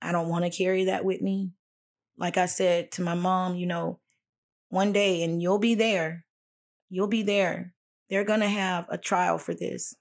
I 0.00 0.12
don't 0.12 0.28
want 0.28 0.44
to 0.44 0.50
carry 0.50 0.84
that 0.84 1.04
with 1.04 1.20
me. 1.20 1.52
Like 2.16 2.36
I 2.36 2.46
said 2.46 2.90
to 2.92 3.02
my 3.02 3.14
mom, 3.14 3.56
you 3.56 3.66
know, 3.66 4.00
one 4.68 4.92
day 4.92 5.22
and 5.22 5.40
you'll 5.40 5.58
be 5.58 5.74
there. 5.74 6.24
You'll 6.90 7.06
be 7.06 7.22
there. 7.22 7.74
They're 8.10 8.24
going 8.24 8.40
to 8.40 8.48
have 8.48 8.86
a 8.90 8.98
trial 8.98 9.38
for 9.38 9.54
this. 9.54 9.94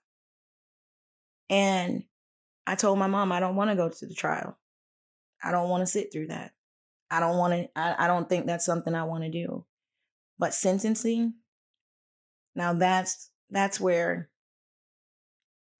And 1.51 2.05
I 2.65 2.75
told 2.75 2.97
my 2.97 3.07
mom, 3.07 3.31
I 3.31 3.41
don't 3.41 3.57
want 3.57 3.69
to 3.69 3.75
go 3.75 3.89
to 3.89 4.05
the 4.07 4.15
trial. 4.15 4.57
I 5.43 5.51
don't 5.51 5.69
want 5.69 5.81
to 5.81 5.85
sit 5.87 6.11
through 6.11 6.27
that. 6.27 6.53
I 7.11 7.19
don't 7.19 7.37
want 7.37 7.53
to, 7.53 7.69
I, 7.75 8.05
I 8.05 8.07
don't 8.07 8.29
think 8.29 8.45
that's 8.45 8.65
something 8.65 8.95
I 8.95 9.03
want 9.03 9.25
to 9.25 9.29
do. 9.29 9.65
But 10.39 10.53
sentencing, 10.53 11.33
now 12.55 12.73
that's, 12.73 13.29
that's 13.49 13.81
where 13.81 14.29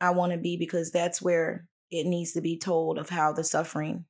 I 0.02 0.10
want 0.10 0.34
to 0.34 0.38
be 0.38 0.58
because 0.58 0.92
that's 0.92 1.22
where 1.22 1.68
it 1.90 2.06
needs 2.06 2.34
to 2.34 2.42
be 2.42 2.58
told 2.58 2.98
of 2.98 3.10
how 3.10 3.32
the 3.32 3.44
suffering 3.44 4.06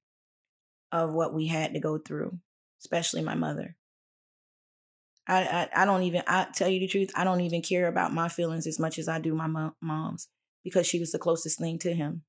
of 0.91 1.13
what 1.13 1.33
we 1.33 1.47
had 1.47 1.73
to 1.73 1.79
go 1.79 1.99
through, 1.99 2.39
especially 2.81 3.21
my 3.21 3.35
mother. 3.35 3.75
I, 5.27 5.43
I, 5.43 5.83
I 5.83 5.85
don't 5.85 6.03
even 6.03 6.23
I 6.27 6.47
tell 6.53 6.67
you 6.67 6.79
the 6.79 6.87
truth 6.87 7.11
I 7.15 7.23
don't 7.23 7.41
even 7.41 7.61
care 7.61 7.87
about 7.87 8.13
my 8.13 8.27
feelings 8.27 8.65
as 8.65 8.79
much 8.79 8.97
as 8.97 9.07
I 9.07 9.19
do 9.19 9.35
my 9.35 9.69
mom's 9.79 10.27
because 10.63 10.87
she 10.87 10.99
was 10.99 11.11
the 11.11 11.19
closest 11.19 11.59
thing 11.59 11.79
to 11.79 11.93
him 11.93 12.23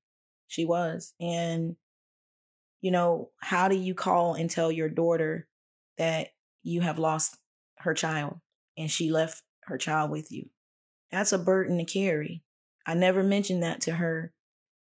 she 0.47 0.65
was. 0.65 1.13
And, 1.19 1.75
you 2.81 2.91
know, 2.91 3.29
how 3.39 3.67
do 3.67 3.75
you 3.75 3.93
call 3.93 4.35
and 4.35 4.49
tell 4.49 4.71
your 4.71 4.89
daughter 4.89 5.47
that 5.97 6.29
you 6.63 6.81
have 6.81 6.99
lost 6.99 7.37
her 7.79 7.93
child 7.93 8.39
and 8.77 8.89
she 8.89 9.11
left 9.11 9.41
her 9.63 9.77
child 9.77 10.11
with 10.11 10.31
you? 10.31 10.49
That's 11.11 11.33
a 11.33 11.37
burden 11.37 11.77
to 11.77 11.85
carry. 11.85 12.43
I 12.85 12.95
never 12.95 13.23
mentioned 13.23 13.63
that 13.63 13.81
to 13.81 13.93
her 13.93 14.33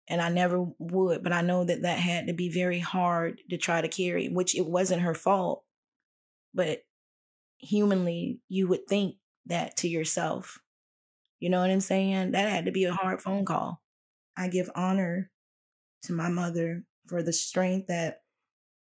and 0.08 0.20
I 0.20 0.28
never 0.28 0.66
would, 0.78 1.22
but 1.22 1.32
I 1.32 1.40
know 1.40 1.64
that 1.64 1.82
that 1.82 1.98
had 1.98 2.26
to 2.26 2.32
be 2.32 2.50
very 2.50 2.80
hard 2.80 3.40
to 3.50 3.56
try 3.56 3.80
to 3.80 3.88
carry, 3.88 4.28
which 4.28 4.56
it 4.56 4.66
wasn't 4.66 5.02
her 5.02 5.14
fault. 5.14 5.64
But 6.52 6.82
humanly, 7.58 8.40
you 8.48 8.66
would 8.68 8.88
think 8.88 9.16
that 9.46 9.76
to 9.78 9.88
yourself. 9.88 10.58
You 11.40 11.48
know 11.48 11.60
what 11.60 11.70
I'm 11.70 11.80
saying? 11.80 12.32
That 12.32 12.50
had 12.50 12.66
to 12.66 12.70
be 12.70 12.84
a 12.84 12.92
hard 12.92 13.20
phone 13.20 13.44
call. 13.44 13.82
I 14.36 14.48
give 14.48 14.70
honor 14.74 15.30
to 16.04 16.12
my 16.12 16.28
mother 16.28 16.84
for 17.06 17.22
the 17.22 17.32
strength 17.32 17.88
that 17.88 18.20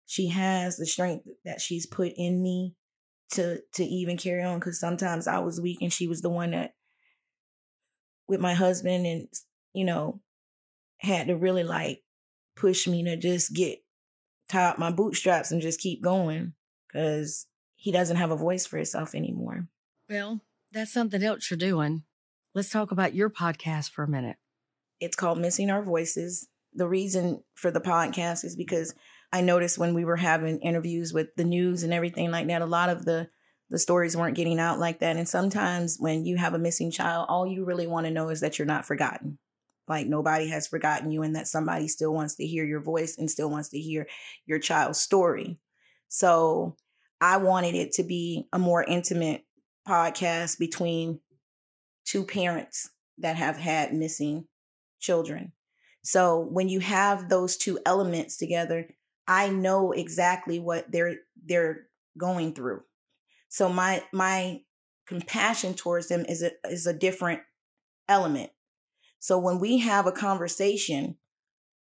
she 0.06 0.28
has, 0.28 0.76
the 0.76 0.86
strength 0.86 1.26
that 1.44 1.60
she's 1.60 1.86
put 1.86 2.12
in 2.16 2.42
me 2.42 2.74
to 3.32 3.60
to 3.74 3.84
even 3.84 4.16
carry 4.16 4.42
on 4.42 4.60
cuz 4.60 4.78
sometimes 4.78 5.26
I 5.26 5.38
was 5.38 5.60
weak 5.60 5.78
and 5.80 5.92
she 5.92 6.06
was 6.06 6.20
the 6.20 6.30
one 6.30 6.52
that 6.52 6.74
with 8.28 8.38
my 8.38 8.54
husband 8.54 9.06
and 9.06 9.28
you 9.72 9.84
know 9.84 10.20
had 10.98 11.26
to 11.28 11.36
really 11.36 11.64
like 11.64 12.02
push 12.54 12.86
me 12.86 13.02
to 13.04 13.16
just 13.16 13.52
get 13.52 13.78
tie 14.48 14.66
up 14.66 14.78
my 14.78 14.92
bootstraps 14.92 15.50
and 15.50 15.62
just 15.62 15.80
keep 15.80 16.02
going 16.02 16.52
cuz 16.92 17.46
he 17.74 17.90
doesn't 17.90 18.18
have 18.18 18.30
a 18.30 18.36
voice 18.36 18.66
for 18.66 18.76
himself 18.76 19.14
anymore. 19.14 19.68
Well, 20.08 20.42
that's 20.70 20.92
something 20.92 21.22
else 21.22 21.50
you're 21.50 21.58
doing. 21.58 22.04
Let's 22.54 22.70
talk 22.70 22.92
about 22.92 23.14
your 23.14 23.30
podcast 23.30 23.90
for 23.90 24.04
a 24.04 24.08
minute. 24.08 24.36
It's 25.00 25.16
called 25.16 25.38
Missing 25.38 25.70
Our 25.70 25.82
Voices 25.82 26.48
the 26.74 26.88
reason 26.88 27.42
for 27.54 27.70
the 27.70 27.80
podcast 27.80 28.44
is 28.44 28.56
because 28.56 28.94
I 29.32 29.40
noticed 29.40 29.78
when 29.78 29.94
we 29.94 30.04
were 30.04 30.16
having 30.16 30.60
interviews 30.60 31.12
with 31.12 31.28
the 31.36 31.44
news 31.44 31.82
and 31.82 31.92
everything 31.92 32.30
like 32.30 32.46
that, 32.48 32.62
a 32.62 32.66
lot 32.66 32.88
of 32.90 33.04
the 33.04 33.28
the 33.70 33.78
stories 33.78 34.16
weren't 34.16 34.36
getting 34.36 34.60
out 34.60 34.78
like 34.78 35.00
that. 35.00 35.16
And 35.16 35.26
sometimes 35.26 35.96
when 35.98 36.26
you 36.26 36.36
have 36.36 36.52
a 36.52 36.58
missing 36.58 36.90
child, 36.90 37.26
all 37.28 37.46
you 37.46 37.64
really 37.64 37.86
want 37.86 38.06
to 38.06 38.12
know 38.12 38.28
is 38.28 38.40
that 38.40 38.58
you're 38.58 38.66
not 38.66 38.84
forgotten. 38.84 39.38
Like 39.88 40.06
nobody 40.06 40.48
has 40.48 40.68
forgotten 40.68 41.10
you 41.10 41.22
and 41.22 41.34
that 41.34 41.48
somebody 41.48 41.88
still 41.88 42.12
wants 42.12 42.36
to 42.36 42.46
hear 42.46 42.64
your 42.64 42.80
voice 42.80 43.16
and 43.16 43.30
still 43.30 43.50
wants 43.50 43.70
to 43.70 43.78
hear 43.78 44.06
your 44.44 44.58
child's 44.58 45.00
story. 45.00 45.58
So 46.08 46.76
I 47.22 47.38
wanted 47.38 47.74
it 47.74 47.92
to 47.92 48.02
be 48.02 48.46
a 48.52 48.58
more 48.58 48.84
intimate 48.84 49.44
podcast 49.88 50.58
between 50.58 51.20
two 52.04 52.24
parents 52.24 52.90
that 53.18 53.36
have 53.36 53.56
had 53.56 53.94
missing 53.94 54.46
children. 55.00 55.52
So 56.02 56.38
when 56.38 56.68
you 56.68 56.80
have 56.80 57.28
those 57.28 57.56
two 57.56 57.78
elements 57.86 58.36
together, 58.36 58.88
I 59.26 59.48
know 59.48 59.92
exactly 59.92 60.58
what 60.58 60.90
they're 60.92 61.16
they're 61.44 61.86
going 62.18 62.54
through. 62.54 62.82
So 63.48 63.68
my 63.68 64.02
my 64.12 64.60
compassion 65.06 65.74
towards 65.74 66.08
them 66.08 66.24
is 66.28 66.42
a 66.42 66.52
is 66.68 66.86
a 66.86 66.92
different 66.92 67.40
element. 68.08 68.50
So 69.18 69.38
when 69.38 69.58
we 69.58 69.78
have 69.78 70.06
a 70.06 70.12
conversation, 70.12 71.16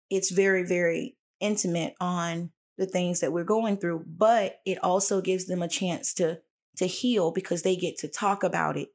it's 0.10 0.32
very 0.32 0.64
very 0.64 1.18
intimate 1.40 1.96
on 2.02 2.52
the 2.78 2.86
things 2.86 3.20
that 3.20 3.32
we're 3.32 3.44
going 3.44 3.78
through, 3.78 4.06
but 4.08 4.60
it 4.66 4.84
also 4.84 5.22
gives 5.22 5.46
them 5.46 5.62
a 5.62 5.68
chance 5.68 6.14
to 6.16 6.42
to 6.78 6.86
heal 6.88 7.32
because 7.32 7.62
they 7.62 7.76
get 7.76 7.98
to 8.00 8.08
talk 8.08 8.44
about 8.44 8.78
it. 8.78 8.90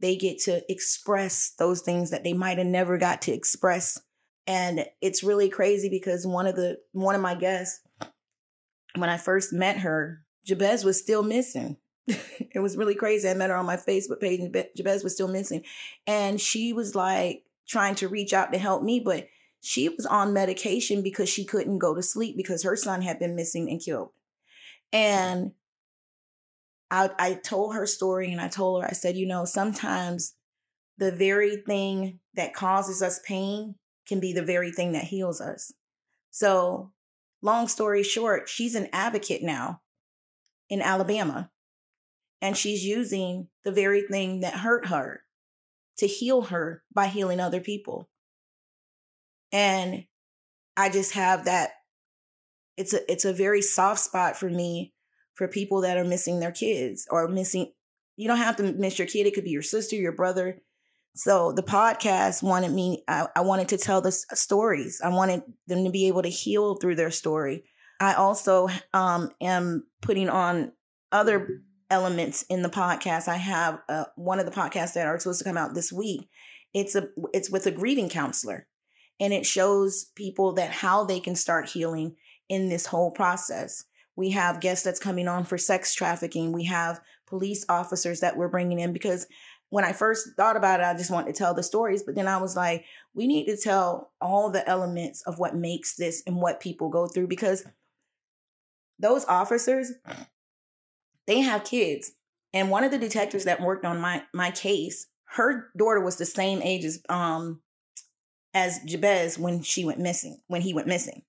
They 0.00 0.16
get 0.16 0.38
to 0.40 0.62
express 0.70 1.52
those 1.58 1.82
things 1.82 2.10
that 2.10 2.24
they 2.24 2.32
might 2.32 2.58
have 2.58 2.66
never 2.66 2.98
got 2.98 3.22
to 3.22 3.32
express. 3.32 4.00
And 4.46 4.86
it's 5.00 5.22
really 5.22 5.48
crazy 5.48 5.88
because 5.88 6.26
one 6.26 6.46
of 6.46 6.56
the 6.56 6.78
one 6.92 7.14
of 7.14 7.20
my 7.20 7.34
guests 7.34 7.80
when 8.96 9.10
I 9.10 9.16
first 9.16 9.52
met 9.52 9.78
her, 9.78 10.24
Jabez 10.44 10.84
was 10.84 11.00
still 11.00 11.22
missing. 11.22 11.76
it 12.06 12.60
was 12.60 12.76
really 12.76 12.94
crazy. 12.94 13.28
I 13.28 13.34
met 13.34 13.50
her 13.50 13.56
on 13.56 13.66
my 13.66 13.76
Facebook 13.76 14.20
page 14.20 14.40
and 14.40 14.66
Jabez 14.76 15.04
was 15.04 15.14
still 15.14 15.28
missing. 15.28 15.64
And 16.06 16.40
she 16.40 16.72
was 16.72 16.94
like 16.94 17.44
trying 17.68 17.94
to 17.96 18.08
reach 18.08 18.32
out 18.32 18.52
to 18.52 18.58
help 18.58 18.82
me, 18.82 19.00
but 19.00 19.28
she 19.60 19.88
was 19.88 20.06
on 20.06 20.32
medication 20.32 21.02
because 21.02 21.28
she 21.28 21.44
couldn't 21.44 21.78
go 21.78 21.94
to 21.94 22.02
sleep 22.02 22.36
because 22.36 22.62
her 22.62 22.76
son 22.76 23.02
had 23.02 23.18
been 23.18 23.36
missing 23.36 23.70
and 23.70 23.80
killed. 23.80 24.10
And 24.92 25.52
I, 26.90 27.10
I 27.18 27.34
told 27.34 27.74
her 27.74 27.86
story 27.86 28.32
and 28.32 28.40
I 28.40 28.48
told 28.48 28.82
her, 28.82 28.88
I 28.88 28.92
said, 28.92 29.16
you 29.16 29.26
know, 29.26 29.44
sometimes 29.44 30.34
the 30.98 31.12
very 31.12 31.56
thing 31.56 32.18
that 32.34 32.54
causes 32.54 33.02
us 33.02 33.20
pain 33.24 33.76
can 34.06 34.20
be 34.20 34.32
the 34.32 34.44
very 34.44 34.72
thing 34.72 34.92
that 34.92 35.04
heals 35.04 35.40
us. 35.40 35.72
So, 36.30 36.92
long 37.42 37.68
story 37.68 38.02
short, 38.02 38.48
she's 38.48 38.74
an 38.74 38.88
advocate 38.92 39.42
now 39.42 39.80
in 40.68 40.82
Alabama. 40.82 41.50
And 42.42 42.56
she's 42.56 42.84
using 42.84 43.48
the 43.64 43.72
very 43.72 44.02
thing 44.02 44.40
that 44.40 44.54
hurt 44.54 44.86
her 44.86 45.22
to 45.98 46.06
heal 46.06 46.42
her 46.42 46.82
by 46.92 47.06
healing 47.06 47.40
other 47.40 47.60
people. 47.60 48.08
And 49.52 50.04
I 50.76 50.88
just 50.88 51.12
have 51.12 51.44
that 51.44 51.72
it's 52.76 52.94
a 52.94 53.12
it's 53.12 53.26
a 53.26 53.32
very 53.32 53.60
soft 53.60 54.00
spot 54.00 54.38
for 54.38 54.48
me 54.48 54.94
for 55.40 55.48
people 55.48 55.80
that 55.80 55.96
are 55.96 56.04
missing 56.04 56.38
their 56.38 56.52
kids 56.52 57.06
or 57.10 57.26
missing 57.26 57.72
you 58.16 58.28
don't 58.28 58.36
have 58.36 58.56
to 58.56 58.74
miss 58.74 58.98
your 58.98 59.08
kid 59.08 59.26
it 59.26 59.32
could 59.32 59.44
be 59.44 59.50
your 59.50 59.62
sister 59.62 59.96
your 59.96 60.12
brother. 60.12 60.60
So 61.14 61.52
the 61.52 61.62
podcast 61.62 62.42
wanted 62.42 62.72
me 62.72 63.04
I, 63.08 63.26
I 63.34 63.40
wanted 63.40 63.68
to 63.68 63.78
tell 63.78 64.02
the 64.02 64.12
stories. 64.12 65.00
I 65.02 65.08
wanted 65.08 65.40
them 65.66 65.84
to 65.84 65.90
be 65.90 66.08
able 66.08 66.20
to 66.20 66.28
heal 66.28 66.74
through 66.74 66.96
their 66.96 67.10
story. 67.10 67.64
I 67.98 68.12
also 68.12 68.68
um, 68.92 69.30
am 69.40 69.86
putting 70.02 70.28
on 70.28 70.72
other 71.10 71.62
elements 71.88 72.44
in 72.50 72.60
the 72.60 72.68
podcast. 72.68 73.26
I 73.26 73.36
have 73.36 73.80
uh, 73.88 74.04
one 74.16 74.40
of 74.40 74.44
the 74.44 74.52
podcasts 74.52 74.92
that 74.92 75.06
are 75.06 75.18
supposed 75.18 75.38
to 75.38 75.46
come 75.46 75.56
out 75.56 75.72
this 75.72 75.90
week. 75.90 76.28
It's 76.74 76.94
a 76.94 77.08
it's 77.32 77.50
with 77.50 77.64
a 77.64 77.70
grieving 77.70 78.10
counselor. 78.10 78.66
And 79.18 79.32
it 79.32 79.46
shows 79.46 80.10
people 80.16 80.52
that 80.56 80.70
how 80.70 81.04
they 81.04 81.18
can 81.18 81.34
start 81.34 81.70
healing 81.70 82.16
in 82.50 82.68
this 82.68 82.84
whole 82.84 83.10
process. 83.10 83.86
We 84.20 84.32
have 84.32 84.60
guests 84.60 84.84
that's 84.84 85.00
coming 85.00 85.28
on 85.28 85.44
for 85.44 85.56
sex 85.56 85.94
trafficking. 85.94 86.52
We 86.52 86.64
have 86.64 87.00
police 87.26 87.64
officers 87.70 88.20
that 88.20 88.36
we're 88.36 88.48
bringing 88.48 88.78
in 88.78 88.92
because 88.92 89.26
when 89.70 89.82
I 89.82 89.92
first 89.92 90.36
thought 90.36 90.58
about 90.58 90.80
it, 90.80 90.82
I 90.82 90.92
just 90.92 91.10
wanted 91.10 91.34
to 91.34 91.38
tell 91.38 91.54
the 91.54 91.62
stories. 91.62 92.02
But 92.02 92.16
then 92.16 92.28
I 92.28 92.36
was 92.36 92.54
like, 92.54 92.84
we 93.14 93.26
need 93.26 93.46
to 93.46 93.56
tell 93.56 94.12
all 94.20 94.50
the 94.50 94.68
elements 94.68 95.22
of 95.22 95.38
what 95.38 95.56
makes 95.56 95.96
this 95.96 96.22
and 96.26 96.36
what 96.36 96.60
people 96.60 96.90
go 96.90 97.06
through 97.06 97.28
because 97.28 97.64
those 98.98 99.24
officers, 99.24 99.90
they 101.26 101.40
have 101.40 101.64
kids. 101.64 102.12
And 102.52 102.70
one 102.70 102.84
of 102.84 102.90
the 102.90 102.98
detectives 102.98 103.46
that 103.46 103.62
worked 103.62 103.86
on 103.86 104.02
my 104.02 104.24
my 104.34 104.50
case, 104.50 105.06
her 105.28 105.70
daughter 105.78 106.00
was 106.00 106.16
the 106.16 106.26
same 106.26 106.60
age 106.60 106.84
as 106.84 107.02
um 107.08 107.62
as 108.52 108.80
Jabez 108.84 109.38
when 109.38 109.62
she 109.62 109.86
went 109.86 109.98
missing, 109.98 110.42
when 110.46 110.60
he 110.60 110.74
went 110.74 110.88
missing. 110.88 111.22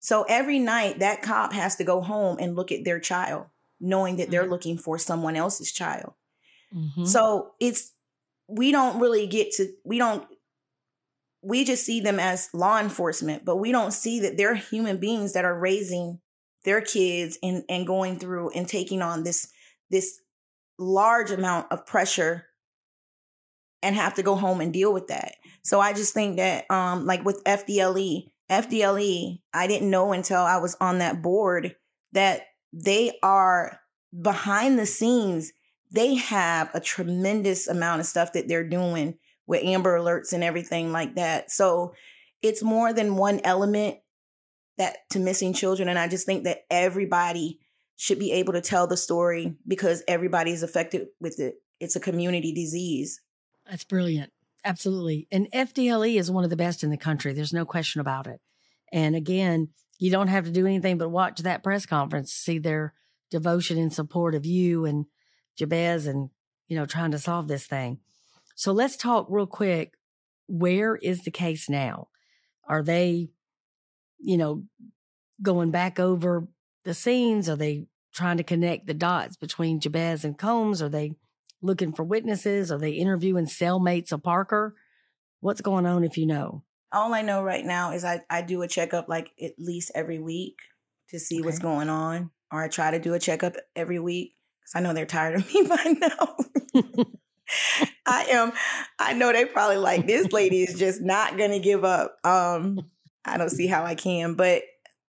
So 0.00 0.24
every 0.28 0.58
night 0.58 1.00
that 1.00 1.22
cop 1.22 1.52
has 1.52 1.76
to 1.76 1.84
go 1.84 2.00
home 2.00 2.38
and 2.40 2.54
look 2.54 2.70
at 2.70 2.84
their 2.84 3.00
child, 3.00 3.46
knowing 3.80 4.16
that 4.16 4.30
they're 4.30 4.42
mm-hmm. 4.42 4.52
looking 4.52 4.78
for 4.78 4.98
someone 4.98 5.36
else's 5.36 5.72
child. 5.72 6.14
Mm-hmm. 6.74 7.04
So 7.04 7.52
it's, 7.60 7.92
we 8.48 8.70
don't 8.72 9.00
really 9.00 9.26
get 9.26 9.52
to, 9.52 9.68
we 9.84 9.98
don't, 9.98 10.26
we 11.42 11.64
just 11.64 11.84
see 11.84 12.00
them 12.00 12.20
as 12.20 12.48
law 12.52 12.78
enforcement, 12.78 13.44
but 13.44 13.56
we 13.56 13.72
don't 13.72 13.92
see 13.92 14.20
that 14.20 14.36
they're 14.36 14.54
human 14.54 14.98
beings 14.98 15.32
that 15.32 15.44
are 15.44 15.58
raising 15.58 16.20
their 16.64 16.80
kids 16.80 17.38
and, 17.42 17.64
and 17.68 17.86
going 17.86 18.18
through 18.18 18.50
and 18.50 18.68
taking 18.68 19.02
on 19.02 19.24
this, 19.24 19.48
this 19.90 20.20
large 20.78 21.30
amount 21.30 21.70
of 21.70 21.86
pressure 21.86 22.46
and 23.82 23.94
have 23.94 24.14
to 24.14 24.22
go 24.22 24.34
home 24.34 24.60
and 24.60 24.72
deal 24.72 24.92
with 24.92 25.08
that. 25.08 25.34
So 25.62 25.80
I 25.80 25.92
just 25.92 26.12
think 26.12 26.36
that 26.36 26.68
um 26.70 27.06
like 27.06 27.24
with 27.24 27.42
FDLE, 27.44 28.30
FDLE, 28.50 29.40
I 29.52 29.66
didn't 29.66 29.90
know 29.90 30.12
until 30.12 30.40
I 30.40 30.58
was 30.58 30.76
on 30.80 30.98
that 30.98 31.22
board 31.22 31.76
that 32.12 32.42
they 32.72 33.18
are 33.22 33.80
behind 34.20 34.78
the 34.78 34.86
scenes. 34.86 35.52
They 35.90 36.14
have 36.14 36.70
a 36.74 36.80
tremendous 36.80 37.68
amount 37.68 38.00
of 38.00 38.06
stuff 38.06 38.32
that 38.32 38.48
they're 38.48 38.68
doing 38.68 39.18
with 39.46 39.64
Amber 39.64 39.98
Alerts 39.98 40.32
and 40.32 40.42
everything 40.44 40.92
like 40.92 41.14
that. 41.16 41.50
So 41.50 41.94
it's 42.42 42.62
more 42.62 42.92
than 42.92 43.16
one 43.16 43.40
element 43.44 43.98
that 44.78 45.08
to 45.10 45.18
missing 45.18 45.52
children. 45.52 45.88
And 45.88 45.98
I 45.98 46.08
just 46.08 46.26
think 46.26 46.44
that 46.44 46.64
everybody 46.70 47.60
should 47.96 48.18
be 48.18 48.32
able 48.32 48.52
to 48.52 48.60
tell 48.60 48.86
the 48.86 48.96
story 48.96 49.56
because 49.66 50.02
everybody 50.06 50.50
is 50.50 50.62
affected 50.62 51.08
with 51.20 51.40
it. 51.40 51.54
It's 51.80 51.96
a 51.96 52.00
community 52.00 52.52
disease. 52.52 53.20
That's 53.68 53.84
brilliant. 53.84 54.32
Absolutely. 54.66 55.28
And 55.30 55.48
FDLE 55.52 56.18
is 56.18 56.28
one 56.28 56.42
of 56.42 56.50
the 56.50 56.56
best 56.56 56.82
in 56.82 56.90
the 56.90 56.96
country. 56.96 57.32
There's 57.32 57.52
no 57.52 57.64
question 57.64 58.00
about 58.00 58.26
it. 58.26 58.40
And 58.92 59.14
again, 59.14 59.68
you 60.00 60.10
don't 60.10 60.26
have 60.26 60.44
to 60.44 60.50
do 60.50 60.66
anything 60.66 60.98
but 60.98 61.08
watch 61.08 61.38
that 61.38 61.62
press 61.62 61.86
conference, 61.86 62.32
see 62.32 62.58
their 62.58 62.92
devotion 63.30 63.78
and 63.78 63.92
support 63.92 64.34
of 64.34 64.44
you 64.44 64.84
and 64.84 65.06
Jabez 65.56 66.08
and, 66.08 66.30
you 66.66 66.76
know, 66.76 66.84
trying 66.84 67.12
to 67.12 67.18
solve 67.20 67.46
this 67.46 67.64
thing. 67.68 68.00
So 68.56 68.72
let's 68.72 68.96
talk 68.96 69.28
real 69.30 69.46
quick. 69.46 69.94
Where 70.48 70.96
is 70.96 71.22
the 71.22 71.30
case 71.30 71.70
now? 71.70 72.08
Are 72.68 72.82
they, 72.82 73.28
you 74.18 74.36
know, 74.36 74.64
going 75.40 75.70
back 75.70 76.00
over 76.00 76.48
the 76.84 76.94
scenes? 76.94 77.48
Are 77.48 77.56
they 77.56 77.86
trying 78.12 78.38
to 78.38 78.42
connect 78.42 78.88
the 78.88 78.94
dots 78.94 79.36
between 79.36 79.78
Jabez 79.78 80.24
and 80.24 80.36
Combs? 80.36 80.82
Are 80.82 80.88
they 80.88 81.14
looking 81.62 81.92
for 81.92 82.04
witnesses? 82.04 82.70
Are 82.70 82.78
they 82.78 82.92
interviewing 82.92 83.46
cellmates 83.46 84.12
of 84.12 84.22
Parker? 84.22 84.74
What's 85.40 85.60
going 85.60 85.86
on 85.86 86.04
if 86.04 86.16
you 86.16 86.26
know? 86.26 86.64
All 86.92 87.14
I 87.14 87.22
know 87.22 87.42
right 87.42 87.64
now 87.64 87.92
is 87.92 88.04
I, 88.04 88.22
I 88.30 88.42
do 88.42 88.62
a 88.62 88.68
checkup 88.68 89.08
like 89.08 89.30
at 89.42 89.52
least 89.58 89.90
every 89.94 90.18
week 90.18 90.56
to 91.10 91.18
see 91.18 91.38
okay. 91.40 91.46
what's 91.46 91.58
going 91.58 91.88
on, 91.88 92.30
or 92.50 92.62
I 92.62 92.68
try 92.68 92.90
to 92.90 92.98
do 92.98 93.14
a 93.14 93.18
checkup 93.18 93.54
every 93.74 93.98
week 93.98 94.34
because 94.60 94.74
I 94.74 94.80
know 94.80 94.94
they're 94.94 95.06
tired 95.06 95.36
of 95.36 95.46
me 95.54 95.66
by 95.68 95.94
now. 96.00 97.04
I 98.06 98.24
am. 98.30 98.52
I 98.98 99.12
know 99.12 99.32
they 99.32 99.44
probably 99.44 99.76
like 99.76 100.06
this 100.06 100.32
lady 100.32 100.62
is 100.62 100.78
just 100.78 101.00
not 101.00 101.36
gonna 101.36 101.58
give 101.58 101.84
up. 101.84 102.16
Um, 102.24 102.80
I 103.24 103.36
don't 103.36 103.50
see 103.50 103.66
how 103.66 103.84
I 103.84 103.94
can, 103.94 104.34
but 104.34 104.62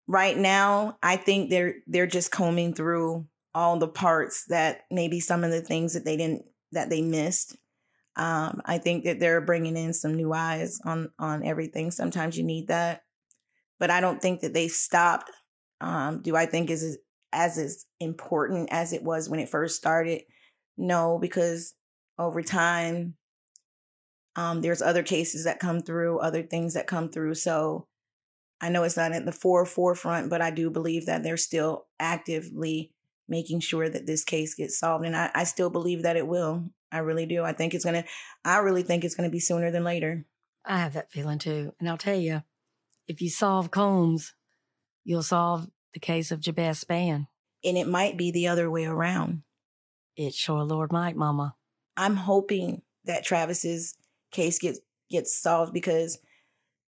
right 0.06 0.36
now 0.36 0.98
I 1.02 1.16
think 1.16 1.50
they're 1.50 1.76
they're 1.86 2.06
just 2.06 2.30
combing 2.30 2.74
through 2.74 3.26
all 3.56 3.78
the 3.78 3.88
parts 3.88 4.44
that 4.50 4.82
maybe 4.90 5.18
some 5.18 5.42
of 5.42 5.50
the 5.50 5.62
things 5.62 5.94
that 5.94 6.04
they 6.04 6.18
didn't 6.18 6.44
that 6.72 6.90
they 6.90 7.00
missed. 7.00 7.56
Um, 8.14 8.60
I 8.66 8.76
think 8.76 9.04
that 9.04 9.18
they're 9.18 9.40
bringing 9.40 9.78
in 9.78 9.94
some 9.94 10.14
new 10.14 10.34
eyes 10.34 10.78
on 10.84 11.08
on 11.18 11.42
everything. 11.42 11.90
Sometimes 11.90 12.36
you 12.36 12.44
need 12.44 12.68
that, 12.68 13.00
but 13.80 13.90
I 13.90 14.02
don't 14.02 14.20
think 14.20 14.42
that 14.42 14.52
they 14.52 14.68
stopped. 14.68 15.30
Um, 15.80 16.20
do 16.20 16.36
I 16.36 16.44
think 16.44 16.68
is 16.68 16.98
as 17.32 17.56
as 17.56 17.86
important 17.98 18.68
as 18.70 18.92
it 18.92 19.02
was 19.02 19.30
when 19.30 19.40
it 19.40 19.48
first 19.48 19.76
started? 19.76 20.22
No, 20.76 21.18
because 21.18 21.72
over 22.18 22.42
time, 22.42 23.14
um, 24.36 24.60
there's 24.60 24.82
other 24.82 25.02
cases 25.02 25.44
that 25.44 25.60
come 25.60 25.80
through, 25.80 26.18
other 26.18 26.42
things 26.42 26.74
that 26.74 26.86
come 26.86 27.08
through. 27.08 27.36
So 27.36 27.86
I 28.60 28.68
know 28.68 28.82
it's 28.82 28.98
not 28.98 29.12
at 29.12 29.24
the 29.24 29.32
fore 29.32 29.64
forefront, 29.64 30.28
but 30.28 30.42
I 30.42 30.50
do 30.50 30.68
believe 30.68 31.06
that 31.06 31.22
they're 31.22 31.38
still 31.38 31.86
actively 31.98 32.92
making 33.28 33.60
sure 33.60 33.88
that 33.88 34.06
this 34.06 34.24
case 34.24 34.54
gets 34.54 34.78
solved. 34.78 35.04
And 35.04 35.16
I, 35.16 35.30
I 35.34 35.44
still 35.44 35.70
believe 35.70 36.02
that 36.02 36.16
it 36.16 36.26
will. 36.26 36.64
I 36.92 36.98
really 36.98 37.26
do. 37.26 37.42
I 37.42 37.52
think 37.52 37.74
it's 37.74 37.84
going 37.84 38.02
to, 38.02 38.08
I 38.44 38.58
really 38.58 38.82
think 38.82 39.04
it's 39.04 39.14
going 39.14 39.28
to 39.28 39.32
be 39.32 39.40
sooner 39.40 39.70
than 39.70 39.84
later. 39.84 40.24
I 40.64 40.78
have 40.78 40.94
that 40.94 41.10
feeling 41.10 41.38
too. 41.38 41.72
And 41.78 41.88
I'll 41.88 41.98
tell 41.98 42.18
you, 42.18 42.42
if 43.08 43.20
you 43.20 43.30
solve 43.30 43.70
Combs, 43.70 44.34
you'll 45.04 45.22
solve 45.22 45.68
the 45.94 46.00
case 46.00 46.30
of 46.30 46.40
Jabez 46.40 46.84
Spann. 46.84 47.26
And 47.64 47.76
it 47.76 47.88
might 47.88 48.16
be 48.16 48.30
the 48.30 48.48
other 48.48 48.70
way 48.70 48.84
around. 48.84 49.42
It 50.16 50.34
sure 50.34 50.62
Lord 50.64 50.92
might, 50.92 51.16
Mama. 51.16 51.54
I'm 51.96 52.16
hoping 52.16 52.82
that 53.04 53.24
Travis's 53.24 53.94
case 54.30 54.58
gets 54.58 54.80
gets 55.10 55.40
solved 55.40 55.72
because 55.72 56.18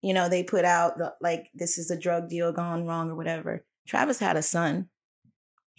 you 0.01 0.13
know 0.13 0.29
they 0.29 0.43
put 0.43 0.65
out 0.65 0.97
the, 0.97 1.13
like 1.21 1.49
this 1.53 1.77
is 1.77 1.91
a 1.91 1.99
drug 1.99 2.27
deal 2.29 2.51
gone 2.51 2.85
wrong 2.85 3.09
or 3.09 3.15
whatever. 3.15 3.65
Travis 3.87 4.19
had 4.19 4.37
a 4.37 4.41
son. 4.41 4.89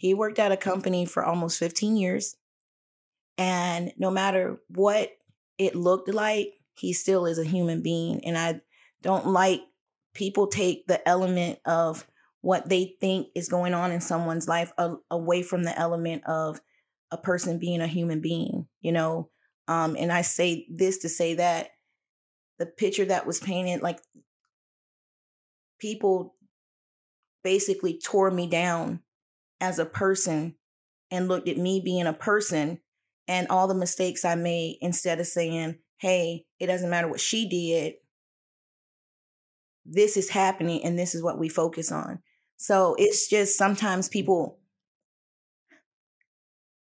He 0.01 0.15
worked 0.15 0.39
at 0.39 0.51
a 0.51 0.57
company 0.57 1.05
for 1.05 1.23
almost 1.23 1.59
15 1.59 1.95
years. 1.95 2.35
And 3.37 3.93
no 3.99 4.11
matter 4.11 4.57
what 4.69 5.11
it 5.59 5.77
looked 5.77 6.09
like, 6.09 6.55
he 6.73 6.95
still 6.95 7.27
is 7.27 7.39
a 7.39 7.45
human 7.45 7.83
being. 7.83 8.25
And 8.25 8.39
I 8.39 8.63
don't 9.03 9.27
like 9.27 9.61
people 10.15 10.47
take 10.47 10.87
the 10.87 11.07
element 11.07 11.59
of 11.67 12.07
what 12.41 12.67
they 12.71 12.97
think 12.99 13.27
is 13.35 13.51
going 13.51 13.75
on 13.75 13.93
in 13.93 14.01
someone's 14.01 14.49
life 14.49 14.73
a- 14.79 14.97
away 15.11 15.43
from 15.43 15.65
the 15.65 15.79
element 15.79 16.25
of 16.25 16.63
a 17.11 17.19
person 17.19 17.59
being 17.59 17.83
a 17.83 17.87
human 17.87 18.23
being, 18.23 18.69
you 18.81 18.93
know. 18.93 19.29
Um, 19.69 19.97
and 19.99 20.11
I 20.11 20.23
say 20.23 20.67
this 20.71 20.97
to 21.01 21.11
say 21.11 21.35
that 21.35 21.73
the 22.59 22.65
picture 22.65 23.05
that 23.05 23.27
was 23.27 23.39
painted, 23.39 23.83
like 23.83 24.01
people 25.79 26.37
basically 27.45 27.99
tore 28.03 28.31
me 28.31 28.47
down 28.47 29.03
as 29.61 29.79
a 29.79 29.85
person 29.85 30.55
and 31.11 31.29
looked 31.29 31.49
at 31.49 31.59
me 31.59 31.81
being 31.85 32.07
a 32.07 32.13
person 32.13 32.81
and 33.29 33.49
all 33.49 33.69
the 33.69 33.75
mistakes 33.75 34.25
I 34.25 34.35
made 34.35 34.79
instead 34.81 35.21
of 35.21 35.27
saying, 35.27 35.79
hey, 35.99 36.47
it 36.59 36.67
doesn't 36.67 36.91
matter 36.91 37.09
what 37.09 37.21
she 37.21 37.49
did. 37.49 37.95
This 39.85 40.17
is 40.17 40.31
happening 40.31 40.85
and 40.85 40.99
this 40.99 41.15
is 41.15 41.23
what 41.23 41.39
we 41.39 41.49
focus 41.49 41.93
on. 41.93 42.21
So 42.57 42.95
it's 42.99 43.29
just 43.29 43.57
sometimes 43.57 44.09
people, 44.09 44.59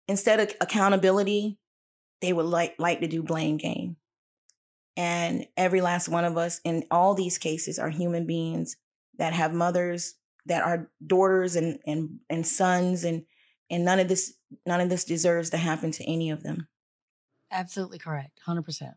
instead 0.08 0.40
of 0.40 0.54
accountability, 0.60 1.58
they 2.20 2.32
would 2.32 2.46
like 2.46 2.74
like 2.78 3.00
to 3.00 3.08
do 3.08 3.22
blame 3.22 3.56
game. 3.56 3.96
And 4.96 5.46
every 5.56 5.82
last 5.82 6.08
one 6.08 6.24
of 6.24 6.38
us 6.38 6.60
in 6.64 6.84
all 6.90 7.14
these 7.14 7.36
cases 7.36 7.78
are 7.78 7.90
human 7.90 8.26
beings 8.26 8.76
that 9.18 9.34
have 9.34 9.52
mothers, 9.52 10.14
that 10.46 10.62
our 10.62 10.90
daughters 11.04 11.56
and 11.56 11.78
and 11.86 12.20
and 12.30 12.46
sons 12.46 13.04
and 13.04 13.24
and 13.70 13.84
none 13.84 13.98
of 13.98 14.08
this 14.08 14.34
none 14.64 14.80
of 14.80 14.88
this 14.88 15.04
deserves 15.04 15.50
to 15.50 15.56
happen 15.56 15.90
to 15.92 16.04
any 16.04 16.30
of 16.30 16.42
them. 16.42 16.68
Absolutely 17.50 17.98
correct. 17.98 18.40
100%. 18.46 18.94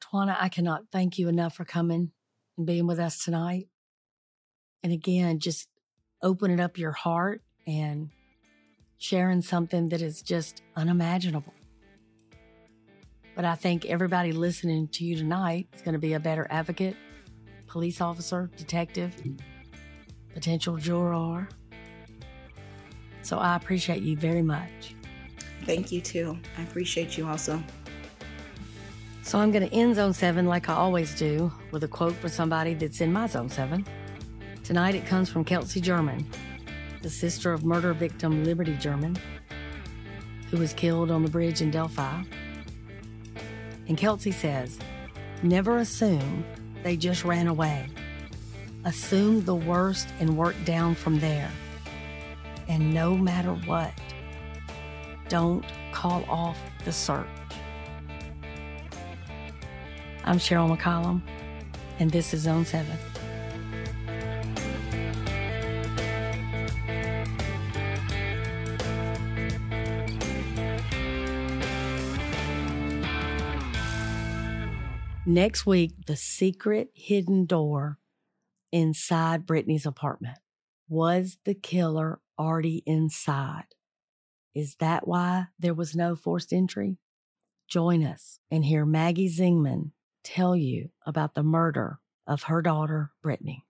Tawana, 0.00 0.36
I 0.38 0.48
cannot 0.48 0.84
thank 0.92 1.18
you 1.18 1.28
enough 1.28 1.54
for 1.54 1.64
coming 1.64 2.12
and 2.56 2.66
being 2.66 2.86
with 2.86 2.98
us 2.98 3.24
tonight. 3.24 3.68
And 4.82 4.92
again, 4.92 5.40
just 5.40 5.68
opening 6.22 6.60
up 6.60 6.78
your 6.78 6.92
heart 6.92 7.42
and 7.66 8.10
sharing 8.98 9.42
something 9.42 9.88
that 9.88 10.00
is 10.00 10.22
just 10.22 10.62
unimaginable. 10.76 11.54
But 13.34 13.44
I 13.44 13.54
think 13.54 13.84
everybody 13.84 14.32
listening 14.32 14.88
to 14.88 15.04
you 15.04 15.16
tonight 15.16 15.68
is 15.74 15.82
going 15.82 15.92
to 15.92 15.98
be 15.98 16.14
a 16.14 16.20
better 16.20 16.46
advocate, 16.50 16.96
police 17.66 18.00
officer, 18.00 18.50
detective, 18.56 19.14
potential 20.32 20.76
juror. 20.76 21.48
So 23.22 23.38
I 23.38 23.56
appreciate 23.56 24.02
you 24.02 24.16
very 24.16 24.42
much. 24.42 24.94
Thank 25.64 25.92
you 25.92 26.00
too. 26.00 26.38
I 26.56 26.62
appreciate 26.62 27.18
you 27.18 27.26
also. 27.26 27.62
So 29.22 29.38
I'm 29.38 29.50
going 29.50 29.68
to 29.68 29.74
end 29.74 29.96
Zone 29.96 30.14
7 30.14 30.46
like 30.46 30.70
I 30.70 30.74
always 30.74 31.14
do 31.14 31.52
with 31.70 31.84
a 31.84 31.88
quote 31.88 32.14
from 32.14 32.30
somebody 32.30 32.72
that's 32.72 33.02
in 33.02 33.12
my 33.12 33.26
Zone 33.26 33.50
7. 33.50 33.84
Tonight 34.64 34.94
it 34.94 35.04
comes 35.04 35.28
from 35.28 35.44
Kelsi 35.44 35.82
German, 35.82 36.26
the 37.02 37.10
sister 37.10 37.52
of 37.52 37.64
murder 37.64 37.92
victim 37.92 38.44
Liberty 38.44 38.76
German, 38.76 39.18
who 40.50 40.56
was 40.56 40.72
killed 40.72 41.10
on 41.10 41.22
the 41.22 41.28
bridge 41.28 41.60
in 41.60 41.70
Delphi. 41.70 42.22
And 43.88 43.98
Kelsi 43.98 44.32
says, 44.32 44.78
Never 45.42 45.76
assume 45.76 46.44
they 46.82 46.96
just 46.96 47.24
ran 47.24 47.48
away. 47.48 47.88
Assume 48.88 49.44
the 49.44 49.54
worst 49.54 50.08
and 50.18 50.34
work 50.34 50.56
down 50.64 50.94
from 50.94 51.20
there. 51.20 51.50
And 52.68 52.94
no 52.94 53.14
matter 53.14 53.52
what, 53.66 53.92
don't 55.28 55.62
call 55.92 56.24
off 56.26 56.56
the 56.86 56.92
search. 56.92 57.26
I'm 60.24 60.38
Sheryl 60.38 60.74
McCollum, 60.74 61.20
and 61.98 62.10
this 62.10 62.32
is 62.32 62.40
Zone 62.40 62.64
7. 62.64 62.90
Next 75.26 75.66
week, 75.66 76.06
the 76.06 76.16
secret 76.16 76.88
hidden 76.94 77.44
door 77.44 77.98
inside 78.72 79.46
Brittany's 79.46 79.86
apartment. 79.86 80.38
Was 80.88 81.38
the 81.44 81.54
killer 81.54 82.20
already 82.38 82.82
inside? 82.86 83.74
Is 84.54 84.76
that 84.76 85.06
why 85.06 85.46
there 85.58 85.74
was 85.74 85.94
no 85.94 86.16
forced 86.16 86.52
entry? 86.52 86.98
Join 87.68 88.04
us 88.04 88.40
and 88.50 88.64
hear 88.64 88.86
Maggie 88.86 89.28
Zingman 89.28 89.92
tell 90.24 90.56
you 90.56 90.90
about 91.06 91.34
the 91.34 91.42
murder 91.42 92.00
of 92.26 92.44
her 92.44 92.62
daughter, 92.62 93.12
Brittany. 93.22 93.64